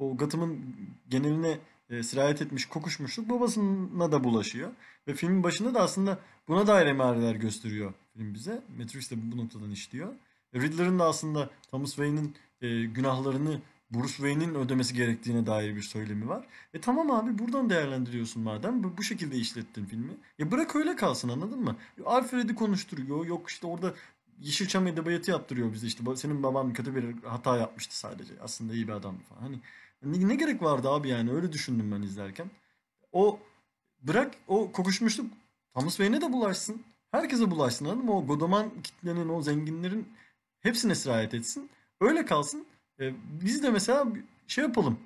o 0.00 0.16
Gotham'ın 0.16 0.76
geneline 1.08 1.58
e, 1.90 2.02
sirayet 2.02 2.42
etmiş 2.42 2.66
kokuşmuşluk 2.66 3.30
babasına 3.30 4.12
da 4.12 4.24
bulaşıyor. 4.24 4.70
Ve 5.08 5.14
filmin 5.14 5.42
başında 5.42 5.74
da 5.74 5.80
aslında 5.80 6.18
buna 6.48 6.66
dair 6.66 6.86
emareler 6.86 7.34
gösteriyor 7.34 7.92
film 8.16 8.34
bize. 8.34 8.62
Matrix 8.78 9.10
de 9.10 9.14
bu 9.32 9.36
noktadan 9.36 9.70
işliyor. 9.70 10.14
E, 10.54 10.60
Riddler'ın 10.60 10.98
da 10.98 11.04
aslında 11.04 11.50
Thomas 11.70 11.90
Wayne'in 11.90 12.34
e, 12.62 12.84
günahlarını 12.84 13.60
Bruce 13.90 14.12
Wayne'in 14.12 14.54
ödemesi 14.54 14.94
gerektiğine 14.94 15.46
dair 15.46 15.76
bir 15.76 15.82
söylemi 15.82 16.28
var. 16.28 16.46
E 16.74 16.80
tamam 16.80 17.10
abi 17.10 17.38
buradan 17.38 17.70
değerlendiriyorsun 17.70 18.42
madem. 18.42 18.84
Bu, 18.84 18.96
bu 18.96 19.02
şekilde 19.02 19.36
işlettin 19.36 19.84
filmi. 19.84 20.12
Ya 20.38 20.50
bırak 20.50 20.76
öyle 20.76 20.96
kalsın 20.96 21.28
anladın 21.28 21.60
mı? 21.60 21.76
Alfred'i 22.04 22.54
konuşturuyor. 22.54 23.26
Yok 23.26 23.50
işte 23.50 23.66
orada 23.66 23.94
Yeşilçam 24.40 24.86
edebiyatı 24.86 25.30
yaptırıyor 25.30 25.72
bize 25.72 25.86
işte. 25.86 26.16
Senin 26.16 26.42
baban 26.42 26.72
kötü 26.72 26.94
bir 26.94 27.22
hata 27.22 27.56
yapmıştı 27.56 27.98
sadece. 27.98 28.34
Aslında 28.40 28.74
iyi 28.74 28.88
bir 28.88 28.92
adamdı 28.92 29.22
falan. 29.28 29.40
Hani 29.40 29.60
ne, 30.02 30.28
ne 30.28 30.34
gerek 30.34 30.62
vardı 30.62 30.88
abi 30.90 31.08
yani 31.08 31.32
öyle 31.32 31.52
düşündüm 31.52 31.92
ben 31.92 32.02
izlerken. 32.02 32.50
O 33.12 33.40
bırak 34.02 34.34
o 34.48 34.72
kokuşmuşluk 34.72 35.32
Thomas 35.74 35.96
Wayne'e 35.96 36.20
de 36.20 36.32
bulaşsın. 36.32 36.82
Herkese 37.10 37.50
bulaşsın 37.50 37.84
anladın 37.84 38.04
mı? 38.04 38.16
O 38.16 38.26
Godoman 38.26 38.70
kitlenin, 38.82 39.28
o 39.28 39.42
zenginlerin 39.42 40.08
hepsine 40.60 40.94
sirayet 40.94 41.34
etsin. 41.34 41.70
Öyle 42.00 42.24
kalsın. 42.24 42.66
E, 43.00 43.14
biz 43.40 43.62
de 43.62 43.70
mesela 43.70 44.06
şey 44.46 44.64
yapalım. 44.64 44.98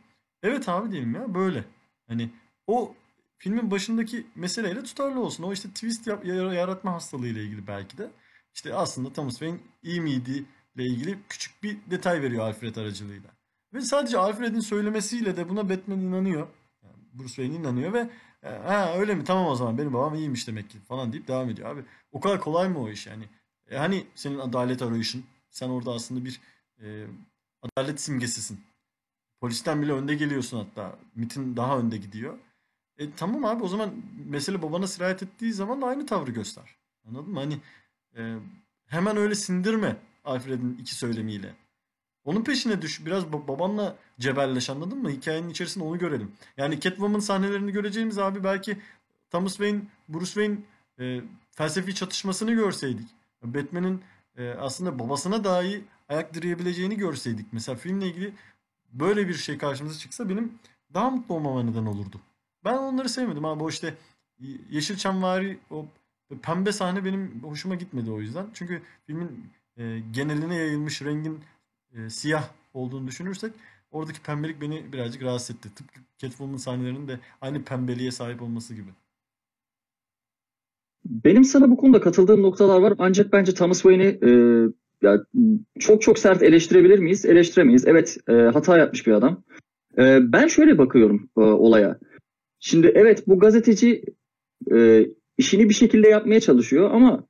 Evet 0.42 0.68
abi 0.68 0.90
diyelim 0.92 1.14
ya 1.14 1.34
böyle. 1.34 1.64
Hani 2.08 2.30
o 2.66 2.94
filmin 3.38 3.70
başındaki 3.70 4.26
meseleyle 4.34 4.82
tutarlı 4.82 5.20
olsun. 5.20 5.44
O 5.44 5.52
işte 5.52 5.68
twist 5.68 6.06
yap- 6.06 6.24
yar- 6.24 6.52
yaratma 6.52 6.92
hastalığı 6.92 7.26
ile 7.26 7.42
ilgili 7.44 7.66
belki 7.66 7.98
de. 7.98 8.10
İşte 8.54 8.74
aslında 8.74 9.12
Thomas 9.12 9.32
Wayne 9.32 9.58
iyi 9.82 10.00
miydi 10.00 10.44
ile 10.76 10.84
ilgili 10.84 11.18
küçük 11.28 11.62
bir 11.62 11.78
detay 11.90 12.22
veriyor 12.22 12.42
Alfred 12.44 12.76
aracılığıyla. 12.76 13.30
Ve 13.74 13.80
sadece 13.80 14.18
Alfred'in 14.18 14.60
söylemesiyle 14.60 15.36
de 15.36 15.48
buna 15.48 15.68
Batman 15.68 16.00
inanıyor. 16.00 16.46
Yani 16.82 16.94
Bruce 17.12 17.34
Wayne 17.34 17.54
inanıyor 17.54 17.92
ve 17.92 18.10
e, 18.42 18.48
ha 18.48 18.94
öyle 18.96 19.14
mi 19.14 19.24
tamam 19.24 19.46
o 19.46 19.54
zaman 19.54 19.78
benim 19.78 19.92
babam 19.92 20.14
iyiymiş 20.14 20.48
demek 20.48 20.70
ki 20.70 20.78
falan 20.78 21.12
deyip 21.12 21.28
devam 21.28 21.50
ediyor 21.50 21.70
abi. 21.70 21.84
O 22.12 22.20
kadar 22.20 22.40
kolay 22.40 22.68
mı 22.68 22.82
o 22.82 22.88
iş 22.88 23.06
yani? 23.06 23.24
E, 23.70 23.76
hani 23.76 24.06
senin 24.14 24.38
adalet 24.38 24.82
arayışın? 24.82 25.24
Sen 25.50 25.68
orada 25.68 25.92
aslında 25.92 26.24
bir 26.24 26.40
e, 26.82 27.06
adalet 27.62 28.00
simgesisin. 28.00 28.60
Polisten 29.40 29.82
bile 29.82 29.92
önde 29.92 30.14
geliyorsun 30.14 30.58
hatta. 30.58 30.98
MIT'in 31.14 31.56
daha 31.56 31.78
önde 31.78 31.96
gidiyor. 31.96 32.38
E 32.98 33.12
tamam 33.16 33.44
abi 33.44 33.62
o 33.62 33.68
zaman 33.68 33.94
mesele 34.26 34.62
babana 34.62 34.86
sirayet 34.86 35.22
ettiği 35.22 35.52
zaman 35.52 35.82
da 35.82 35.86
aynı 35.86 36.06
tavrı 36.06 36.30
göster. 36.30 36.76
Anladın 37.08 37.30
mı? 37.30 37.40
Hani 37.40 37.58
e, 38.16 38.36
hemen 38.86 39.16
öyle 39.16 39.34
sindirme 39.34 39.96
Alfred'in 40.24 40.78
iki 40.80 40.94
söylemiyle. 40.94 41.54
Onun 42.24 42.44
peşine 42.44 42.82
düş. 42.82 43.06
Biraz 43.06 43.24
ba- 43.24 43.48
babanla 43.48 43.96
cebelleş 44.20 44.70
anladın 44.70 44.98
mı? 44.98 45.10
Hikayenin 45.10 45.48
içerisinde 45.48 45.84
onu 45.84 45.98
görelim. 45.98 46.32
Yani 46.56 46.80
Catwoman 46.80 47.20
sahnelerini 47.20 47.72
göreceğimiz 47.72 48.18
abi 48.18 48.44
belki 48.44 48.78
Thomas 49.30 49.52
Wayne, 49.52 49.80
Bruce 50.08 50.26
Wayne 50.26 50.56
e, 51.00 51.20
felsefi 51.50 51.94
çatışmasını 51.94 52.52
görseydik. 52.52 53.08
Batman'in 53.42 54.02
e, 54.36 54.50
aslında 54.50 54.98
babasına 54.98 55.44
dahi 55.44 55.84
ayak 56.08 56.34
direyebileceğini 56.34 56.96
görseydik. 56.96 57.46
Mesela 57.52 57.76
filmle 57.76 58.06
ilgili 58.06 58.32
böyle 58.92 59.28
bir 59.28 59.34
şey 59.34 59.58
karşımıza 59.58 59.98
çıksa 59.98 60.28
benim 60.28 60.58
daha 60.94 61.10
mutlu 61.10 61.34
olmama 61.34 61.62
neden 61.62 61.86
olurdu. 61.86 62.20
Ben 62.64 62.76
onları 62.76 63.08
sevmedim 63.08 63.44
abi. 63.44 63.62
O 63.64 63.68
işte 63.68 63.94
Yeşilçamvari 64.70 65.58
o 65.70 65.86
pembe 66.42 66.72
sahne 66.72 67.04
benim 67.04 67.42
hoşuma 67.42 67.74
gitmedi 67.74 68.10
o 68.10 68.20
yüzden. 68.20 68.46
Çünkü 68.54 68.82
filmin 69.06 69.50
e, 69.76 69.98
geneline 70.10 70.54
yayılmış 70.54 71.02
rengin 71.02 71.40
e, 71.94 72.10
siyah 72.10 72.48
olduğunu 72.74 73.06
düşünürsek 73.06 73.52
oradaki 73.90 74.22
pembelik 74.22 74.60
beni 74.60 74.92
birazcık 74.92 75.22
rahatsız 75.22 75.56
etti. 75.56 75.68
Tıpkı 75.74 76.00
Catwoman 76.18 76.56
sahnelerinin 76.56 77.08
de 77.08 77.20
aynı 77.40 77.64
pembeliğe 77.64 78.10
sahip 78.10 78.42
olması 78.42 78.74
gibi. 78.74 78.90
Benim 81.04 81.44
sana 81.44 81.70
bu 81.70 81.76
konuda 81.76 82.00
katıldığım 82.00 82.42
noktalar 82.42 82.80
var 82.80 82.94
ancak 82.98 83.32
bence 83.32 83.54
Thomas 83.54 83.82
Wayne'i 83.82 84.18
e, 84.22 84.30
ya, 85.02 85.24
çok 85.78 86.02
çok 86.02 86.18
sert 86.18 86.42
eleştirebilir 86.42 86.98
miyiz? 86.98 87.24
Eleştiremeyiz. 87.24 87.86
Evet 87.86 88.18
e, 88.28 88.32
hata 88.32 88.78
yapmış 88.78 89.06
bir 89.06 89.12
adam. 89.12 89.42
E, 89.98 90.32
ben 90.32 90.46
şöyle 90.46 90.78
bakıyorum 90.78 91.30
e, 91.38 91.40
olaya. 91.40 91.98
Şimdi 92.60 92.92
evet 92.94 93.28
bu 93.28 93.38
gazeteci 93.38 94.04
e, 94.72 95.06
işini 95.38 95.68
bir 95.68 95.74
şekilde 95.74 96.08
yapmaya 96.08 96.40
çalışıyor 96.40 96.90
ama 96.90 97.26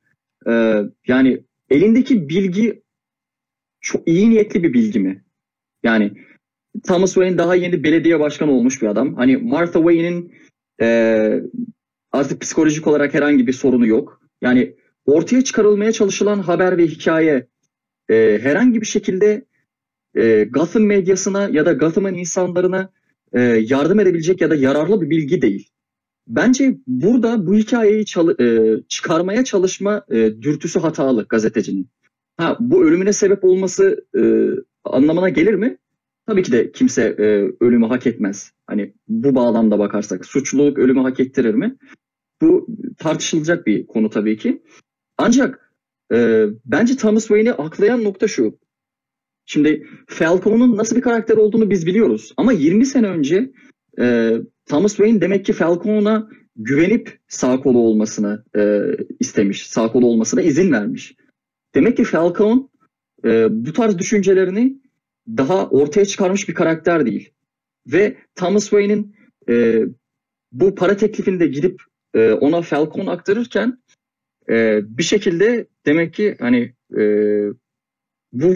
e, 0.47 0.83
yani 1.07 1.45
elindeki 1.71 2.29
bilgi 2.29 2.84
çok 3.85 4.09
iyi 4.09 4.30
niyetli 4.30 4.62
bir 4.62 4.72
bilgi 4.72 5.01
mi? 5.01 5.24
Yani 5.82 6.12
Thomas 6.87 7.14
Wayne 7.14 7.39
daha 7.39 7.55
yeni 7.55 7.85
belediye 7.85 8.20
başkanı 8.20 8.53
olmuş 8.53 8.82
bir 8.82 8.87
adam. 8.87 9.14
Hani 9.14 9.37
Martha 9.37 9.80
Wayne'in 9.80 10.32
e, 10.80 10.89
artık 12.12 12.41
psikolojik 12.41 12.87
olarak 12.87 13.14
herhangi 13.14 13.47
bir 13.47 13.53
sorunu 13.53 13.87
yok. 13.87 14.20
Yani 14.43 14.76
ortaya 15.07 15.45
çıkarılmaya 15.45 15.93
çalışılan 15.93 16.39
haber 16.39 16.78
ve 16.78 16.87
hikaye 16.87 17.47
e, 18.11 18.39
herhangi 18.43 18.80
bir 18.80 18.87
şekilde 18.87 19.45
e, 20.14 20.45
Gotham 20.45 20.82
medyasına 20.82 21.49
ya 21.49 21.66
da 21.66 21.72
Gotham'ın 21.72 22.14
insanlarına 22.14 22.91
e, 23.32 23.41
yardım 23.41 24.01
edebilecek 24.01 24.41
ya 24.41 24.51
da 24.51 24.55
yararlı 24.55 25.01
bir 25.01 25.11
bilgi 25.11 25.43
değil. 25.43 25.68
bence 26.26 26.78
burada 26.87 27.47
bu 27.47 27.55
hikayeyi 27.55 28.05
e, 28.41 28.76
çıkarmaya 28.89 29.45
çalışma 29.45 30.05
e, 30.11 30.16
dürtüsü 30.16 30.80
hatalı 30.80 31.26
gazetecinin. 31.28 31.89
Ha 32.37 32.57
bu 32.61 32.85
ölümüne 32.85 33.12
sebep 33.12 33.45
olması 33.45 34.07
e, 34.16 34.22
anlamına 34.85 35.28
gelir 35.28 35.55
mi? 35.55 35.78
Tabii 36.26 36.43
ki 36.43 36.53
de 36.53 36.72
kimse 36.72 37.03
e, 37.03 37.24
ölümü 37.64 37.87
hak 37.87 38.07
etmez. 38.07 38.53
Hani 38.66 38.95
bu 39.09 39.35
bağlamda 39.35 39.78
bakarsak 39.78 40.26
suçluluk 40.26 40.78
ölümü 40.78 41.01
hak 41.01 41.20
ettirir 41.20 41.55
mi? 41.55 41.76
Bu 42.41 42.66
tartışılacak 42.99 43.66
bir 43.66 43.87
konu 43.87 44.11
tabii 44.11 44.37
ki. 44.37 44.62
Ancak 45.18 45.72
e, 46.12 46.47
bence 46.64 46.97
Thomas 46.97 47.26
Wayne'i 47.26 47.53
aklayan 47.53 48.05
nokta 48.05 48.28
şu. 48.28 48.59
Şimdi 49.47 49.87
Falcone'un 50.07 50.76
nasıl 50.76 50.97
bir 50.97 51.01
karakter 51.01 51.37
olduğunu 51.37 51.70
biz 51.70 51.87
biliyoruz. 51.87 52.35
Ama 52.37 52.53
20 52.53 52.87
sene 52.87 53.07
önce 53.07 53.53
e, 54.01 54.37
Thomas 54.66 54.97
Wayne 54.97 55.20
demek 55.20 55.45
ki 55.45 55.53
Falcone'a 55.53 56.28
güvenip 56.57 57.18
sağ 57.28 57.61
kolu 57.61 57.78
olmasını 57.78 58.45
e, 58.57 58.80
istemiş. 59.20 59.66
Sağ 59.66 59.93
kolu 59.93 60.07
olmasına 60.07 60.43
izin 60.43 60.72
vermiş. 60.72 61.14
Demek 61.75 61.97
ki 61.97 62.05
Falcone 62.05 62.62
e, 63.25 63.47
bu 63.51 63.72
tarz 63.72 63.99
düşüncelerini 63.99 64.77
daha 65.29 65.68
ortaya 65.68 66.05
çıkarmış 66.05 66.49
bir 66.49 66.55
karakter 66.55 67.07
değil. 67.07 67.31
Ve 67.87 68.16
Thomas 68.35 68.62
Wayne'in 68.62 69.16
e, 69.49 69.85
bu 70.53 70.75
para 70.75 70.97
teklifini 70.97 71.41
de 71.41 71.47
gidip 71.47 71.83
e, 72.14 72.33
ona 72.33 72.62
Falcone 72.62 73.11
aktarırken 73.11 73.79
e, 74.49 74.81
bir 74.99 75.03
şekilde 75.03 75.66
demek 75.87 76.14
ki 76.14 76.37
hani 76.41 76.75
e, 76.99 77.03
bu 78.33 78.55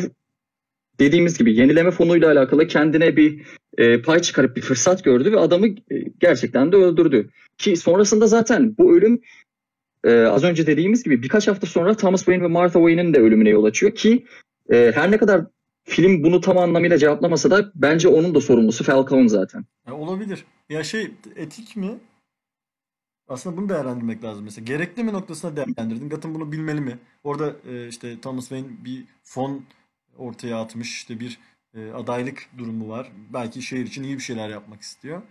dediğimiz 1.00 1.38
gibi 1.38 1.56
yenileme 1.56 1.90
fonuyla 1.90 2.32
alakalı 2.32 2.66
kendine 2.66 3.16
bir 3.16 3.42
e, 3.78 4.02
pay 4.02 4.20
çıkarıp 4.20 4.56
bir 4.56 4.62
fırsat 4.62 5.04
gördü 5.04 5.32
ve 5.32 5.38
adamı 5.38 5.66
e, 5.68 5.74
gerçekten 6.20 6.72
de 6.72 6.76
öldürdü. 6.76 7.30
Ki 7.58 7.76
sonrasında 7.76 8.26
zaten 8.26 8.76
bu 8.78 8.96
ölüm 8.96 9.20
e, 10.04 10.20
az 10.20 10.44
önce 10.44 10.66
dediğimiz 10.66 11.02
gibi 11.02 11.22
birkaç 11.22 11.48
hafta 11.48 11.66
sonra 11.66 11.96
Thomas 11.96 12.20
Wayne 12.20 12.42
ve 12.42 12.46
Martha 12.46 12.78
Wayne'in 12.78 13.14
de 13.14 13.18
ölümüne 13.18 13.48
yol 13.48 13.64
açıyor 13.64 13.94
ki 13.94 14.26
e, 14.70 14.92
her 14.94 15.10
ne 15.10 15.18
kadar 15.18 15.44
film 15.84 16.22
bunu 16.22 16.40
tam 16.40 16.58
anlamıyla 16.58 16.98
cevaplamasa 16.98 17.50
da 17.50 17.72
bence 17.74 18.08
onun 18.08 18.34
da 18.34 18.40
sorumlusu 18.40 18.84
Falcone 18.84 19.28
zaten. 19.28 19.64
Ya 19.86 19.94
olabilir. 19.94 20.44
Ya 20.68 20.84
şey 20.84 21.10
etik 21.36 21.76
mi? 21.76 21.98
Aslında 23.28 23.56
bunu 23.56 23.68
değerlendirmek 23.68 24.24
lazım 24.24 24.44
mesela. 24.44 24.64
Gerekli 24.64 25.04
mi 25.04 25.12
noktasına 25.12 25.56
değerlendirdin. 25.56 26.08
Gotham 26.08 26.34
bunu 26.34 26.52
bilmeli 26.52 26.80
mi? 26.80 26.98
Orada 27.24 27.56
e, 27.70 27.88
işte 27.88 28.20
Thomas 28.20 28.48
Wayne 28.48 28.66
bir 28.84 29.04
fon 29.22 29.64
ortaya 30.18 30.60
atmış. 30.60 30.92
İşte 30.92 31.20
bir 31.20 31.38
e, 31.74 31.90
adaylık 31.90 32.48
durumu 32.58 32.88
var. 32.88 33.12
Belki 33.32 33.62
şehir 33.62 33.86
için 33.86 34.02
iyi 34.02 34.16
bir 34.16 34.22
şeyler 34.22 34.48
yapmak 34.48 34.80
istiyor. 34.80 35.22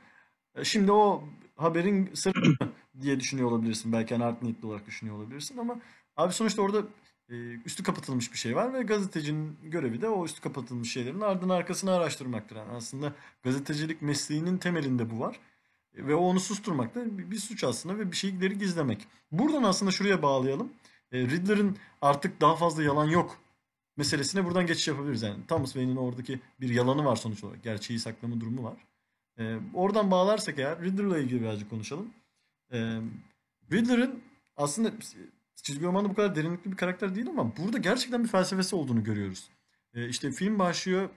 E, 0.55 0.63
şimdi 0.63 0.91
o 0.91 1.23
haberin 1.55 2.09
sırrı 2.13 2.49
mı 2.49 2.55
diye 3.01 3.19
düşünüyor 3.19 3.51
olabilirsin. 3.51 3.91
Belki 3.91 4.15
hani 4.15 4.25
art 4.25 4.41
niyetli 4.41 4.67
olarak 4.67 4.85
düşünüyor 4.87 5.17
olabilirsin 5.17 5.57
ama 5.57 5.79
abi 6.17 6.33
sonuçta 6.33 6.61
orada 6.61 6.83
e, 7.29 7.35
üstü 7.65 7.83
kapatılmış 7.83 8.33
bir 8.33 8.37
şey 8.37 8.55
var 8.55 8.73
ve 8.73 8.81
gazetecinin 8.81 9.57
görevi 9.63 10.01
de 10.01 10.09
o 10.09 10.25
üstü 10.25 10.41
kapatılmış 10.41 10.93
şeylerin 10.93 11.21
ardını 11.21 11.53
arkasını 11.53 11.93
araştırmaktır. 11.93 12.55
Yani 12.55 12.71
aslında 12.71 13.13
gazetecilik 13.43 14.01
mesleğinin 14.01 14.57
temelinde 14.57 15.11
bu 15.11 15.19
var. 15.19 15.39
Ve 15.95 16.15
o 16.15 16.19
onu 16.19 16.39
susturmak 16.39 16.95
da 16.95 17.17
bir, 17.17 17.31
bir 17.31 17.37
suç 17.39 17.63
aslında 17.63 17.97
ve 17.97 18.11
bir 18.11 18.17
şeyleri 18.17 18.57
gizlemek. 18.57 19.07
Buradan 19.31 19.63
aslında 19.63 19.91
şuraya 19.91 20.21
bağlayalım. 20.21 20.73
E, 21.11 21.19
Riddler'ın 21.19 21.77
artık 22.01 22.41
daha 22.41 22.55
fazla 22.55 22.83
yalan 22.83 23.05
yok 23.05 23.39
meselesine 23.97 24.45
buradan 24.45 24.65
geçiş 24.65 24.87
yapabiliriz. 24.87 25.21
Yani 25.21 25.45
Thomas 25.47 25.73
Wayne'in 25.73 25.95
oradaki 25.95 26.39
bir 26.61 26.69
yalanı 26.69 27.05
var 27.05 27.15
sonuç 27.15 27.43
olarak. 27.43 27.63
Gerçeği 27.63 27.99
saklama 27.99 28.41
durumu 28.41 28.63
var. 28.63 28.77
E, 29.39 29.57
oradan 29.73 30.11
bağlarsak 30.11 30.59
eğer 30.59 30.81
Riddler'la 30.81 31.19
ilgili 31.19 31.41
birazcık 31.41 31.69
konuşalım. 31.69 32.09
E, 32.73 32.99
Riddler'ın 33.71 34.23
aslında 34.57 34.91
çizgi 35.55 35.85
romanda 35.85 36.09
bu 36.09 36.13
kadar 36.13 36.35
derinlikli 36.35 36.71
bir 36.71 36.77
karakter 36.77 37.15
değil 37.15 37.29
ama 37.29 37.57
burada 37.57 37.77
gerçekten 37.77 38.23
bir 38.23 38.29
felsefesi 38.29 38.75
olduğunu 38.75 39.03
görüyoruz. 39.03 39.49
E, 39.93 40.09
işte 40.09 40.31
film 40.31 40.59
başlıyor. 40.59 41.09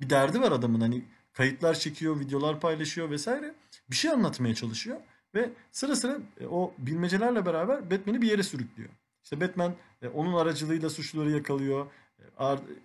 bir 0.00 0.10
derdi 0.10 0.40
var 0.40 0.52
adamın. 0.52 0.80
Hani 0.80 1.04
kayıtlar 1.32 1.74
çekiyor, 1.74 2.20
videolar 2.20 2.60
paylaşıyor 2.60 3.10
vesaire. 3.10 3.54
Bir 3.90 3.96
şey 3.96 4.10
anlatmaya 4.10 4.54
çalışıyor. 4.54 5.00
Ve 5.34 5.50
sıra 5.70 5.96
sıra 5.96 6.18
o 6.50 6.74
bilmecelerle 6.78 7.46
beraber 7.46 7.90
Batman'i 7.90 8.22
bir 8.22 8.30
yere 8.30 8.42
sürüklüyor. 8.42 8.90
İşte 9.24 9.40
Batman 9.40 9.74
onun 10.14 10.32
aracılığıyla 10.32 10.90
suçluları 10.90 11.30
yakalıyor. 11.30 11.86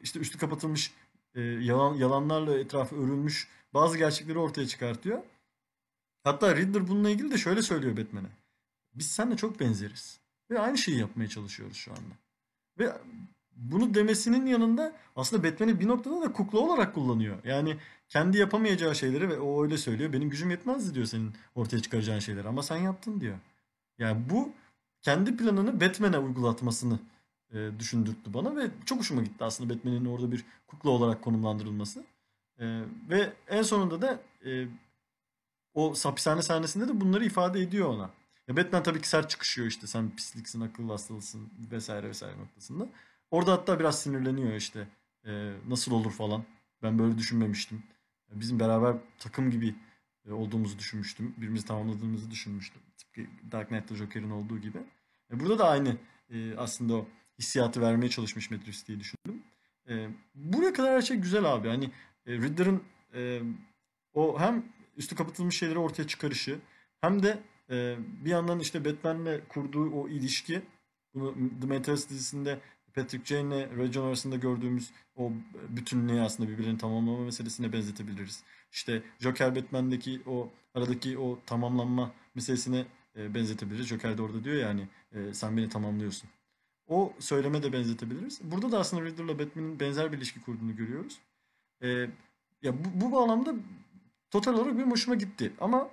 İşte 0.03 0.19
üstü 0.19 0.37
kapatılmış 0.37 0.93
yalan 1.35 1.95
yalanlarla 1.95 2.59
etrafı 2.59 2.95
örülmüş 2.95 3.47
bazı 3.73 3.97
gerçekleri 3.97 4.39
ortaya 4.39 4.67
çıkartıyor. 4.67 5.19
Hatta 6.23 6.55
Riddler 6.55 6.87
bununla 6.87 7.09
ilgili 7.09 7.31
de 7.31 7.37
şöyle 7.37 7.61
söylüyor 7.61 7.97
Batman'e. 7.97 8.29
Biz 8.93 9.11
seninle 9.11 9.37
çok 9.37 9.59
benzeriz. 9.59 10.19
Ve 10.51 10.59
aynı 10.59 10.77
şeyi 10.77 10.99
yapmaya 10.99 11.27
çalışıyoruz 11.27 11.77
şu 11.77 11.91
anda. 11.91 12.15
Ve 12.79 12.91
bunu 13.55 13.93
demesinin 13.93 14.45
yanında 14.45 14.93
aslında 15.15 15.43
Batman'i 15.43 15.79
bir 15.79 15.87
noktada 15.87 16.21
da 16.21 16.33
kukla 16.33 16.59
olarak 16.59 16.95
kullanıyor. 16.95 17.37
Yani 17.43 17.77
kendi 18.09 18.37
yapamayacağı 18.37 18.95
şeyleri 18.95 19.29
ve 19.29 19.39
o 19.39 19.63
öyle 19.63 19.77
söylüyor. 19.77 20.13
Benim 20.13 20.29
gücüm 20.29 20.49
yetmezdi 20.49 20.95
diyor 20.95 21.05
senin 21.05 21.33
ortaya 21.55 21.81
çıkaracağın 21.81 22.19
şeyleri 22.19 22.47
ama 22.47 22.63
sen 22.63 22.77
yaptın 22.77 23.21
diyor. 23.21 23.37
Yani 23.97 24.29
bu 24.29 24.53
kendi 25.01 25.37
planını 25.37 25.81
Batman'e 25.81 26.19
uygulatmasını 26.19 26.99
e, 27.53 27.69
düşündürttü 27.79 28.33
bana 28.33 28.55
ve 28.55 28.67
çok 28.85 28.99
hoşuma 28.99 29.21
gitti 29.23 29.43
aslında 29.43 29.73
Batman'in 29.73 30.05
orada 30.05 30.31
bir 30.31 30.45
kukla 30.67 30.89
olarak 30.89 31.21
konumlandırılması. 31.21 32.03
E, 32.59 32.81
ve 33.09 33.33
en 33.47 33.61
sonunda 33.61 34.01
da 34.01 34.19
e, 34.45 34.67
o 35.77 35.93
hapishane 36.03 36.41
sahnesinde 36.41 36.87
de 36.87 37.01
bunları 37.01 37.25
ifade 37.25 37.61
ediyor 37.61 37.89
ona. 37.89 38.09
Ya 38.47 38.57
Batman 38.57 38.83
tabii 38.83 39.01
ki 39.01 39.09
sert 39.09 39.29
çıkışıyor 39.29 39.67
işte 39.67 39.87
sen 39.87 40.15
pisliksin, 40.15 40.61
akıllı 40.61 40.91
hastalısın 40.91 41.49
vesaire 41.71 42.09
vesaire 42.09 42.37
noktasında. 42.37 42.87
Orada 43.31 43.51
hatta 43.51 43.79
biraz 43.79 44.01
sinirleniyor 44.01 44.53
işte. 44.53 44.87
E, 45.25 45.53
nasıl 45.67 45.91
olur 45.91 46.11
falan. 46.11 46.43
Ben 46.83 46.99
böyle 46.99 47.17
düşünmemiştim. 47.17 47.83
Bizim 48.31 48.59
beraber 48.59 48.95
takım 49.19 49.51
gibi 49.51 49.75
e, 50.27 50.31
olduğumuzu 50.31 50.79
düşünmüştüm. 50.79 51.33
Birbirimizi 51.37 51.65
tamamladığımızı 51.65 52.31
düşünmüştüm. 52.31 52.81
Tıpkı 52.97 53.21
Dark 53.51 53.67
Knight'ta 53.69 53.95
Joker'in 53.95 54.29
olduğu 54.29 54.57
gibi. 54.57 54.77
E, 55.31 55.39
burada 55.39 55.59
da 55.59 55.69
aynı 55.69 55.97
e, 56.29 56.57
aslında 56.57 56.95
o 56.95 57.05
hissiyatı 57.39 57.81
vermeye 57.81 58.09
çalışmış 58.09 58.51
Matrix 58.51 58.87
diye 58.87 58.99
düşündüm. 58.99 59.43
Buraya 60.35 60.73
kadar 60.73 60.95
her 60.95 61.01
şey 61.01 61.17
güzel 61.17 61.53
abi. 61.53 61.67
Hani 61.67 61.91
e, 62.25 62.33
Riddler'ın 62.33 62.83
o 64.13 64.39
hem 64.39 64.63
üstü 64.97 65.15
kapatılmış 65.15 65.57
şeyleri 65.57 65.79
ortaya 65.79 66.07
çıkarışı 66.07 66.59
hem 67.01 67.23
de 67.23 67.39
e, 67.69 67.97
bir 68.25 68.29
yandan 68.29 68.59
işte 68.59 68.85
Batman'le 68.85 69.39
kurduğu 69.49 69.91
o 69.91 70.09
ilişki 70.09 70.61
bunu 71.13 71.35
The 71.61 71.67
Matrix 71.67 72.09
dizisinde 72.09 72.59
Patrick 72.95 73.25
Jane 73.25 73.57
ile 73.57 73.69
Ray 73.77 74.07
arasında 74.07 74.35
gördüğümüz 74.35 74.91
o 75.15 75.31
bütünlüğü 75.69 76.21
aslında 76.21 76.49
birbirlerini 76.49 76.77
tamamlama 76.77 77.25
meselesine 77.25 77.73
benzetebiliriz. 77.73 78.43
İşte 78.71 79.03
Joker 79.19 79.55
Batman'deki 79.55 80.21
o 80.25 80.49
aradaki 80.73 81.17
o 81.17 81.39
tamamlanma 81.45 82.11
meselesine 82.35 82.85
e, 83.15 83.33
benzetebiliriz. 83.33 83.87
Joker 83.87 84.17
de 84.17 84.21
orada 84.21 84.43
diyor 84.43 84.55
ya 84.55 84.67
hani 84.67 84.87
e, 85.11 85.33
sen 85.33 85.57
beni 85.57 85.69
tamamlıyorsun. 85.69 86.29
O 86.87 87.13
söyleme 87.19 87.63
de 87.63 87.73
benzetebiliriz. 87.73 88.39
Burada 88.43 88.71
da 88.71 88.79
aslında 88.79 89.05
Riddler'la 89.05 89.39
Batman'in 89.39 89.79
benzer 89.79 90.11
bir 90.11 90.17
ilişki 90.17 90.41
kurduğunu 90.41 90.75
görüyoruz. 90.75 91.19
E, 91.81 91.87
ya 92.61 92.73
bu, 92.85 93.01
bu 93.01 93.11
bağlamda 93.11 93.55
total 94.31 94.53
olarak 94.53 94.75
benim 94.75 94.91
hoşuma 94.91 95.15
gitti. 95.15 95.53
Ama 95.61 95.89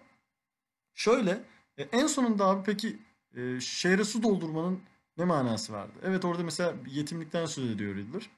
şöyle 0.95 1.43
e, 1.79 1.83
en 1.83 2.07
sonunda 2.07 2.47
abi 2.47 2.63
peki 2.67 2.99
e, 3.37 3.61
şehre 3.61 4.05
su 4.05 4.23
doldurmanın 4.23 4.81
ne 5.19 5.25
manası 5.25 5.73
vardı? 5.73 5.93
Evet 6.03 6.25
orada 6.25 6.43
mesela 6.43 6.75
yetimlikten 6.91 7.47
söz 7.47 7.71
ediyor 7.71 7.95
Riddler. 7.97 8.31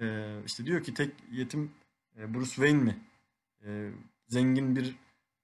Ee, 0.00 0.36
işte 0.46 0.66
diyor 0.66 0.82
ki 0.84 0.94
tek 0.94 1.10
yetim 1.32 1.70
e, 2.18 2.34
Bruce 2.34 2.50
Wayne 2.50 2.82
mi? 2.82 2.96
Ee, 3.64 3.90
zengin 4.28 4.76
bir 4.76 4.96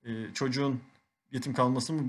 e, 0.05 0.35
çocuğun 0.35 0.81
yetim 1.31 1.53
kalması 1.55 1.93
mı 1.93 2.03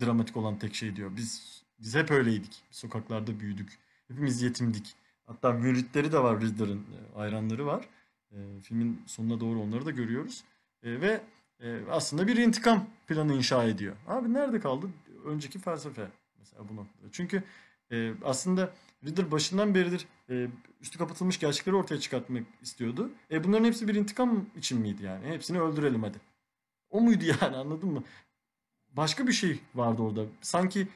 dramatik 0.00 0.36
olan 0.36 0.58
tek 0.58 0.74
şey 0.74 0.96
diyor. 0.96 1.16
Biz 1.16 1.62
biz 1.78 1.94
hep 1.94 2.10
öyleydik. 2.10 2.62
Sokaklarda 2.70 3.40
büyüdük. 3.40 3.78
Hepimiz 4.08 4.42
yetimdik. 4.42 4.94
Hatta 5.26 5.52
müritleri 5.52 6.12
de 6.12 6.18
var 6.22 6.40
Riddler'ın. 6.40 6.78
e, 6.80 7.16
Hayranları 7.16 7.66
var. 7.66 7.88
E, 8.32 8.36
filmin 8.62 9.02
sonuna 9.06 9.40
doğru 9.40 9.60
onları 9.60 9.86
da 9.86 9.90
görüyoruz. 9.90 10.44
E, 10.82 11.00
ve 11.00 11.20
e, 11.60 11.78
aslında 11.90 12.26
bir 12.26 12.36
intikam 12.36 12.86
planı 13.06 13.34
inşa 13.34 13.64
ediyor. 13.64 13.96
Abi 14.08 14.32
nerede 14.32 14.60
kaldı? 14.60 14.86
Önceki 15.24 15.58
felsefe 15.58 16.08
mesela 16.38 16.68
bu 16.68 16.76
noktada. 16.76 17.06
Çünkü 17.12 17.42
e, 17.92 18.12
aslında 18.24 18.72
Riddler 19.04 19.30
başından 19.30 19.74
beridir 19.74 20.06
üstü 20.80 20.98
kapatılmış 20.98 21.38
gerçekleri 21.38 21.76
ortaya 21.76 22.00
çıkartmak 22.00 22.42
istiyordu. 22.62 23.10
E, 23.30 23.44
bunların 23.44 23.64
hepsi 23.64 23.88
bir 23.88 23.94
intikam 23.94 24.46
için 24.56 24.80
miydi 24.80 25.04
yani? 25.04 25.26
Hepsini 25.26 25.60
öldürelim 25.60 26.02
hadi. 26.02 26.18
O 26.90 27.00
muydu 27.00 27.24
yani 27.24 27.56
anladın 27.56 27.88
mı? 27.88 28.04
Başka 28.90 29.26
bir 29.26 29.32
şey 29.32 29.60
vardı 29.74 30.02
orada. 30.02 30.24
Sanki 30.40 30.88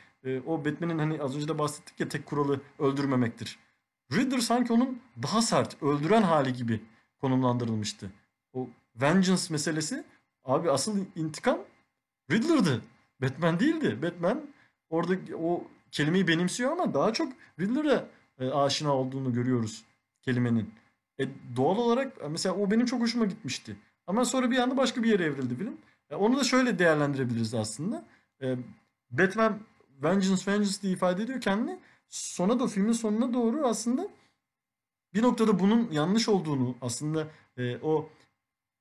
o 0.47 0.65
Batman'in 0.65 0.99
hani 0.99 1.23
az 1.23 1.37
önce 1.37 1.49
de 1.49 1.59
bahsettik 1.59 2.01
ya 2.01 2.09
tek 2.09 2.27
kuralı 2.27 2.61
öldürmemektir. 2.79 3.59
Riddler 4.13 4.39
sanki 4.39 4.73
onun 4.73 5.01
daha 5.23 5.43
sert, 5.43 5.83
öldüren 5.83 6.23
hali 6.23 6.53
gibi 6.53 6.81
konumlandırılmıştı. 7.21 8.11
O 8.53 8.69
vengeance 8.97 9.43
meselesi 9.51 10.05
abi 10.45 10.71
asıl 10.71 10.99
intikam 11.17 11.59
Riddler'dı. 12.31 12.83
Batman 13.23 13.61
değildi. 13.61 14.03
Batman 14.03 14.43
orada 14.91 15.37
o 15.37 15.65
kelimeyi 15.91 16.29
benimsiyor 16.29 16.73
ama 16.73 16.95
daha 16.95 17.13
çok 17.13 17.33
Riddler'a 17.61 18.07
e, 18.39 18.51
aşina 18.51 18.97
olduğunu 18.97 19.33
görüyoruz 19.33 19.85
kelimenin. 20.23 20.71
E, 21.21 21.29
doğal 21.57 21.77
olarak 21.77 22.13
e, 22.25 22.29
mesela 22.29 22.55
o 22.55 22.71
benim 22.71 22.87
çok 22.87 23.01
hoşuma 23.01 23.27
gitmişti. 23.27 23.77
Ama 24.07 24.25
sonra 24.25 24.51
bir 24.51 24.59
anda 24.59 24.77
başka 24.77 25.03
bir 25.03 25.09
yere 25.09 25.25
evrildi 25.25 25.57
film. 25.57 25.77
E, 26.11 26.15
onu 26.15 26.39
da 26.39 26.45
şöyle 26.45 26.79
değerlendirebiliriz 26.79 27.55
aslında. 27.55 28.05
E, 28.43 28.57
Batman 29.11 29.59
Vengeance 30.03 30.53
Vengeance 30.53 30.83
diye 30.83 30.93
ifade 30.93 31.23
ediyor 31.23 31.41
kendini. 31.41 31.79
Sonra 32.09 32.61
da 32.61 32.67
filmin 32.67 32.93
sonuna 32.93 33.35
doğru 33.35 33.67
aslında 33.67 34.09
bir 35.15 35.23
noktada 35.23 35.59
bunun 35.59 35.91
yanlış 35.93 36.29
olduğunu 36.29 36.75
aslında 36.81 37.29
e, 37.57 37.79
o 37.83 38.09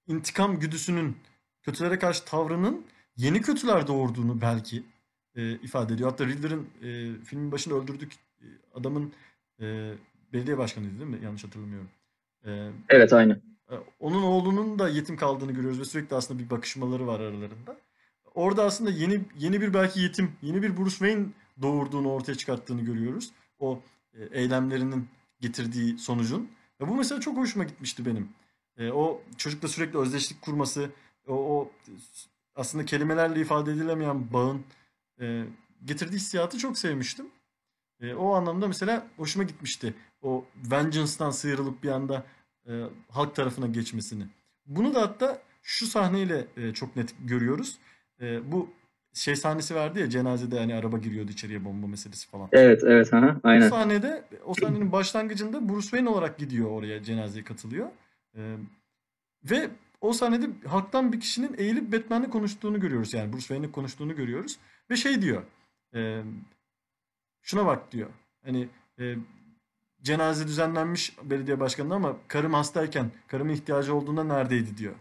intikam 0.08 0.60
güdüsünün 0.60 1.18
kötülere 1.64 2.00
karşı 2.00 2.26
tavrının 2.26 2.86
yeni 3.18 3.42
kötüler 3.42 3.88
doğurduğunu 3.88 4.42
belki 4.42 4.84
e, 5.36 5.52
ifade 5.52 5.94
ediyor. 5.94 6.10
Hatta 6.10 6.26
Riddler'ın 6.26 6.68
e, 6.84 7.20
filmin 7.26 7.52
başında 7.52 7.76
öldürdük 7.76 8.14
e, 8.42 8.46
adamın 8.74 9.14
e, 9.62 9.94
belediye 10.34 10.58
başkanıydı 10.58 11.00
değil 11.00 11.10
mi? 11.10 11.20
Yanlış 11.24 11.44
hatırlamıyorum. 11.44 11.90
E, 12.46 12.70
Evet 12.90 13.14
aynı. 13.14 13.42
e, 13.72 13.76
onun 14.00 14.24
oğlunun 14.24 14.80
da 14.80 14.90
yetim 14.90 15.18
kaldığını 15.18 15.52
görüyoruz 15.52 15.80
ve 15.80 15.86
sürekli 15.86 16.16
aslında 16.16 16.40
bir 16.44 16.50
bakışmaları 16.50 17.08
var 17.08 17.20
aralarında. 17.20 17.78
Orada 18.36 18.64
aslında 18.64 18.90
yeni 18.92 19.22
yeni 19.38 19.62
bir 19.62 19.74
belki 19.74 20.00
yetim, 20.00 20.32
yeni 20.42 20.62
bir 20.62 20.78
Bruce 20.78 20.90
Wayne 20.90 21.26
doğurduğunu 21.62 22.12
ortaya 22.12 22.36
çıkarttığını 22.36 22.82
görüyoruz. 22.82 23.32
O 23.60 23.82
e, 24.14 24.24
eylemlerinin 24.40 25.08
getirdiği 25.42 25.98
sonucun. 25.98 26.50
Ve 26.82 26.88
bu 26.88 26.96
mesela 26.96 27.22
çok 27.22 27.38
hoşuma 27.38 27.66
gitmişti 27.66 28.06
benim. 28.06 28.30
E, 28.78 28.92
o 28.92 29.22
çocukla 29.38 29.68
sürekli 29.68 30.00
özdeşlik 30.00 30.42
kurması, 30.42 30.90
o, 31.28 31.34
o 31.34 31.72
aslında 32.56 32.86
kelimelerle 32.86 33.42
ifade 33.42 33.72
edilemeyen 33.72 34.34
bağın 34.34 34.62
e, 35.22 35.44
getirdiği 35.86 36.16
hissiyatı 36.16 36.58
çok 36.58 36.78
sevmiştim. 36.78 37.26
E, 38.02 38.14
o 38.14 38.34
anlamda 38.34 38.68
mesela 38.68 39.08
hoşuma 39.18 39.44
gitmişti. 39.44 39.94
O 40.22 40.46
Vengeance'dan 40.72 41.32
sıyrılıp 41.32 41.84
bir 41.84 41.90
anda 41.90 42.24
e, 42.68 42.84
halk 43.10 43.36
tarafına 43.36 43.68
geçmesini. 43.68 44.24
Bunu 44.66 44.96
da 44.96 45.02
hatta 45.02 45.42
şu 45.62 45.88
sahneyle 45.88 46.48
e, 46.58 46.74
çok 46.74 46.96
net 46.96 47.16
görüyoruz. 47.26 47.78
E, 48.22 48.52
bu 48.52 48.70
şey 49.14 49.36
sahnesi 49.36 49.76
vardı 49.76 50.00
ya 50.00 50.10
cenazede 50.10 50.60
hani 50.60 50.76
araba 50.76 50.98
giriyordu 50.98 51.32
içeriye 51.32 51.66
bomba 51.66 51.88
meselesi 51.88 52.28
falan. 52.28 52.50
Evet 52.52 52.84
evet 52.84 53.14
aha, 53.14 53.40
O 53.44 53.48
aynen. 53.48 53.70
sahnede 53.70 54.24
o 54.46 54.54
sahnenin 54.54 54.92
başlangıcında 54.92 55.70
Bruce 55.70 55.82
Wayne 55.82 56.10
olarak 56.10 56.38
gidiyor 56.38 56.70
oraya 56.72 57.04
cenazeye 57.04 57.44
katılıyor. 57.44 57.88
E, 58.38 58.56
ve 59.44 59.70
o 60.02 60.14
sahnede 60.14 60.68
halktan 60.68 61.14
bir 61.14 61.20
kişinin 61.20 61.56
eğilip 61.58 61.94
Batman'le 61.94 62.30
konuştuğunu 62.30 62.80
görüyoruz. 62.80 63.14
Yani 63.14 63.34
Bruce 63.34 63.48
Wayne'le 63.48 63.72
konuştuğunu 63.72 64.16
görüyoruz. 64.16 64.58
Ve 64.90 64.96
şey 64.96 65.22
diyor. 65.22 65.44
e, 65.96 66.24
şuna 67.42 67.66
bak 67.66 67.92
diyor. 67.92 68.10
Hani 68.46 68.68
e, 69.00 69.16
cenaze 70.02 70.48
düzenlenmiş 70.48 71.18
belediye 71.24 71.60
başkanı 71.60 71.96
ama 71.96 72.18
karım 72.28 72.54
hastayken 72.54 73.12
karımın 73.28 73.54
ihtiyacı 73.54 73.96
olduğunda 73.96 74.24
neredeydi 74.24 74.78
diyor. 74.78 74.96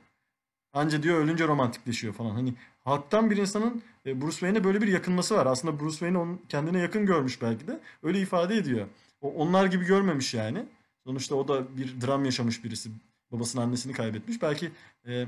Anca 0.72 1.02
diyor 1.02 1.18
ölünce 1.18 1.48
romantikleşiyor 1.48 2.14
falan. 2.14 2.30
Hani 2.30 2.54
halktan 2.84 3.30
bir 3.30 3.36
insanın 3.36 3.82
e, 4.06 4.20
Bruce 4.20 4.32
Wayne'e 4.32 4.64
böyle 4.64 4.82
bir 4.82 4.88
yakınması 4.88 5.34
var. 5.36 5.46
Aslında 5.46 5.80
Bruce 5.80 5.90
Wayne 5.90 6.18
onun 6.18 6.40
kendine 6.48 6.78
yakın 6.78 7.06
görmüş 7.06 7.42
belki 7.42 7.66
de. 7.66 7.80
Öyle 8.02 8.20
ifade 8.20 8.56
ediyor. 8.56 8.86
O, 9.20 9.32
onlar 9.34 9.66
gibi 9.66 9.84
görmemiş 9.84 10.34
yani. 10.34 10.66
Sonuçta 11.06 11.34
o 11.34 11.48
da 11.48 11.76
bir 11.76 12.00
dram 12.00 12.24
yaşamış 12.24 12.64
birisi. 12.64 12.90
Babasının 13.32 13.62
annesini 13.62 13.92
kaybetmiş. 13.92 14.42
Belki 14.42 14.72
e, 15.06 15.26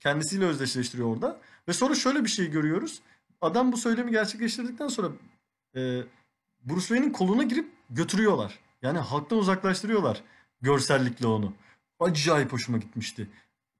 kendisiyle 0.00 0.44
özdeşleştiriyor 0.44 1.08
orada. 1.08 1.40
Ve 1.68 1.72
sonra 1.72 1.94
şöyle 1.94 2.24
bir 2.24 2.28
şey 2.28 2.50
görüyoruz. 2.50 3.00
Adam 3.40 3.72
bu 3.72 3.76
söylemi 3.76 4.10
gerçekleştirdikten 4.10 4.88
sonra 4.88 5.08
e, 5.76 6.02
Bruce 6.64 6.86
Wayne'in 6.86 7.12
koluna 7.12 7.42
girip 7.42 7.70
götürüyorlar. 7.90 8.58
Yani 8.82 8.98
halktan 8.98 9.38
uzaklaştırıyorlar 9.38 10.22
görsellikle 10.60 11.26
onu. 11.26 11.52
Acayip 12.00 12.52
hoşuma 12.52 12.78
gitmişti. 12.78 13.28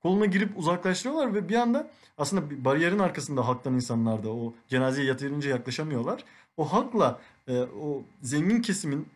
Koluna 0.03 0.27
girip 0.27 0.59
uzaklaştırıyorlar 0.59 1.35
ve 1.35 1.49
bir 1.49 1.55
anda 1.55 1.91
aslında 2.19 2.51
bir 2.51 2.65
bariyerin 2.65 2.99
arkasında 2.99 3.49
halktan 3.49 3.75
insanlar 3.75 4.25
da 4.25 4.31
o 4.31 4.55
cenazeye 4.69 5.07
yeterince 5.07 5.49
yaklaşamıyorlar. 5.49 6.25
O 6.57 6.73
halkla 6.73 7.21
e, 7.49 7.61
o 7.61 8.03
zengin 8.23 8.63
kesimin 8.63 9.07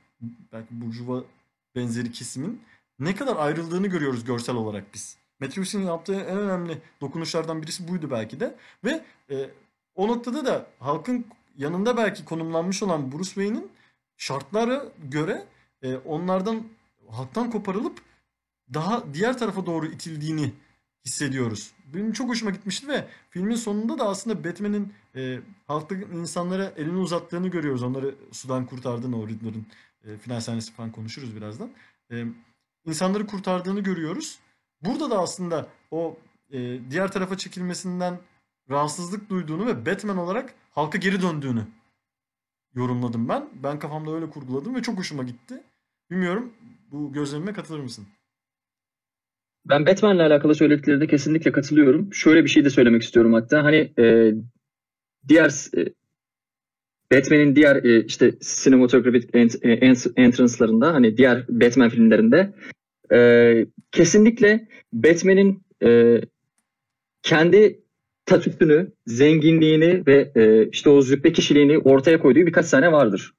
belki 0.52 0.80
burjuva 0.80 1.24
benzeri 1.74 2.12
kesimin 2.12 2.60
ne 2.99 3.14
kadar 3.14 3.36
ayrıldığını 3.36 3.86
görüyoruz 3.86 4.24
görsel 4.24 4.55
olarak 4.55 4.94
biz. 4.94 5.16
Matrix'in 5.40 5.82
yaptığı 5.82 6.14
en 6.14 6.38
önemli 6.38 6.78
dokunuşlardan 7.01 7.62
birisi 7.62 7.88
buydu 7.88 8.11
belki 8.11 8.40
de. 8.40 8.57
Ve 8.84 9.05
e, 9.30 9.51
o 9.94 10.09
noktada 10.09 10.47
da 10.47 10.66
halkın 10.78 11.26
yanında 11.57 11.97
belki 11.97 12.24
konumlanmış 12.24 12.82
olan 12.82 13.12
Bruce 13.12 13.24
Wayne'in 13.24 13.70
şartlara 14.16 14.84
göre 15.11 15.47
e, 15.82 15.97
onlardan 15.97 16.62
halktan 17.11 17.51
koparılıp 17.51 17.99
daha 18.74 19.14
diğer 19.14 19.38
tarafa 19.38 19.66
doğru 19.66 19.86
itildiğini 19.86 20.53
hissediyoruz. 21.07 21.72
Benim 21.94 22.12
çok 22.12 22.28
hoşuma 22.28 22.51
gitmişti 22.51 22.88
ve 22.88 23.09
filmin 23.30 23.55
sonunda 23.55 23.99
da 23.99 24.09
aslında 24.09 24.44
Batman'in 24.44 24.92
e, 25.16 25.40
halktaki 25.66 26.05
insanlara 26.14 26.72
elini 26.76 26.99
uzattığını 26.99 27.49
görüyoruz. 27.49 27.82
Onları 27.82 28.14
sudan 28.32 28.66
kurtardığını 28.66 29.20
o 29.20 29.28
Riddler'ın 29.28 29.66
e, 30.05 30.18
final 30.18 30.40
sahnesi 30.40 30.72
falan 30.72 30.92
konuşuruz 30.92 31.36
birazdan. 31.36 31.70
E, 32.11 32.24
insanları 32.87 33.26
kurtardığını 33.26 33.80
görüyoruz. 33.80 34.39
Burada 34.82 35.11
da 35.11 35.18
aslında 35.18 35.66
o 35.91 36.16
e, 36.51 36.78
diğer 36.91 37.12
tarafa 37.12 37.37
çekilmesinden 37.37 38.18
rahatsızlık 38.70 39.30
duyduğunu 39.30 39.66
ve 39.66 39.87
Batman 39.87 40.18
olarak 40.18 40.55
halka 40.70 40.99
geri 40.99 41.22
döndüğünü 41.22 41.66
yorumladım 42.74 43.28
ben. 43.28 43.49
Ben 43.62 43.78
kafamda 43.78 44.14
öyle 44.14 44.30
kurguladım 44.30 44.74
ve 44.74 44.82
çok 44.82 44.99
hoşuma 44.99 45.22
gitti. 45.22 45.62
Bilmiyorum 46.11 46.53
bu 46.93 47.12
gözlemime 47.12 47.53
katılır 47.53 47.80
mısın? 47.80 48.07
Ben 49.68 49.87
Batman'le 49.87 50.18
alakalı 50.18 50.55
söylediklerine 50.55 51.07
kesinlikle 51.07 51.53
katılıyorum. 51.53 52.14
Şöyle 52.14 52.45
bir 52.45 52.49
şey 52.49 52.64
de 52.64 52.70
söylemek 52.70 53.03
istiyorum 53.03 53.32
hatta. 53.32 53.64
Hani 53.64 53.93
e, 53.99 54.34
diğer 55.28 55.76
e, 55.76 55.93
Batman'in 57.12 57.57
diğer 57.57 57.84
e, 57.84 58.04
işte 58.04 58.32
sinematografik 58.40 59.34
ent, 59.34 59.54
e, 59.54 59.68
ent- 59.68 60.12
entrance'larında 60.16 60.94
hani 60.94 61.16
diğer 61.16 61.44
Batman 61.48 61.88
filmlerinde 61.88 62.52
e, 63.12 63.66
kesinlikle 63.92 64.68
Batman'in 64.92 65.62
e, 65.84 66.20
kendi 67.22 67.80
statüsünü, 68.26 68.92
zenginliğini 69.07 70.07
ve 70.07 70.32
e, 70.36 70.68
işte 70.72 70.90
o 70.90 71.02
züppe 71.02 71.32
kişiliğini 71.32 71.78
ortaya 71.78 72.18
koyduğu 72.18 72.46
birkaç 72.46 72.66
sahne 72.66 72.92
vardır. 72.92 73.34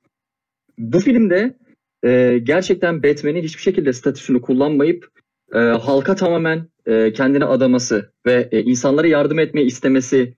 Bu 0.77 0.99
filmde 0.99 1.57
e, 2.03 2.39
gerçekten 2.43 3.03
Batman'in 3.03 3.43
hiçbir 3.43 3.61
şekilde 3.61 3.93
statüsünü 3.93 4.41
kullanmayıp 4.41 5.07
e, 5.53 5.57
halka 5.57 6.15
tamamen 6.15 6.67
e, 6.85 7.13
kendini 7.13 7.45
adaması 7.45 8.11
ve 8.25 8.49
e, 8.51 8.61
insanlara 8.61 9.07
yardım 9.07 9.39
etmeyi 9.39 9.67
istemesi 9.67 10.33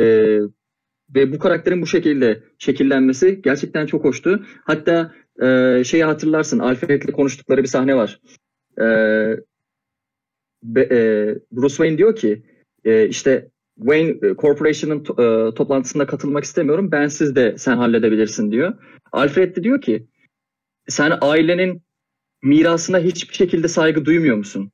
e, 0.00 0.38
ve 1.14 1.32
bu 1.32 1.38
karakterin 1.38 1.82
bu 1.82 1.86
şekilde 1.86 2.42
şekillenmesi 2.58 3.42
gerçekten 3.42 3.86
çok 3.86 4.04
hoştu. 4.04 4.46
Hatta 4.64 5.14
e, 5.42 5.84
şeyi 5.84 6.04
hatırlarsın 6.04 6.58
Alfred'le 6.58 7.12
konuştukları 7.12 7.62
bir 7.62 7.68
sahne 7.68 7.96
var. 7.96 8.20
E, 8.80 8.84
be- 10.62 10.88
e, 10.90 10.98
Bruce 11.52 11.74
Wayne 11.74 11.98
diyor 11.98 12.16
ki 12.16 12.42
e, 12.84 13.08
işte 13.08 13.50
Wayne 13.78 14.34
Corporation'ın 14.38 15.00
e, 15.00 15.54
toplantısına 15.54 16.06
katılmak 16.06 16.44
istemiyorum. 16.44 16.92
Bensiz 16.92 17.36
de 17.36 17.54
sen 17.58 17.76
halledebilirsin 17.76 18.52
diyor. 18.52 18.72
Alfred 19.12 19.56
de 19.56 19.64
diyor 19.64 19.80
ki 19.80 20.06
sen 20.88 21.18
ailenin 21.20 21.82
mirasına 22.42 22.98
hiçbir 22.98 23.34
şekilde 23.34 23.68
saygı 23.68 24.04
duymuyor 24.04 24.36
musun? 24.36 24.70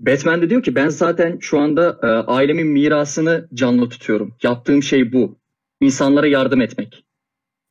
Batman 0.00 0.42
de 0.42 0.50
diyor 0.50 0.62
ki 0.62 0.74
ben 0.74 0.88
zaten 0.88 1.38
şu 1.40 1.58
anda 1.58 1.98
e, 2.02 2.06
ailemin 2.06 2.66
mirasını 2.66 3.48
canlı 3.54 3.88
tutuyorum. 3.88 4.34
Yaptığım 4.42 4.82
şey 4.82 5.12
bu. 5.12 5.38
İnsanlara 5.80 6.26
yardım 6.26 6.60
etmek. 6.60 7.04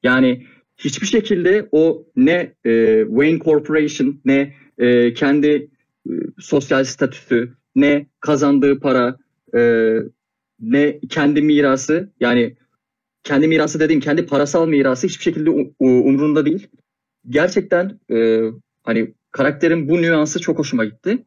Yani 0.03 0.45
hiçbir 0.77 1.07
şekilde 1.07 1.69
o 1.71 2.05
ne 2.15 2.53
e, 2.65 3.03
Wayne 3.07 3.39
Corporation 3.39 4.21
ne 4.25 4.53
e, 4.77 5.13
kendi 5.13 5.69
e, 6.09 6.11
sosyal 6.39 6.83
statüsü 6.83 7.53
ne 7.75 8.07
kazandığı 8.19 8.79
para 8.79 9.17
e, 9.55 9.91
ne 10.59 10.99
kendi 11.09 11.41
mirası 11.41 12.09
yani 12.19 12.55
kendi 13.23 13.47
mirası 13.47 13.79
dediğim 13.79 14.01
kendi 14.01 14.25
parasal 14.25 14.67
mirası 14.67 15.07
hiçbir 15.07 15.23
şekilde 15.23 15.49
umrunda 15.79 16.45
değil. 16.45 16.67
Gerçekten 17.29 17.99
e, 18.11 18.41
hani 18.83 19.13
karakterin 19.31 19.89
bu 19.89 20.01
nüansı 20.01 20.39
çok 20.41 20.59
hoşuma 20.59 20.85
gitti. 20.85 21.23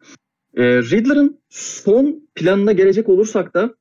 E, 0.58 0.62
Riddler'ın 0.82 1.40
son 1.48 2.28
planına 2.34 2.72
gelecek 2.72 3.08
olursak 3.08 3.54
da 3.54 3.74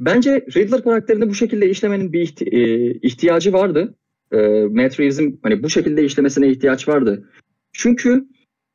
bence 0.00 0.46
Riddler 0.56 0.84
karakterini 0.84 1.28
bu 1.28 1.34
şekilde 1.34 1.70
işlemenin 1.70 2.12
bir 2.12 2.20
ihti- 2.20 2.48
e, 2.56 2.92
ihtiyacı 2.92 3.52
vardı. 3.52 3.94
E, 4.32 4.38
Matt 4.64 5.00
Reeves'in 5.00 5.40
hani 5.42 5.62
bu 5.62 5.70
şekilde 5.70 6.04
işlemesine 6.04 6.48
ihtiyaç 6.50 6.88
vardı. 6.88 7.30
Çünkü 7.72 8.28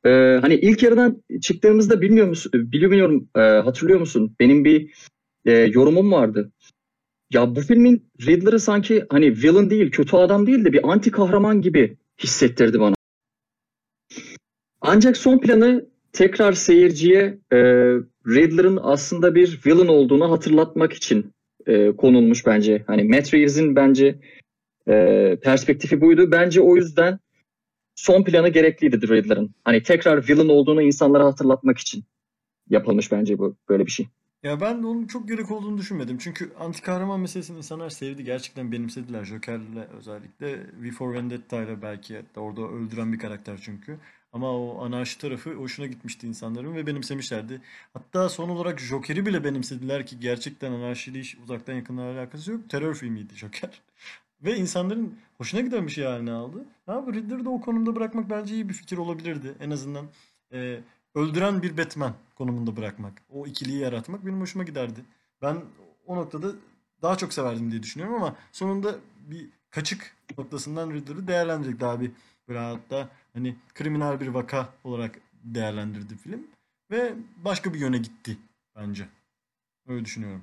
e, 0.04 0.10
hani 0.40 0.54
ilk 0.54 0.82
yarıdan 0.82 1.22
çıktığımızda 1.40 2.00
bilmiyor 2.00 2.28
musun, 2.28 2.52
bilmiyorum 2.54 3.28
e, 3.36 3.40
hatırlıyor 3.40 4.00
musun? 4.00 4.36
Benim 4.40 4.64
bir 4.64 4.94
e, 5.44 5.52
yorumum 5.52 6.12
vardı. 6.12 6.52
ya 7.32 7.56
bu 7.56 7.60
filmin 7.60 8.10
Riddler'ı 8.26 8.60
sanki 8.60 9.06
hani 9.10 9.30
villain 9.32 9.70
değil, 9.70 9.90
kötü 9.90 10.16
adam 10.16 10.46
değil 10.46 10.64
de 10.64 10.72
bir 10.72 10.92
anti 10.92 11.10
kahraman 11.10 11.62
gibi 11.62 11.96
hissettirdi 12.18 12.80
bana. 12.80 12.94
Ancak 14.80 15.16
son 15.16 15.38
planı 15.38 15.86
tekrar 16.14 16.52
seyirciye 16.52 17.38
e, 17.52 17.58
Riddler'ın 18.26 18.78
aslında 18.82 19.34
bir 19.34 19.60
villain 19.66 19.88
olduğunu 19.88 20.30
hatırlatmak 20.30 20.92
için 20.92 21.32
e, 21.66 21.96
konulmuş 21.96 22.46
bence. 22.46 22.84
Hani 22.86 23.04
Matt 23.04 23.34
Reeves'in 23.34 23.76
bence 23.76 24.18
e, 24.88 25.36
perspektifi 25.42 26.00
buydu. 26.00 26.30
Bence 26.30 26.60
o 26.60 26.76
yüzden 26.76 27.18
son 27.94 28.24
planı 28.24 28.48
gerekliydi 28.48 29.08
Riddler'ın. 29.08 29.54
Hani 29.64 29.82
tekrar 29.82 30.28
villain 30.28 30.48
olduğunu 30.48 30.82
insanlara 30.82 31.24
hatırlatmak 31.24 31.78
için 31.78 32.04
yapılmış 32.70 33.12
bence 33.12 33.38
bu 33.38 33.56
böyle 33.68 33.86
bir 33.86 33.90
şey. 33.90 34.06
Ya 34.42 34.60
ben 34.60 34.82
de 34.82 34.86
onun 34.86 35.06
çok 35.06 35.28
gerek 35.28 35.50
olduğunu 35.50 35.78
düşünmedim. 35.78 36.18
Çünkü 36.18 36.52
anti 36.58 36.82
kahraman 36.82 37.20
meselesini 37.20 37.56
insanlar 37.56 37.90
sevdi. 37.90 38.24
Gerçekten 38.24 38.72
benimsediler. 38.72 39.24
Joker'le 39.24 39.88
özellikle 39.98 40.58
V 40.82 40.90
for 40.90 41.14
Vendetta'yla 41.14 41.82
belki 41.82 42.16
hatta 42.16 42.40
orada 42.40 42.62
öldüren 42.62 43.12
bir 43.12 43.18
karakter 43.18 43.58
çünkü. 43.62 43.98
Ama 44.34 44.52
o 44.52 44.84
anarşi 44.84 45.18
tarafı 45.18 45.54
hoşuna 45.54 45.86
gitmişti 45.86 46.26
insanların 46.26 46.74
ve 46.74 46.86
benimsemişlerdi. 46.86 47.60
Hatta 47.92 48.28
son 48.28 48.48
olarak 48.48 48.80
Joker'i 48.80 49.26
bile 49.26 49.44
benimsediler 49.44 50.06
ki 50.06 50.20
gerçekten 50.20 50.72
anarşiyle 50.72 51.20
hiç 51.20 51.36
uzaktan 51.44 51.74
yakından 51.74 52.02
alakası 52.02 52.52
yok. 52.52 52.70
Terör 52.70 52.94
filmiydi 52.94 53.34
Joker. 53.34 53.82
Ve 54.44 54.56
insanların 54.56 55.18
hoşuna 55.38 55.60
giden 55.60 55.86
bir 55.86 55.92
şey 55.92 56.04
haline 56.04 56.32
aldı. 56.32 56.64
Ha 56.86 57.06
bu 57.06 57.14
Riddler'ı 57.14 57.44
da 57.44 57.50
o 57.50 57.60
konumda 57.60 57.96
bırakmak 57.96 58.30
bence 58.30 58.54
iyi 58.54 58.68
bir 58.68 58.74
fikir 58.74 58.96
olabilirdi. 58.96 59.54
En 59.60 59.70
azından 59.70 60.06
e, 60.52 60.80
öldüren 61.14 61.62
bir 61.62 61.78
Batman 61.78 62.14
konumunda 62.34 62.76
bırakmak. 62.76 63.12
O 63.30 63.46
ikiliyi 63.46 63.78
yaratmak 63.78 64.26
benim 64.26 64.40
hoşuma 64.40 64.64
giderdi. 64.64 65.00
Ben 65.42 65.56
o 66.06 66.16
noktada 66.16 66.52
daha 67.02 67.16
çok 67.16 67.32
severdim 67.32 67.70
diye 67.70 67.82
düşünüyorum 67.82 68.14
ama 68.14 68.36
sonunda 68.52 68.94
bir 69.30 69.48
kaçık 69.70 70.16
noktasından 70.38 70.90
Riddler'ı 70.90 71.28
değerlendirdik 71.28 71.80
daha 71.80 72.00
bir 72.00 72.10
böyle 72.48 72.58
hatta 72.58 73.08
hani 73.34 73.56
kriminal 73.74 74.20
bir 74.20 74.28
vaka 74.28 74.68
olarak 74.84 75.20
değerlendirdi 75.44 76.16
film 76.16 76.46
ve 76.90 77.14
başka 77.44 77.74
bir 77.74 77.78
yöne 77.78 77.98
gitti 77.98 78.38
bence. 78.76 79.08
Öyle 79.88 80.04
düşünüyorum. 80.04 80.42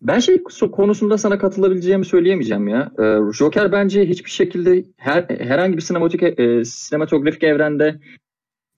Ben 0.00 0.18
şey 0.18 0.42
konusunda 0.72 1.18
sana 1.18 1.38
katılabileceğimi 1.38 2.04
söyleyemeyeceğim 2.04 2.68
ya. 2.68 2.92
Ee, 2.98 3.32
Joker 3.32 3.72
bence 3.72 4.08
hiçbir 4.08 4.30
şekilde 4.30 4.84
her 4.96 5.22
herhangi 5.22 5.76
bir 5.76 5.82
sinematik 5.82 6.22
e, 6.22 6.64
sinematografik 6.64 7.42
evrende 7.42 8.00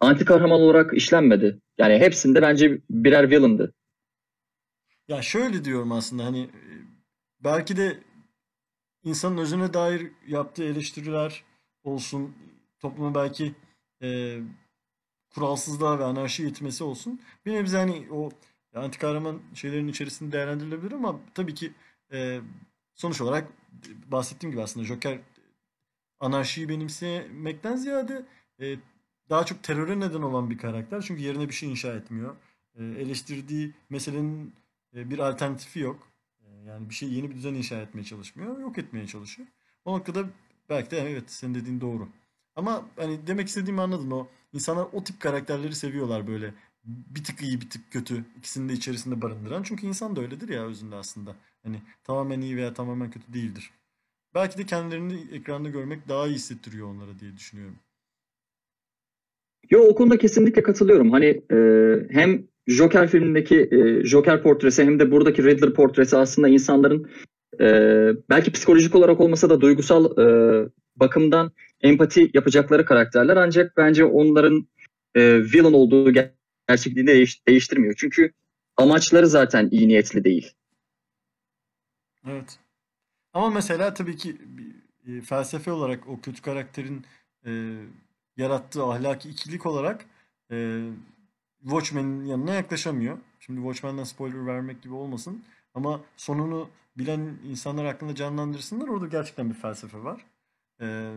anti 0.01 0.25
kahraman 0.25 0.61
olarak 0.61 0.95
işlenmedi. 0.95 1.59
Yani 1.79 1.99
hepsinde 1.99 2.43
bence 2.43 2.81
birer 2.91 3.31
villain'dı. 3.31 3.75
Ya 5.09 5.23
şöyle 5.23 5.65
diyorum 5.65 5.93
aslında 5.93 6.25
hani 6.25 6.43
e, 6.43 6.63
belki 7.45 7.77
de 7.77 7.99
insanın 9.05 9.39
özüne 9.39 9.75
dair 9.75 10.13
yaptığı 10.27 10.65
eleştiriler 10.65 11.45
olsun, 11.85 12.35
toplumu 12.81 13.15
belki 13.15 13.55
e, 14.03 14.39
kuralsızlığa 15.31 15.99
ve 15.99 16.05
anarşiye 16.05 16.49
itmesi 16.49 16.85
olsun. 16.85 17.21
Bir 17.47 17.53
nebze 17.53 17.77
hani 17.77 18.09
o 18.13 18.31
anti 18.75 18.99
kahraman 18.99 19.41
şeylerin 19.55 19.89
içerisinde 19.89 20.33
değerlendirilebilir 20.33 20.93
ama 20.93 21.21
tabii 21.35 21.55
ki 21.55 21.73
e, 22.13 22.41
sonuç 22.95 23.21
olarak 23.21 23.49
bahsettiğim 24.07 24.51
gibi 24.51 24.63
aslında 24.63 24.87
Joker 24.87 25.19
anarşiyi 26.21 26.69
benimsemekten 26.69 27.77
ziyade 27.77 28.27
e, 28.61 28.77
daha 29.31 29.47
çok 29.47 29.63
teröre 29.63 30.01
neden 30.01 30.23
olan 30.23 30.51
bir 30.51 30.59
karakter. 30.59 31.03
Çünkü 31.03 31.23
yerine 31.23 31.49
bir 31.49 31.55
şey 31.55 31.71
inşa 31.71 31.95
etmiyor. 31.95 32.37
E, 32.75 32.85
eleştirdiği 32.85 33.75
meselenin 33.91 34.53
e, 34.95 35.11
bir 35.11 35.19
alternatifi 35.19 35.81
yok. 35.81 36.09
E, 36.41 36.47
yani 36.67 36.91
bir 36.91 36.95
şey 36.95 37.13
yeni 37.13 37.31
bir 37.31 37.35
düzen 37.35 37.55
inşa 37.55 37.77
etmeye 37.77 38.05
çalışmıyor. 38.05 38.59
Yok 38.59 38.79
etmeye 38.79 39.07
çalışıyor. 39.07 39.49
O 39.85 39.99
noktada 39.99 40.29
belki 40.71 40.91
de 40.91 40.99
evet 40.99 41.31
senin 41.31 41.55
dediğin 41.55 41.81
doğru. 41.81 42.09
Ama 42.57 42.89
hani 42.97 43.27
demek 43.27 43.49
istediğimi 43.49 43.81
anladın 43.81 44.11
o. 44.11 44.27
İnsanlar 44.53 44.87
o 44.93 45.05
tip 45.05 45.21
karakterleri 45.21 45.75
seviyorlar 45.75 46.27
böyle. 46.27 46.55
Bir 46.85 47.25
tık 47.25 47.43
iyi 47.43 47.61
bir 47.61 47.71
tık 47.71 47.93
kötü. 47.93 48.25
ikisini 48.39 48.69
de 48.69 48.73
içerisinde 48.73 49.23
barındıran. 49.23 49.63
Çünkü 49.63 49.87
insan 49.87 50.17
da 50.17 50.21
öyledir 50.21 50.49
ya 50.49 50.67
özünde 50.67 50.97
aslında. 50.97 51.37
Hani 51.63 51.77
tamamen 52.05 52.41
iyi 52.41 52.57
veya 52.57 52.75
tamamen 52.75 53.11
kötü 53.11 53.33
değildir. 53.33 53.71
Belki 54.35 54.59
de 54.59 54.67
kendilerini 54.67 55.21
ekranda 55.33 55.69
görmek 55.69 56.09
daha 56.09 56.27
iyi 56.27 56.35
hissettiriyor 56.35 56.87
onlara 56.87 57.19
diye 57.21 57.37
düşünüyorum. 57.37 57.77
Yo 59.71 59.81
o 59.81 59.95
konuda 59.95 60.19
kesinlikle 60.19 60.63
katılıyorum. 60.63 61.11
Hani 61.11 61.43
e, 61.53 61.57
hem 62.11 62.49
Joker 62.67 63.09
filmindeki 63.09 63.69
e, 63.73 64.05
Joker 64.05 64.43
portresi 64.43 64.85
hem 64.85 65.01
de 65.01 65.11
buradaki 65.11 65.45
Riddler 65.45 65.75
portresi 65.75 66.17
aslında 66.17 66.49
insanların 66.49 67.11
e, 67.61 67.67
belki 68.31 68.53
psikolojik 68.53 68.95
olarak 68.95 69.21
olmasa 69.21 69.51
da 69.51 69.61
duygusal 69.61 70.19
e, 70.19 70.69
bakımdan 70.97 71.53
empati 71.81 72.31
yapacakları 72.35 72.85
karakterler. 72.85 73.37
Ancak 73.37 73.77
bence 73.77 74.05
onların 74.05 74.69
e, 75.15 75.43
villain 75.43 75.73
olduğu 75.73 76.13
gerçekliğini 76.69 77.09
değiş, 77.09 77.47
değiştirmiyor. 77.49 77.95
Çünkü 77.99 78.33
amaçları 78.77 79.27
zaten 79.27 79.69
iyi 79.71 79.89
niyetli 79.89 80.25
değil. 80.25 80.53
Evet. 82.27 82.59
Ama 83.33 83.51
mesela 83.51 83.95
tabii 83.95 84.17
ki 84.17 84.37
e, 85.07 85.21
felsefe 85.21 85.73
olarak 85.73 86.09
o 86.09 86.21
kötü 86.21 86.43
karakterin 86.43 87.05
e, 87.47 87.51
yarattığı 88.37 88.83
ahlaki 88.85 89.29
ikilik 89.29 89.67
olarak 89.67 90.05
e, 90.51 90.81
Watchmen'in 91.63 92.25
yanına 92.25 92.55
yaklaşamıyor. 92.55 93.19
Şimdi 93.41 93.61
Watchmen'den 93.61 94.05
spoiler 94.05 94.47
vermek 94.47 94.83
gibi 94.83 94.95
olmasın. 94.95 95.45
Ama 95.75 96.01
sonunu 96.17 96.69
bilen 96.99 97.39
insanlar 97.49 97.87
hakkında 97.87 98.15
canlandırsınlar. 98.15 98.89
Orada 98.89 99.07
gerçekten 99.07 99.51
bir 99.51 99.55
felsefe 99.55 100.05
var. 100.05 100.25
Ee, 100.81 101.13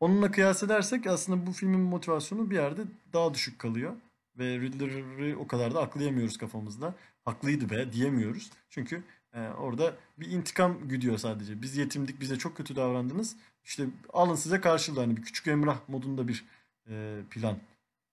onunla 0.00 0.30
kıyas 0.30 0.62
edersek 0.62 1.06
aslında 1.06 1.46
bu 1.46 1.52
filmin 1.52 1.80
motivasyonu 1.80 2.50
bir 2.50 2.54
yerde 2.54 2.82
daha 3.12 3.34
düşük 3.34 3.58
kalıyor. 3.58 3.94
Ve 4.38 4.60
Riddler'ı 4.60 5.38
o 5.38 5.46
kadar 5.46 5.74
da 5.74 5.80
aklayamıyoruz 5.80 6.38
kafamızda. 6.38 6.94
Haklıydı 7.24 7.70
be 7.70 7.92
diyemiyoruz. 7.92 8.50
Çünkü 8.70 9.02
e, 9.34 9.48
orada 9.48 9.94
bir 10.18 10.30
intikam 10.30 10.88
güdüyor 10.88 11.18
sadece. 11.18 11.62
Biz 11.62 11.76
yetimdik, 11.76 12.20
bize 12.20 12.38
çok 12.38 12.56
kötü 12.56 12.76
davrandınız. 12.76 13.36
İşte 13.64 13.86
alın 14.12 14.34
size 14.34 14.60
karşılığı. 14.60 15.00
Hani 15.00 15.16
bir 15.16 15.22
küçük 15.22 15.46
Emrah 15.46 15.78
modunda 15.88 16.28
bir 16.28 16.44
e, 16.90 17.20
plan. 17.30 17.58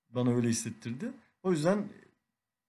Bana 0.10 0.36
öyle 0.36 0.48
hissettirdi. 0.48 1.12
O 1.44 1.52
yüzden 1.52 1.84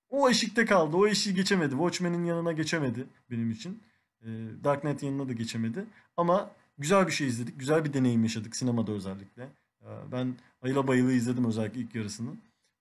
o 0.09 0.31
eşikte 0.31 0.65
kaldı. 0.65 0.97
O 0.97 1.07
eşiği 1.07 1.37
geçemedi. 1.37 1.71
Watchmen'in 1.71 2.25
yanına 2.25 2.53
geçemedi 2.53 3.07
benim 3.31 3.51
için. 3.51 3.83
E, 4.23 4.29
Dark 4.65 4.81
Knight 4.81 5.03
yanına 5.03 5.29
da 5.29 5.33
geçemedi. 5.33 5.85
Ama 6.17 6.51
güzel 6.79 7.07
bir 7.07 7.13
şey 7.13 7.27
izledik. 7.27 7.59
Güzel 7.61 7.85
bir 7.85 7.93
deneyim 7.93 8.23
yaşadık 8.23 8.57
sinemada 8.57 8.93
özellikle. 8.93 9.43
E, 9.83 9.89
ben 10.13 10.35
ayıla 10.63 10.89
bayılı 10.89 11.13
izledim 11.13 11.45
özellikle 11.45 11.81
ilk 11.81 11.95
yarısını. 11.95 12.31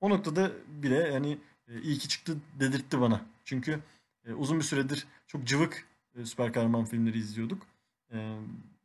O 0.02 0.10
noktada 0.10 0.52
bile 0.68 0.96
yani 0.98 1.38
e, 1.68 1.82
iyi 1.82 1.98
ki 1.98 2.08
çıktı 2.08 2.38
dedirtti 2.60 3.02
bana. 3.02 3.22
Çünkü 3.46 3.80
e, 4.26 4.34
uzun 4.34 4.60
bir 4.60 4.64
süredir 4.64 5.08
çok 5.28 5.44
cıvık 5.44 5.88
e, 6.16 6.26
süper 6.26 6.54
kahraman 6.54 6.86
filmleri 6.86 7.18
izliyorduk. 7.18 7.64
E, 8.14 8.38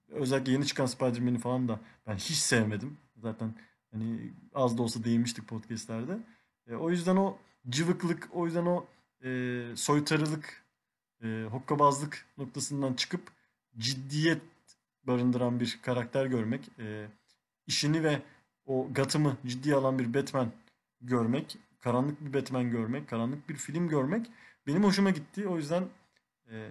özellikle 0.08 0.52
yeni 0.52 0.66
çıkan 0.66 0.86
Spider-Man'i 0.86 1.38
falan 1.38 1.68
da 1.68 1.80
ben 2.06 2.16
hiç 2.16 2.36
sevmedim. 2.36 2.96
Zaten 3.16 3.54
hani 3.92 4.32
az 4.54 4.78
da 4.78 4.82
olsa 4.82 5.04
değinmiştik 5.04 5.48
podcastlerde. 5.48 6.18
E, 6.66 6.74
o 6.74 6.90
yüzden 6.90 7.16
o 7.16 7.38
cıvıklık, 7.68 8.28
o 8.32 8.46
yüzden 8.46 8.66
o 8.66 8.86
e, 9.24 9.62
soytarılık, 9.76 10.64
e, 11.22 11.44
hokkabazlık 11.50 12.26
noktasından 12.38 12.94
çıkıp 12.94 13.22
ciddiyet 13.78 14.42
barındıran 15.04 15.60
bir 15.60 15.78
karakter 15.82 16.26
görmek, 16.26 16.70
e, 16.78 17.06
işini 17.66 18.04
ve 18.04 18.22
o 18.66 18.88
Gotham'ı 18.94 19.36
ciddiye 19.46 19.74
alan 19.74 19.98
bir 19.98 20.14
Batman 20.14 20.52
görmek, 21.00 21.56
karanlık 21.80 22.20
bir 22.20 22.32
Batman 22.32 22.70
görmek, 22.70 23.08
karanlık 23.08 23.48
bir 23.48 23.54
film 23.54 23.88
görmek 23.88 24.26
benim 24.66 24.84
hoşuma 24.84 25.10
gitti. 25.10 25.48
O 25.48 25.56
yüzden 25.56 25.84
e, 26.50 26.68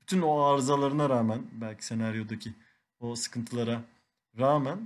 bütün 0.00 0.20
o 0.20 0.40
arızalarına 0.40 1.10
rağmen 1.10 1.42
belki 1.52 1.86
senaryodaki 1.86 2.52
o 3.00 3.14
sıkıntılara 3.14 3.82
rağmen 4.38 4.78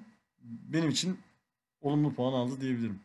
benim 0.43 0.91
için 0.91 1.19
olumlu 1.81 2.15
puan 2.15 2.33
aldı 2.33 2.61
diyebilirim. 2.61 3.01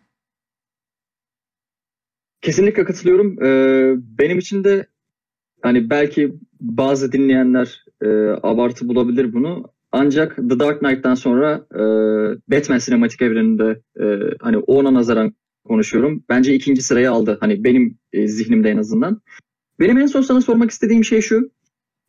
Kesinlikle 2.41 2.83
katılıyorum. 2.83 3.43
Ee, 3.43 3.93
benim 3.97 4.39
için 4.39 4.63
de 4.63 4.87
hani 5.63 5.89
belki 5.89 6.33
bazı 6.61 7.11
dinleyenler 7.11 7.85
e, 8.01 8.07
abartı 8.43 8.87
bulabilir 8.87 9.33
bunu. 9.33 9.73
Ancak 9.91 10.35
The 10.35 10.59
Dark 10.59 10.79
Knight'tan 10.79 11.15
sonra 11.15 11.65
e, 11.75 11.81
Batman 12.51 12.77
sinematik 12.77 13.21
evreninde 13.21 13.81
e, 13.99 14.05
hani 14.39 14.57
ona 14.57 14.93
nazaran 14.93 15.33
konuşuyorum. 15.63 16.23
Bence 16.29 16.53
ikinci 16.53 16.81
sırayı 16.81 17.11
aldı. 17.11 17.37
Hani 17.39 17.63
benim 17.63 17.97
e, 18.13 18.27
zihnimde 18.27 18.69
en 18.69 18.77
azından. 18.77 19.21
Benim 19.79 19.97
en 19.97 20.05
son 20.05 20.21
sana 20.21 20.41
sormak 20.41 20.71
istediğim 20.71 21.03
şey 21.03 21.21
şu. 21.21 21.51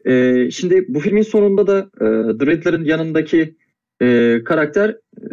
E, 0.07 0.51
şimdi 0.51 0.85
bu 0.89 1.01
filmin 1.01 1.23
sonunda 1.23 1.67
da 1.67 1.79
e, 1.79 2.39
The 2.39 2.47
Riddler'ın 2.47 2.85
yanındaki 2.85 3.57
e, 4.03 4.39
karakter 4.45 4.91
e, 4.91 5.25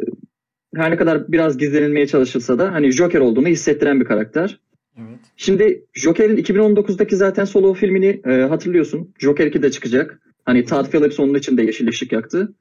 her 0.75 0.91
ne 0.91 0.97
kadar 0.97 1.31
biraz 1.31 1.57
gizlenilmeye 1.57 2.07
çalışılsa 2.07 2.59
da 2.59 2.73
hani 2.73 2.91
Joker 2.91 3.19
olduğunu 3.19 3.47
hissettiren 3.47 3.99
bir 3.99 4.05
karakter. 4.05 4.59
Evet. 4.97 5.19
Şimdi 5.37 5.85
Joker'in 5.93 6.37
2019'daki 6.37 7.15
zaten 7.15 7.45
solo 7.45 7.73
filmini 7.73 8.21
e, 8.25 8.31
hatırlıyorsun. 8.41 9.13
Joker 9.19 9.47
2 9.47 9.63
de 9.63 9.71
çıkacak. 9.71 10.21
Hani 10.45 10.65
Todd 10.65 10.85
Phillips 10.85 11.19
onun 11.19 11.33
için 11.33 11.57
de 11.57 11.63
yeşil 11.63 11.87
ışık 11.87 12.11
yaktı. 12.11 12.53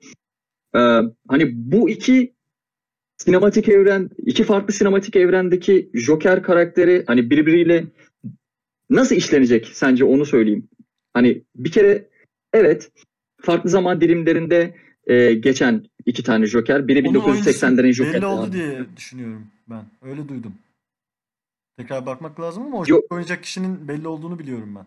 E, 0.74 0.78
hani 1.28 1.50
bu 1.54 1.90
iki 1.90 2.32
sinematik 3.16 3.68
evren, 3.68 4.10
iki 4.26 4.44
farklı 4.44 4.72
sinematik 4.74 5.16
evrendeki 5.16 5.90
Joker 5.94 6.42
karakteri 6.42 7.04
hani 7.06 7.30
birbiriyle 7.30 7.84
nasıl 8.90 9.16
işlenecek 9.16 9.70
sence 9.72 10.04
onu 10.04 10.26
söyleyeyim. 10.26 10.68
Hani 11.14 11.42
bir 11.56 11.70
kere 11.70 12.08
evet 12.52 12.90
farklı 13.40 13.70
zaman 13.70 14.00
dilimlerinde 14.00 14.74
e, 15.06 15.34
geçen 15.34 15.84
iki 16.06 16.22
tane 16.22 16.46
Joker. 16.46 16.88
Biri 16.88 17.08
Onun 17.08 17.18
1980'lerin 17.18 17.80
oyuncusu 17.82 18.04
Joker'i. 18.04 18.14
belli 18.14 18.26
oldu 18.26 18.52
diye 18.52 18.80
düşünüyorum 18.96 19.46
ben. 19.70 19.82
Öyle 20.02 20.28
duydum. 20.28 20.52
Tekrar 21.80 22.06
bakmak 22.06 22.40
lazım 22.40 22.62
ama 22.62 22.84
Yok. 22.88 23.04
Oynayacak 23.10 23.42
kişinin 23.42 23.88
belli 23.88 24.08
olduğunu 24.08 24.38
biliyorum 24.38 24.74
ben. 24.76 24.86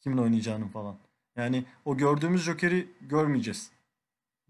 Kimin 0.00 0.18
oynayacağının 0.18 0.68
falan. 0.68 0.96
Yani 1.36 1.64
o 1.84 1.96
gördüğümüz 1.96 2.42
Joker'i 2.42 2.86
görmeyeceğiz. 3.00 3.70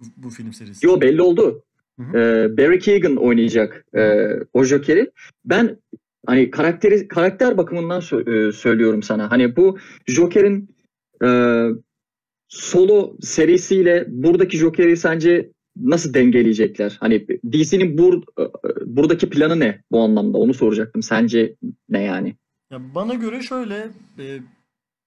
Bu, 0.01 0.05
bu 0.17 0.31
film 0.31 0.53
serisi. 0.53 0.87
Yo 0.87 1.01
belli 1.01 1.23
oldu. 1.23 1.63
Hı 1.99 2.03
hı. 2.03 2.19
Ee, 2.19 2.57
Barry 2.57 2.79
Keoghan 2.79 3.17
oynayacak 3.17 3.85
e, 3.97 4.31
o 4.53 4.65
Joker'i. 4.65 5.11
Ben 5.45 5.79
hani 6.27 6.51
karakteri 6.51 7.09
karakter 7.09 7.59
bakımından 7.59 8.01
sö- 8.01 8.49
e, 8.49 8.53
söylüyorum 8.53 9.03
sana. 9.03 9.31
Hani 9.31 9.57
bu 9.57 9.79
Joker'in 10.07 10.77
e, 11.25 11.29
solo 12.49 13.17
serisiyle 13.21 14.05
buradaki 14.09 14.57
Joker'i 14.57 14.97
sence 14.97 15.51
nasıl 15.83 16.15
dengeleyecekler? 16.15 16.97
Hani 17.01 17.27
DC'nin 17.29 17.99
bur, 17.99 18.23
e, 18.39 18.45
buradaki 18.87 19.31
planı 19.31 19.61
ne 19.61 19.83
bu 19.91 20.01
anlamda? 20.01 20.39
Onu 20.39 20.55
soracaktım. 20.55 21.03
Sence 21.03 21.55
ne 21.89 22.03
yani? 22.03 22.37
Ya 22.71 22.95
bana 22.95 23.15
göre 23.15 23.43
şöyle 23.43 23.89
e, 24.19 24.41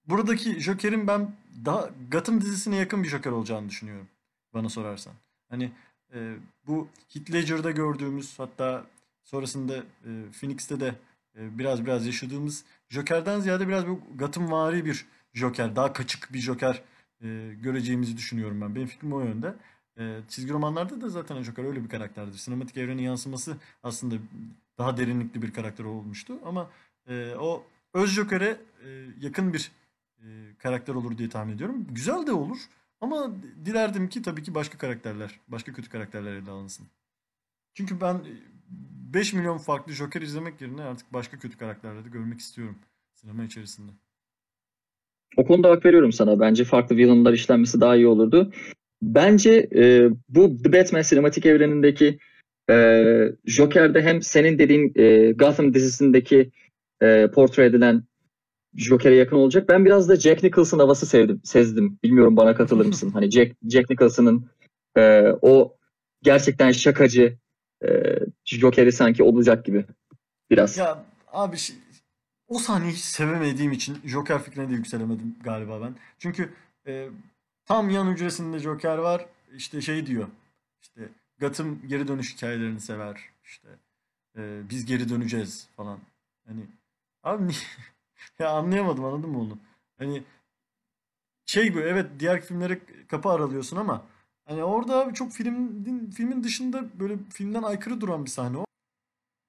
buradaki 0.08 0.60
Joker'in 0.60 1.06
ben 1.06 1.30
daha 1.64 1.90
Gotham 2.10 2.40
dizisine 2.40 2.76
yakın 2.76 3.02
bir 3.02 3.08
Joker 3.08 3.30
olacağını 3.30 3.68
düşünüyorum. 3.68 4.08
Bana 4.54 4.68
sorarsan. 4.68 5.12
Hani 5.48 5.70
e, 6.14 6.34
bu 6.66 6.88
Heath 7.14 7.32
Ledger'da 7.32 7.70
gördüğümüz 7.70 8.38
hatta 8.38 8.86
sonrasında 9.24 9.76
e, 9.76 10.10
Phoenix'te 10.40 10.80
de 10.80 10.94
e, 11.38 11.58
biraz 11.58 11.84
biraz 11.84 12.06
yaşadığımız 12.06 12.64
Joker'den 12.88 13.40
ziyade 13.40 13.68
biraz 13.68 13.86
bu 13.86 14.00
Gothamvari 14.14 14.84
bir 14.84 15.06
Joker, 15.34 15.76
daha 15.76 15.92
kaçık 15.92 16.32
bir 16.32 16.38
Joker 16.38 16.82
e, 17.22 17.54
göreceğimizi 17.62 18.16
düşünüyorum 18.16 18.60
ben. 18.60 18.74
Benim 18.74 18.86
fikrim 18.86 19.12
o 19.12 19.20
yönde. 19.20 19.54
E, 19.98 20.20
çizgi 20.28 20.52
romanlarda 20.52 21.00
da 21.00 21.08
zaten 21.08 21.42
Joker 21.42 21.64
öyle 21.64 21.84
bir 21.84 21.88
karakterdir. 21.88 22.38
Sinematik 22.38 22.76
evrenin 22.76 23.02
yansıması 23.02 23.56
aslında 23.82 24.14
daha 24.78 24.96
derinlikli 24.96 25.42
bir 25.42 25.52
karakter 25.52 25.84
olmuştu 25.84 26.38
ama 26.44 26.70
e, 27.08 27.34
o 27.40 27.62
öz 27.94 28.10
Joker'e 28.10 28.56
e, 28.84 28.88
yakın 29.20 29.52
bir 29.52 29.72
e, 30.18 30.26
karakter 30.58 30.94
olur 30.94 31.18
diye 31.18 31.28
tahmin 31.28 31.54
ediyorum. 31.54 31.86
Güzel 31.90 32.26
de 32.26 32.32
olur 32.32 32.58
ama 33.00 33.30
dilerdim 33.64 34.08
ki 34.08 34.22
tabii 34.22 34.42
ki 34.42 34.54
başka 34.54 34.78
karakterler, 34.78 35.40
başka 35.48 35.72
kötü 35.72 35.88
karakterler 35.90 36.32
ele 36.32 36.50
alınsın. 36.50 36.86
Çünkü 37.74 38.00
ben 38.00 38.14
e, 38.14 38.32
5 39.14 39.32
milyon 39.32 39.58
farklı 39.58 39.92
Joker 39.92 40.22
izlemek 40.22 40.60
yerine 40.60 40.82
artık 40.82 41.12
başka 41.12 41.38
kötü 41.38 41.58
karakterleri 41.58 42.04
de 42.04 42.08
görmek 42.08 42.40
istiyorum 42.40 42.76
sinema 43.14 43.44
içerisinde. 43.44 43.92
O 45.36 45.44
konuda 45.44 45.70
hak 45.70 45.84
veriyorum 45.84 46.12
sana. 46.12 46.40
Bence 46.40 46.64
farklı 46.64 46.96
villainlar 46.96 47.32
işlenmesi 47.32 47.80
daha 47.80 47.96
iyi 47.96 48.06
olurdu. 48.06 48.52
Bence 49.02 49.68
e, 49.74 50.10
bu 50.28 50.62
The 50.62 50.72
Batman 50.72 51.02
sinematik 51.02 51.46
evrenindeki 51.46 52.18
e, 52.70 53.04
Joker'de 53.44 54.02
hem 54.02 54.22
senin 54.22 54.58
dediğin 54.58 54.92
e, 54.96 55.32
Gotham 55.32 55.74
dizisindeki 55.74 56.50
e, 57.02 57.30
portre 57.34 57.64
edilen 57.64 58.02
Joker'e 58.74 59.14
yakın 59.14 59.36
olacak. 59.36 59.68
Ben 59.68 59.84
biraz 59.84 60.08
da 60.08 60.16
Jack 60.16 60.42
Nicholson 60.42 60.78
havası 60.78 61.06
sevdim, 61.06 61.40
sezdim. 61.44 61.98
Bilmiyorum 62.02 62.36
bana 62.36 62.54
katılır 62.54 62.86
mısın? 62.86 63.10
Hani 63.10 63.30
Jack, 63.30 63.56
Jack 63.70 63.90
Nicholson'ın 63.90 64.46
e, 64.96 65.22
o 65.42 65.76
gerçekten 66.22 66.72
şakacı 66.72 67.36
e, 67.84 67.88
Joker'i 68.44 68.92
sanki 68.92 69.22
olacak 69.22 69.64
gibi 69.64 69.84
biraz. 70.50 70.78
Ya 70.78 71.04
abi 71.32 71.56
şi- 71.56 71.74
o 72.48 72.58
sahneyi 72.58 72.92
hiç 72.92 73.00
sevemediğim 73.00 73.72
için 73.72 73.96
Joker 74.04 74.42
fikrine 74.42 74.70
de 74.70 74.72
yükselemedim 74.72 75.36
galiba 75.44 75.80
ben. 75.80 75.94
Çünkü 76.18 76.48
e, 76.86 77.08
tam 77.66 77.90
yan 77.90 78.06
hücresinde 78.12 78.58
Joker 78.58 78.98
var. 78.98 79.26
İşte 79.56 79.80
şey 79.80 80.06
diyor. 80.06 80.28
İşte 80.82 81.08
Gotham 81.40 81.78
geri 81.86 82.08
dönüş 82.08 82.34
hikayelerini 82.36 82.80
sever. 82.80 83.20
İşte 83.44 83.68
e, 84.36 84.70
biz 84.70 84.86
geri 84.86 85.08
döneceğiz 85.08 85.68
falan. 85.76 85.98
Hani 86.46 86.66
abi 87.22 87.48
ni- 87.48 87.52
ya 88.38 88.50
anlayamadım 88.50 89.04
anladın 89.04 89.30
mı 89.30 89.40
onu? 89.40 89.58
Hani 89.98 90.22
şey 91.46 91.64
gibi 91.64 91.80
evet 91.80 92.10
diğer 92.18 92.40
filmlere 92.40 92.80
kapı 93.08 93.28
aralıyorsun 93.28 93.76
ama 93.76 94.06
hani 94.44 94.64
orada 94.64 94.96
abi 94.96 95.14
çok 95.14 95.32
filmin 95.32 96.10
filmin 96.10 96.44
dışında 96.44 97.00
böyle 97.00 97.18
filmden 97.30 97.62
aykırı 97.62 98.00
duran 98.00 98.24
bir 98.24 98.30
sahne 98.30 98.58
o. 98.58 98.64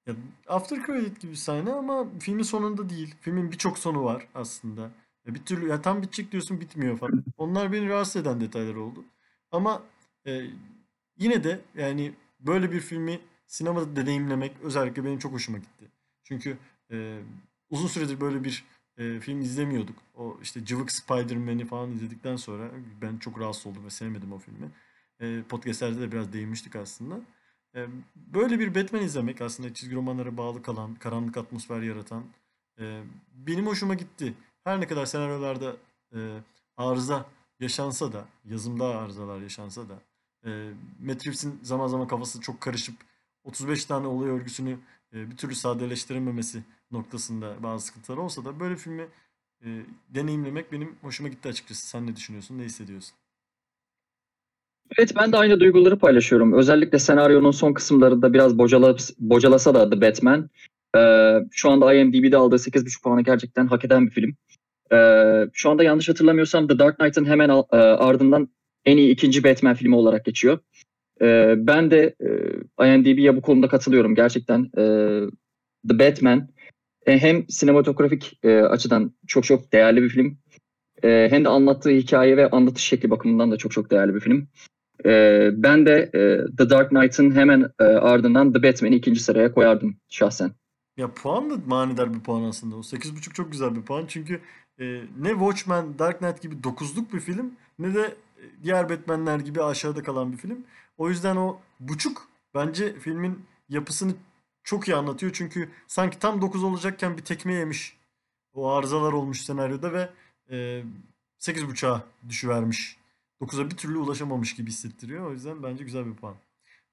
Ya 0.08 0.16
After 0.48 0.86
Credit 0.86 1.20
gibi 1.22 1.32
bir 1.32 1.38
sahne 1.38 1.72
ama 1.74 2.06
filmin 2.20 2.44
sonunda 2.44 2.90
değil. 2.90 3.16
Filmin 3.22 3.52
birçok 3.52 3.80
sonu 3.80 4.04
var 4.04 4.28
aslında. 4.36 4.92
Ya 5.28 5.34
bir 5.36 5.46
türlü 5.46 5.68
ya 5.68 5.82
tam 5.82 6.02
bitecek 6.02 6.32
diyorsun 6.32 6.62
bitmiyor 6.62 6.98
falan. 6.98 7.24
Onlar 7.38 7.72
beni 7.72 7.90
rahatsız 7.90 8.16
eden 8.22 8.42
detaylar 8.42 8.76
oldu. 8.76 9.06
Ama 9.52 9.84
e, 10.28 10.42
yine 11.18 11.44
de 11.44 11.60
yani 11.76 12.14
böyle 12.40 12.72
bir 12.72 12.80
filmi 12.80 13.20
sinemada 13.48 13.96
deneyimlemek 13.96 14.52
özellikle 14.64 15.06
benim 15.06 15.20
çok 15.20 15.34
hoşuma 15.34 15.58
gitti. 15.58 15.92
Çünkü 16.24 16.58
e, 16.92 17.20
uzun 17.70 17.88
süredir 17.88 18.22
böyle 18.22 18.44
bir 18.44 18.64
e, 18.98 19.20
film 19.20 19.42
izlemiyorduk. 19.42 19.96
O 20.16 20.40
işte 20.42 20.66
Cıvık 20.66 20.92
Spider-Man'i 20.92 21.66
falan 21.66 21.92
izledikten 21.92 22.36
sonra 22.36 22.72
ben 23.02 23.18
çok 23.18 23.40
rahatsız 23.40 23.66
oldum 23.68 23.86
ve 23.86 23.90
sevmedim 23.90 24.34
o 24.34 24.38
filmi. 24.38 24.72
E, 25.20 25.44
podcastlerde 25.50 26.02
de 26.02 26.12
biraz 26.12 26.34
değinmiştik 26.34 26.76
aslında. 26.76 27.20
E, 27.76 27.88
Böyle 28.16 28.60
bir 28.60 28.76
Batman 28.76 29.02
izlemek 29.04 29.42
aslında 29.42 29.74
çizgi 29.74 29.96
romanlara 29.96 30.38
bağlı 30.38 30.62
kalan, 30.62 30.96
karanlık 30.96 31.38
atmosfer 31.38 31.82
yaratan 31.82 32.24
e, 32.80 33.04
benim 33.34 33.68
hoşuma 33.68 33.94
gitti. 33.94 34.34
Her 34.64 34.82
ne 34.82 34.88
kadar 34.88 35.06
senaryolarda 35.06 35.76
e, 36.16 36.20
arıza 36.78 37.26
yaşansa 37.60 38.14
da, 38.14 38.26
yazımda 38.46 38.86
arızalar 38.86 39.42
yaşansa 39.42 39.82
da, 39.90 39.94
e, 40.46 40.70
Matt 41.06 41.26
Reeves'in 41.26 41.60
zaman 41.64 41.88
zaman 41.88 42.08
kafası 42.08 42.42
çok 42.42 42.62
karışıp 42.62 42.96
35 43.44 43.86
tane 43.86 44.08
olay 44.08 44.30
örgüsünü 44.30 44.78
e, 45.14 45.32
bir 45.32 45.38
türlü 45.38 45.56
sadeleştirememesi 45.56 46.64
noktasında 46.92 47.64
bazı 47.64 47.86
sıkıntılar 47.86 48.18
olsa 48.18 48.46
da 48.46 48.60
böyle 48.60 48.76
filmi 48.76 49.08
e, 49.66 49.68
deneyimlemek 50.10 50.72
benim 50.72 50.96
hoşuma 51.02 51.30
gitti 51.30 51.50
açıkçası. 51.50 51.88
Sen 51.88 52.08
ne 52.08 52.16
düşünüyorsun, 52.16 52.58
ne 52.58 52.64
hissediyorsun? 52.64 53.16
Evet 54.98 55.12
ben 55.16 55.32
de 55.32 55.38
aynı 55.38 55.60
duyguları 55.60 56.00
paylaşıyorum. 56.00 56.54
Özellikle 56.54 57.00
senaryonun 57.00 57.52
son 57.52 57.74
kısımlarında 57.74 58.34
biraz 58.34 58.58
bocala, 58.58 58.96
bocalasa 59.20 59.74
da 59.74 59.90
The 59.90 60.02
Batman. 60.02 60.50
Ee, 60.98 61.36
şu 61.52 61.70
anda 61.70 61.94
IMDb'de 61.94 62.38
aldığı 62.38 62.56
8.5 62.56 63.04
puanı 63.04 63.22
gerçekten 63.22 63.68
hak 63.68 63.86
eden 63.86 64.06
bir 64.06 64.12
film. 64.12 64.36
Ee, 64.92 65.48
şu 65.54 65.70
anda 65.70 65.84
yanlış 65.84 66.10
hatırlamıyorsam 66.10 66.68
The 66.68 66.80
Dark 66.80 66.98
Knight'ın 66.98 67.26
hemen 67.26 67.50
e, 67.50 67.76
ardından 67.78 68.50
en 68.86 68.98
iyi 68.98 69.12
ikinci 69.12 69.44
Batman 69.44 69.74
filmi 69.74 69.96
olarak 69.96 70.26
geçiyor. 70.26 70.60
Ee, 71.22 71.54
ben 71.58 71.92
de 71.92 72.16
e, 72.80 72.88
IMDb'ye 72.88 73.36
bu 73.36 73.42
konuda 73.42 73.68
katılıyorum. 73.68 74.16
Gerçekten 74.16 74.62
e, 74.78 74.84
The 75.90 76.00
Batman 76.00 76.50
e, 77.06 77.20
hem 77.20 77.50
sinematografik 77.50 78.40
e, 78.44 78.60
açıdan 78.60 79.14
çok 79.28 79.44
çok 79.44 79.74
değerli 79.74 80.04
bir 80.04 80.10
film. 80.10 80.38
E, 81.04 81.28
hem 81.32 81.46
de 81.46 81.50
anlattığı 81.50 81.90
hikaye 81.90 82.38
ve 82.38 82.50
anlatış 82.50 82.84
şekli 82.84 83.10
bakımından 83.10 83.52
da 83.52 83.58
çok 83.58 83.72
çok 83.72 83.92
değerli 83.92 84.16
bir 84.16 84.20
film. 84.20 84.48
Ee, 85.06 85.50
ben 85.54 85.86
de 85.86 86.10
e, 86.14 86.56
The 86.58 86.70
Dark 86.70 86.90
Knight'ın 86.90 87.36
hemen 87.36 87.70
e, 87.80 87.84
ardından 87.84 88.54
The 88.54 88.64
Batman'i 88.64 88.96
ikinci 88.96 89.20
sıraya 89.20 89.52
koyardım 89.52 89.98
şahsen. 90.10 90.52
Ya 90.98 91.14
puan 91.14 91.50
da 91.50 91.58
manidar 91.68 92.14
bir 92.14 92.20
puan 92.20 92.44
aslında. 92.44 92.76
O 92.76 92.80
8.5 92.80 93.34
çok 93.34 93.52
güzel 93.52 93.76
bir 93.76 93.82
puan. 93.82 94.06
Çünkü 94.08 94.42
e, 94.80 94.86
ne 95.20 95.30
Watchmen, 95.30 96.00
Dark 96.00 96.20
Knight 96.20 96.42
gibi 96.42 96.56
9'luk 96.56 97.14
bir 97.14 97.20
film 97.20 97.56
ne 97.80 97.94
de 97.94 98.18
e, 98.38 98.64
diğer 98.64 98.90
Batman'ler 98.90 99.40
gibi 99.40 99.64
aşağıda 99.64 100.04
kalan 100.04 100.32
bir 100.32 100.38
film. 100.38 100.66
O 100.98 101.10
yüzden 101.10 101.36
o 101.36 101.60
buçuk 101.80 102.28
bence 102.56 103.00
filmin 103.00 103.46
yapısını 103.70 104.14
çok 104.64 104.88
iyi 104.88 104.96
anlatıyor. 104.96 105.32
Çünkü 105.36 105.70
sanki 105.88 106.20
tam 106.20 106.42
9 106.42 106.64
olacakken 106.64 107.18
bir 107.18 107.24
tekme 107.24 107.54
yemiş. 107.54 107.98
O 108.54 108.70
arızalar 108.70 109.14
olmuş 109.14 109.42
senaryoda 109.42 109.94
ve 109.94 110.10
e, 110.50 110.84
8.5'a 111.40 112.04
düşüvermiş. 112.30 112.98
9'a 113.42 113.70
bir 113.72 113.78
türlü 113.78 113.98
ulaşamamış 113.98 114.56
gibi 114.56 114.70
hissettiriyor. 114.70 115.28
O 115.28 115.32
yüzden 115.32 115.64
bence 115.64 115.84
güzel 115.84 116.06
bir 116.06 116.14
puan. 116.14 116.36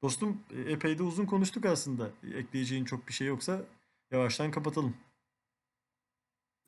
Dostum 0.02 0.38
e, 0.50 0.72
epey 0.72 0.98
de 0.98 1.02
uzun 1.02 1.26
konuştuk 1.26 1.64
aslında. 1.64 2.10
Ekleyeceğin 2.34 2.84
çok 2.84 3.08
bir 3.08 3.12
şey 3.12 3.26
yoksa 3.26 3.62
yavaştan 4.10 4.50
kapatalım. 4.50 4.94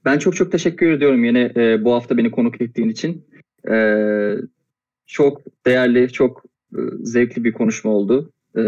Ben 0.04 0.18
çok 0.18 0.36
çok 0.36 0.52
teşekkür 0.52 0.92
ediyorum 0.92 1.24
yine 1.24 1.52
e, 1.56 1.84
bu 1.84 1.94
hafta 1.94 2.16
beni 2.16 2.30
konuk 2.30 2.60
ettiğin 2.60 2.88
için. 2.88 3.28
E, 3.70 3.76
çok 5.06 5.40
değerli, 5.66 6.12
çok 6.12 6.44
e, 6.72 6.80
zevkli 7.02 7.44
bir 7.44 7.52
konuşma 7.52 7.90
oldu. 7.90 8.32
E, 8.56 8.62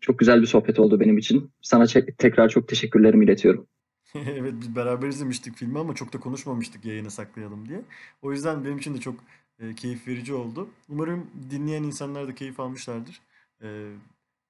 çok 0.00 0.18
güzel 0.18 0.40
bir 0.42 0.46
sohbet 0.46 0.78
oldu 0.78 1.00
benim 1.00 1.18
için. 1.18 1.50
Sana 1.62 1.86
tekrar 2.18 2.48
çok 2.48 2.68
teşekkürlerimi 2.68 3.24
iletiyorum. 3.24 3.66
Evet 4.14 4.54
biz 4.60 4.76
beraber 4.76 5.08
izlemiştik 5.08 5.56
filmi 5.56 5.78
ama 5.78 5.94
çok 5.94 6.12
da 6.12 6.20
konuşmamıştık 6.20 6.84
yayına 6.84 7.10
saklayalım 7.10 7.68
diye. 7.68 7.80
O 8.22 8.32
yüzden 8.32 8.64
benim 8.64 8.78
için 8.78 8.94
de 8.94 9.00
çok 9.00 9.14
e, 9.58 9.74
keyif 9.74 10.08
verici 10.08 10.34
oldu. 10.34 10.68
Umarım 10.88 11.26
dinleyen 11.50 11.82
insanlar 11.82 12.28
da 12.28 12.34
keyif 12.34 12.60
almışlardır. 12.60 13.20
E, 13.62 13.92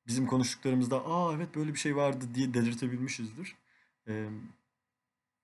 bizim 0.09 0.27
konuştuklarımızda 0.27 1.07
aa 1.07 1.35
evet 1.35 1.57
böyle 1.57 1.75
bir 1.75 1.79
şey 1.79 1.97
vardı 1.97 2.25
diye 2.35 2.55
delirtebilmişizdir. 2.55 3.57
E, 4.09 4.29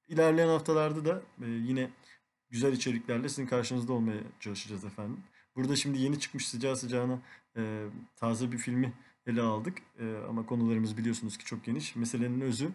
ilerleyen 0.09 0.49
haftalarda 0.49 1.05
da 1.05 1.23
e, 1.43 1.47
yine 1.47 1.91
güzel 2.51 2.73
içeriklerle 2.73 3.29
sizin 3.29 3.47
karşınızda 3.47 3.93
olmaya 3.93 4.21
çalışacağız 4.41 4.85
efendim. 4.85 5.21
Burada 5.57 5.77
şimdi 5.77 5.99
yeni 5.99 6.21
çıkmış 6.21 6.49
sıcağı 6.49 6.77
sıcağına 6.77 7.19
e, 7.57 7.87
taze 8.17 8.53
bir 8.53 8.59
filmi 8.59 8.93
ele 9.27 9.43
aldık. 9.43 9.79
E, 9.99 10.17
ama 10.29 10.47
konularımız 10.47 10.97
biliyorsunuz 10.97 11.39
ki 11.39 11.45
çok 11.45 11.65
geniş. 11.65 11.97
Meselenin 11.97 12.41
özü 12.41 12.71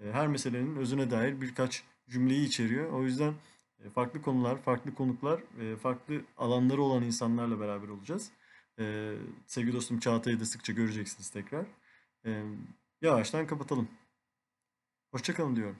e, 0.00 0.12
her 0.12 0.26
meselenin 0.26 0.76
özüne 0.76 1.10
dair 1.10 1.40
birkaç 1.40 1.82
cümleyi 2.08 2.46
içeriyor. 2.46 2.92
O 2.92 3.02
yüzden 3.02 3.34
e, 3.84 3.90
farklı 3.90 4.22
konular, 4.22 4.62
farklı 4.62 4.94
konuklar, 4.94 5.40
e, 5.60 5.76
farklı 5.76 6.20
alanları 6.38 6.82
olan 6.82 7.02
insanlarla 7.02 7.60
beraber 7.60 7.88
olacağız. 7.88 8.30
E, 8.78 9.14
Sevgili 9.46 9.72
dostum 9.76 10.00
Çağatay'ı 10.00 10.40
da 10.40 10.44
sıkça 10.44 10.72
göreceksiniz 10.72 11.30
tekrar. 11.30 11.66
E, 12.26 12.42
Yavaştan 13.02 13.46
kapatalım. 13.46 13.88
Hoşça 15.10 15.34
kalın 15.34 15.56
diyorum. 15.56 15.76